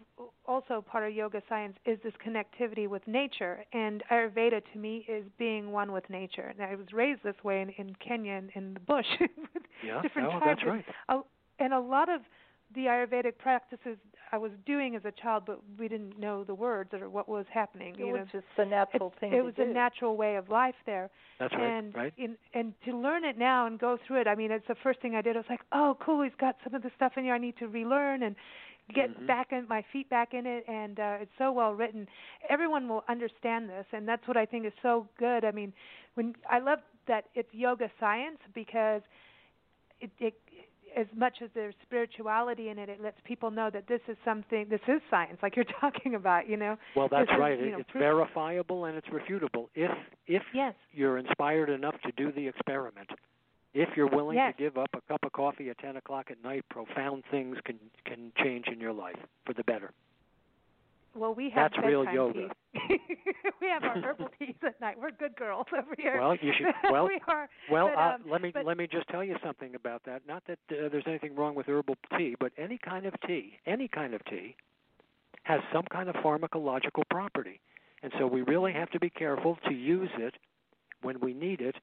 also 0.48 0.84
part 0.92 1.04
of 1.08 1.14
yoga 1.14 1.42
science 1.50 1.76
is 1.86 1.98
this 2.04 2.14
connectivity 2.26 2.88
with 2.88 3.02
nature. 3.08 3.56
And 3.74 4.04
ayurveda 4.12 4.62
to 4.74 4.78
me 4.86 5.06
is 5.08 5.24
being 5.38 5.72
one 5.72 5.92
with 5.92 6.08
nature. 6.10 6.48
And 6.54 6.62
i 6.72 6.76
was 6.76 6.88
raised 6.94 7.22
this 7.24 7.40
way 7.44 7.58
in, 7.62 7.70
in 7.82 7.96
kenya 8.08 8.34
in, 8.42 8.50
in 8.60 8.74
the 8.74 8.80
bush 8.80 9.06
with 9.20 9.64
Yeah, 9.84 10.02
different 10.02 10.30
oh, 10.30 10.34
no, 10.34 10.40
tribes. 10.40 10.62
that's 10.62 10.68
right. 10.68 10.86
and 11.60 11.74
a 11.74 11.80
lot 11.96 12.10
of 12.16 12.22
the 12.74 12.82
ayurvedic 12.86 13.38
practices 13.38 13.98
i 14.32 14.38
was 14.38 14.52
doing 14.66 14.96
as 14.96 15.04
a 15.06 15.12
child 15.12 15.44
but 15.46 15.60
we 15.78 15.88
didn't 15.88 16.18
know 16.20 16.44
the 16.44 16.54
words 16.56 16.94
or 16.94 17.10
what 17.10 17.28
was 17.28 17.46
happening 17.54 17.94
It 17.98 18.00
you 18.00 18.12
was 18.14 18.22
know 18.22 18.26
just 18.32 18.46
the 18.58 18.66
natural 18.66 19.12
it, 19.12 19.20
thing 19.20 19.32
it 19.32 19.36
to 19.38 19.44
was 19.44 19.54
do. 19.56 19.62
a 19.64 19.74
natural 19.74 20.16
way 20.18 20.36
of 20.36 20.50
life 20.50 20.76
there 20.86 21.10
That's 21.40 21.54
right. 21.54 21.74
and 21.74 21.94
right. 21.96 22.14
in, 22.18 22.36
and 22.54 22.74
to 22.86 22.96
learn 22.98 23.24
it 23.24 23.38
now 23.38 23.66
and 23.68 23.78
go 23.80 23.98
through 24.06 24.22
it 24.22 24.28
i 24.28 24.36
mean 24.36 24.52
it's 24.52 24.68
the 24.68 24.76
first 24.84 25.00
thing 25.02 25.16
i 25.16 25.22
did 25.22 25.36
i 25.36 25.40
was 25.40 25.50
like 25.50 25.62
oh 25.72 25.96
cool 26.00 26.24
he's 26.24 26.32
got 26.40 26.56
some 26.64 26.74
of 26.74 26.82
the 26.82 26.92
stuff 26.96 27.14
in 27.18 27.24
here 27.24 27.34
i 27.34 27.38
need 27.38 27.58
to 27.58 27.68
relearn 27.68 28.24
and 28.24 28.36
get 28.94 29.10
Mhm. 29.18 29.26
back 29.26 29.52
in 29.52 29.68
my 29.68 29.84
feet 29.92 30.10
back 30.10 30.34
in 30.34 30.46
it 30.46 30.64
and 30.68 31.00
uh 31.00 31.18
it's 31.20 31.32
so 31.38 31.52
well 31.52 31.74
written 31.74 32.08
everyone 32.50 32.88
will 32.88 33.04
understand 33.08 33.68
this 33.70 33.86
and 33.94 34.08
that's 34.08 34.28
what 34.28 34.38
i 34.38 34.46
think 34.46 34.66
is 34.66 34.74
so 34.82 35.08
good 35.18 35.44
i 35.44 35.52
mean 35.52 35.74
when 36.16 36.34
i 36.50 36.60
love 36.60 36.80
that 37.08 37.26
it's 37.36 37.50
yoga 37.54 37.90
science 38.00 38.38
because 38.54 39.02
it, 40.00 40.12
it 40.20 40.34
as 40.96 41.08
much 41.16 41.42
as 41.44 41.50
there's 41.54 41.76
spirituality 41.84 42.70
in 42.70 42.80
it, 42.80 42.90
it 42.90 43.02
lets 43.02 43.18
people 43.26 43.52
know 43.52 43.70
that 43.70 43.88
this 43.88 44.02
is 44.08 44.18
something, 44.24 44.68
this 44.70 44.80
is 44.88 45.02
science, 45.10 45.38
like 45.44 45.56
you're 45.56 45.66
talking 45.82 46.16
about, 46.16 46.48
you 46.50 46.58
know. 46.58 46.78
Well, 46.96 47.08
that's 47.10 47.28
This 47.28 47.36
is, 47.36 47.40
right. 47.40 47.60
you 47.60 47.66
It- 47.66 47.72
know, 47.72 47.78
it's 47.80 47.92
proof- 47.92 48.02
verifiable 48.02 48.86
and 48.86 48.98
it's 48.98 49.08
refutable. 49.08 49.68
If 49.76 49.92
if 50.28 50.44
Yes. 50.54 50.74
you're 50.94 51.18
inspired 51.18 51.70
enough 51.70 51.96
to 52.02 52.12
do 52.14 52.32
the 52.32 52.48
experiment, 52.48 53.10
if 53.74 53.90
you're 53.98 54.08
willing 54.08 54.38
Yes. 54.38 54.56
to 54.56 54.64
give 54.64 54.78
up 54.78 54.90
a 54.94 55.02
cup 55.02 55.24
of 55.26 55.32
coffee 55.34 55.70
at 55.70 55.78
ten 55.80 55.98
o'clock 55.98 56.32
at 56.32 56.42
night, 56.44 56.64
profound 56.70 57.24
things 57.32 57.58
can 57.66 57.80
can 58.06 58.32
change 58.38 58.68
in 58.68 58.80
your 58.80 58.94
life 58.94 59.20
for 59.46 59.54
the 59.54 59.64
better. 59.66 59.92
Well, 61.16 61.34
we 61.34 61.50
have 61.52 61.72
That's 61.72 61.86
real 61.86 62.06
yoga. 62.06 62.34
teas. 62.34 62.50
we 63.62 63.68
have 63.68 63.84
our 63.84 63.98
herbal 64.04 64.28
teas 64.38 64.56
at 64.66 64.80
night. 64.82 64.96
We're 65.00 65.12
good 65.12 65.36
girls 65.38 65.66
over 65.78 65.96
here. 65.98 66.20
Well, 66.20 66.36
you 66.42 66.52
should. 66.58 66.68
Well, 66.92 67.08
we 67.08 67.20
are. 67.28 67.50
well. 67.72 67.90
but, 67.94 67.98
uh, 68.00 68.16
um, 68.16 68.22
let 68.30 68.42
me 68.42 68.52
but- 68.54 68.66
let 68.66 68.78
me 68.78 68.88
just 68.92 69.08
tell 69.08 69.24
you 69.24 69.36
something 69.44 69.76
about 69.76 70.04
that. 70.06 70.24
Not 70.28 70.44
that 70.48 70.60
uh, 70.72 70.90
there's 70.92 71.06
anything 71.08 71.36
wrong 71.36 71.56
with 71.56 71.68
herbal 71.68 71.96
tea, 72.18 72.36
but 72.40 72.52
any 72.58 72.78
kind 72.78 73.06
of 73.06 73.14
tea, 73.26 73.54
any 73.66 73.88
kind 73.88 74.14
of 74.14 74.24
tea, 74.26 74.56
has 75.44 75.62
some 75.74 75.86
kind 75.92 76.10
of 76.10 76.16
pharmacological 76.16 77.04
property, 77.10 77.60
and 78.04 78.12
so 78.20 78.28
we 78.28 78.42
really 78.42 78.74
have 78.74 78.90
to 78.92 79.00
be 79.00 79.10
careful 79.10 79.58
to 79.68 79.74
use 79.74 80.10
it 80.18 80.36
when 81.02 81.20
we 81.22 81.34
need 81.34 81.62
it 81.62 81.76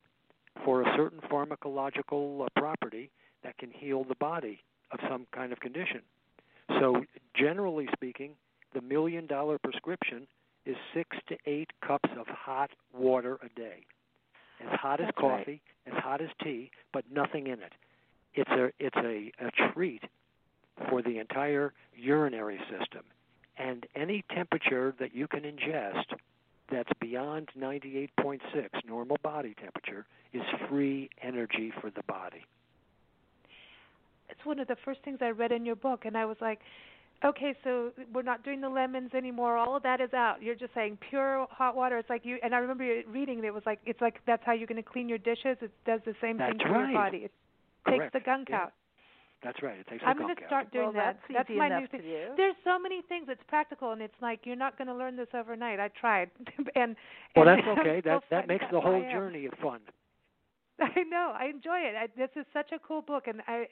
for 0.64 0.82
a 0.82 0.96
certain 0.96 1.20
pharmacological 1.30 2.44
uh, 2.44 2.48
property 2.56 3.10
that 3.42 3.56
can 3.58 3.70
heal 3.70 4.04
the 4.04 4.14
body 4.16 4.60
of 4.90 5.00
some 5.08 5.26
kind 5.34 5.52
of 5.52 5.60
condition. 5.60 6.00
So, 6.80 7.04
generally 7.34 7.88
speaking, 7.92 8.32
the 8.74 8.80
million 8.80 9.26
dollar 9.26 9.58
prescription 9.58 10.26
is 10.64 10.76
six 10.94 11.16
to 11.28 11.36
eight 11.46 11.70
cups 11.86 12.08
of 12.18 12.26
hot 12.28 12.70
water 12.94 13.38
a 13.42 13.48
day. 13.58 13.84
As 14.60 14.78
hot 14.78 15.00
as 15.00 15.06
That's 15.06 15.18
right. 15.22 15.38
coffee, 15.38 15.62
as 15.86 15.94
hot 16.02 16.20
as 16.20 16.28
tea, 16.42 16.70
but 16.92 17.04
nothing 17.12 17.48
in 17.48 17.54
it. 17.54 17.72
It's 18.34 18.50
a 18.50 18.70
it's 18.78 18.96
a, 18.96 19.32
a 19.44 19.72
treat 19.72 20.02
for 20.88 21.02
the 21.02 21.18
entire 21.18 21.72
urinary 21.96 22.58
system. 22.70 23.02
And 23.58 23.86
any 23.94 24.24
temperature 24.34 24.94
that 24.98 25.14
you 25.14 25.26
can 25.28 25.40
ingest 25.40 26.14
that's 26.70 26.88
beyond 27.00 27.48
98.6 27.58 28.40
normal 28.86 29.18
body 29.22 29.54
temperature 29.60 30.06
is 30.32 30.42
free 30.68 31.10
energy 31.22 31.72
for 31.80 31.90
the 31.90 32.02
body. 32.04 32.44
it's 34.30 34.44
one 34.46 34.58
of 34.58 34.66
the 34.68 34.76
first 34.84 35.00
things 35.04 35.18
I 35.20 35.30
read 35.30 35.52
in 35.52 35.66
your 35.66 35.76
book, 35.76 36.04
and 36.06 36.16
I 36.16 36.24
was 36.24 36.38
like, 36.40 36.60
okay, 37.24 37.54
so 37.64 37.90
we're 38.12 38.22
not 38.22 38.44
doing 38.44 38.60
the 38.60 38.68
lemons 38.68 39.10
anymore. 39.14 39.56
All 39.56 39.76
of 39.76 39.82
that 39.82 40.00
is 40.00 40.12
out. 40.14 40.42
You're 40.42 40.54
just 40.54 40.74
saying 40.74 40.98
pure 41.10 41.46
hot 41.50 41.76
water. 41.76 41.98
It's 41.98 42.10
like 42.10 42.24
you. 42.24 42.38
And 42.42 42.54
I 42.54 42.58
remember 42.58 42.84
you 42.84 43.02
reading 43.08 43.38
it. 43.38 43.44
It 43.44 43.54
was 43.54 43.62
like 43.66 43.80
it's 43.84 44.00
like 44.00 44.16
that's 44.26 44.42
how 44.44 44.52
you're 44.52 44.66
going 44.66 44.82
to 44.82 44.88
clean 44.88 45.08
your 45.08 45.18
dishes. 45.18 45.56
It 45.60 45.70
does 45.86 46.00
the 46.04 46.14
same 46.20 46.38
That's 46.38 46.50
thing 46.50 46.58
to 46.60 46.64
right. 46.72 46.90
your 46.90 47.00
body. 47.00 47.18
It 47.18 47.32
Correct. 47.86 48.02
takes 48.02 48.12
the 48.12 48.20
gunk 48.24 48.48
Yeah. 48.50 48.56
out. 48.56 48.72
That's 49.42 49.60
right. 49.60 49.76
It 49.80 49.86
takes 49.88 50.04
I'm 50.06 50.16
going 50.16 50.28
gunk 50.28 50.38
to 50.38 50.44
out. 50.44 50.48
start 50.48 50.72
doing 50.72 50.84
well, 50.94 51.04
that. 51.04 51.18
that's 51.32 51.50
easy 51.50 51.58
my 51.58 51.68
new 51.80 51.86
thing. 51.88 52.02
There's 52.36 52.54
so 52.62 52.78
many 52.78 53.02
things. 53.08 53.26
It's 53.28 53.42
practical, 53.48 53.90
and 53.90 54.00
it's 54.00 54.14
like 54.22 54.40
you're 54.44 54.54
not 54.54 54.78
going 54.78 54.86
to 54.86 54.94
learn 54.94 55.16
this 55.16 55.26
overnight. 55.34 55.80
I 55.80 55.88
tried, 55.88 56.30
and 56.76 56.94
Well, 57.34 57.46
that's 57.46 57.66
okay. 57.78 58.00
That 58.04 58.22
that 58.30 58.46
makes 58.46 58.64
the 58.70 58.80
whole 58.80 59.00
journey 59.10 59.48
fun. 59.60 59.80
I 60.96 61.02
know. 61.04 61.32
I 61.38 61.46
enjoy 61.46 61.78
it. 61.78 61.94
I, 61.96 62.08
this 62.16 62.30
is 62.36 62.44
such 62.52 62.72
a 62.72 62.78
cool 62.78 63.02
book, 63.02 63.26
and 63.26 63.40
I 63.46 63.66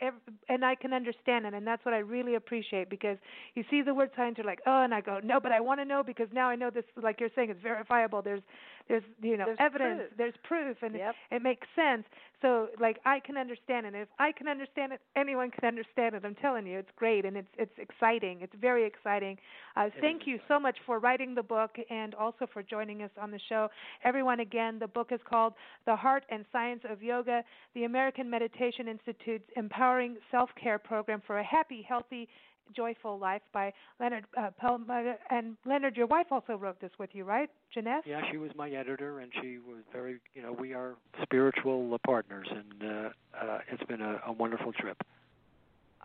and 0.48 0.64
I 0.64 0.74
can 0.74 0.92
understand 0.92 1.46
it, 1.46 1.54
and 1.54 1.66
that's 1.66 1.84
what 1.84 1.94
I 1.94 1.98
really 1.98 2.34
appreciate 2.34 2.88
because 2.88 3.18
you 3.54 3.64
see 3.70 3.82
the 3.82 3.94
word 3.94 4.10
science, 4.16 4.38
you're 4.38 4.46
like, 4.46 4.60
oh, 4.66 4.82
and 4.82 4.94
I 4.94 5.00
go, 5.00 5.20
no, 5.22 5.40
but 5.40 5.52
I 5.52 5.60
want 5.60 5.80
to 5.80 5.84
know 5.84 6.02
because 6.02 6.28
now 6.32 6.48
I 6.48 6.56
know 6.56 6.70
this. 6.70 6.84
Like 7.00 7.20
you're 7.20 7.30
saying, 7.34 7.50
it's 7.50 7.62
verifiable. 7.62 8.22
There's, 8.22 8.42
there's, 8.88 9.02
you 9.22 9.36
know, 9.36 9.46
There's 9.46 9.58
evidence. 9.60 9.98
proof. 10.00 10.10
There's 10.16 10.34
proof, 10.42 10.76
and 10.82 10.94
Yep. 10.94 11.14
it, 11.30 11.36
it 11.36 11.42
makes 11.42 11.66
sense. 11.76 12.04
So, 12.42 12.68
like, 12.80 12.98
I 13.04 13.20
can 13.20 13.36
understand 13.36 13.84
it. 13.84 13.88
And 13.94 13.96
if 14.02 14.08
I 14.18 14.32
can 14.32 14.48
understand 14.48 14.92
it, 14.92 15.00
anyone 15.14 15.50
can 15.50 15.66
understand 15.68 16.14
it. 16.14 16.24
I'm 16.24 16.34
telling 16.36 16.66
you, 16.66 16.78
it's 16.78 16.90
great, 16.96 17.24
and 17.24 17.36
it's 17.36 17.48
it's 17.58 17.78
exciting. 17.78 18.40
It's 18.40 18.54
very 18.54 18.84
exciting. 18.86 19.36
Uh, 19.76 19.90
thank 20.00 20.26
you 20.26 20.38
so 20.48 20.58
much 20.58 20.78
for 20.86 20.98
writing 20.98 21.34
the 21.34 21.42
book 21.42 21.76
and 21.90 22.14
also 22.14 22.46
for 22.52 22.62
joining 22.62 23.02
us 23.02 23.10
on 23.20 23.30
the 23.30 23.38
show. 23.48 23.68
Everyone, 24.04 24.40
again, 24.40 24.78
the 24.78 24.88
book 24.88 25.08
is 25.12 25.20
called 25.28 25.52
The 25.84 25.94
Heart 25.94 26.24
and 26.30 26.44
Science 26.50 26.82
of 26.88 27.02
Yoga, 27.02 27.44
the 27.74 27.84
American 27.84 28.28
Meditation 28.30 28.88
Institute's 28.88 29.48
Empowering 29.56 30.16
Self 30.30 30.50
Care 30.60 30.78
Program 30.78 31.22
for 31.26 31.38
a 31.38 31.44
Happy, 31.44 31.82
Healthy, 31.86 32.28
Joyful 32.74 33.18
Life 33.18 33.42
by 33.52 33.72
Leonard 33.98 34.24
uh, 34.38 34.50
Perlmutter. 34.58 35.16
And 35.30 35.56
Leonard, 35.64 35.96
your 35.96 36.06
wife 36.06 36.26
also 36.30 36.56
wrote 36.56 36.80
this 36.80 36.90
with 36.98 37.10
you, 37.12 37.24
right? 37.24 37.50
Jeanette? 37.72 38.04
Yeah, 38.06 38.22
she 38.30 38.36
was 38.36 38.50
my 38.56 38.70
editor, 38.70 39.20
and 39.20 39.32
she 39.40 39.58
was 39.58 39.82
very. 39.92 40.18
You 40.34 40.42
know, 40.42 40.52
we 40.52 40.74
are 40.74 40.94
spiritual 41.22 41.94
uh, 41.94 41.98
partners, 42.06 42.48
and 42.50 42.90
uh, 42.90 43.08
uh, 43.38 43.58
it's 43.70 43.84
been 43.84 44.00
a, 44.00 44.20
a 44.26 44.32
wonderful 44.32 44.72
trip. 44.72 45.02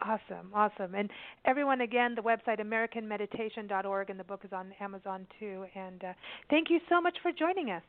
Awesome, 0.01 0.51
awesome. 0.53 0.93
And 0.93 1.09
everyone, 1.45 1.81
again, 1.81 2.15
the 2.15 2.21
website 2.21 2.59
americanmeditation.org, 2.59 4.09
and 4.09 4.19
the 4.19 4.23
book 4.25 4.41
is 4.43 4.51
on 4.51 4.73
Amazon 4.79 5.25
too. 5.39 5.65
And 5.73 6.03
uh, 6.03 6.13
thank 6.49 6.69
you 6.69 6.79
so 6.89 6.99
much 6.99 7.17
for 7.21 7.31
joining 7.31 7.71
us. 7.71 7.83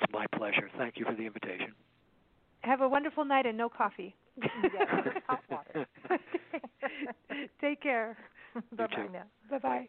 It's 0.00 0.12
my 0.12 0.26
pleasure. 0.36 0.70
Thank 0.76 0.98
you 0.98 1.06
for 1.06 1.14
the 1.14 1.24
invitation. 1.24 1.72
Have 2.60 2.80
a 2.80 2.88
wonderful 2.88 3.24
night 3.24 3.46
and 3.46 3.56
no 3.56 3.68
coffee. 3.68 4.14
yeah, 4.42 5.02
hot 5.26 5.40
water. 5.50 5.86
Take 7.60 7.82
care. 7.82 8.16
bye 8.72 8.86
bye 8.86 9.08
now. 9.08 9.26
Bye 9.50 9.58
bye. 9.58 9.88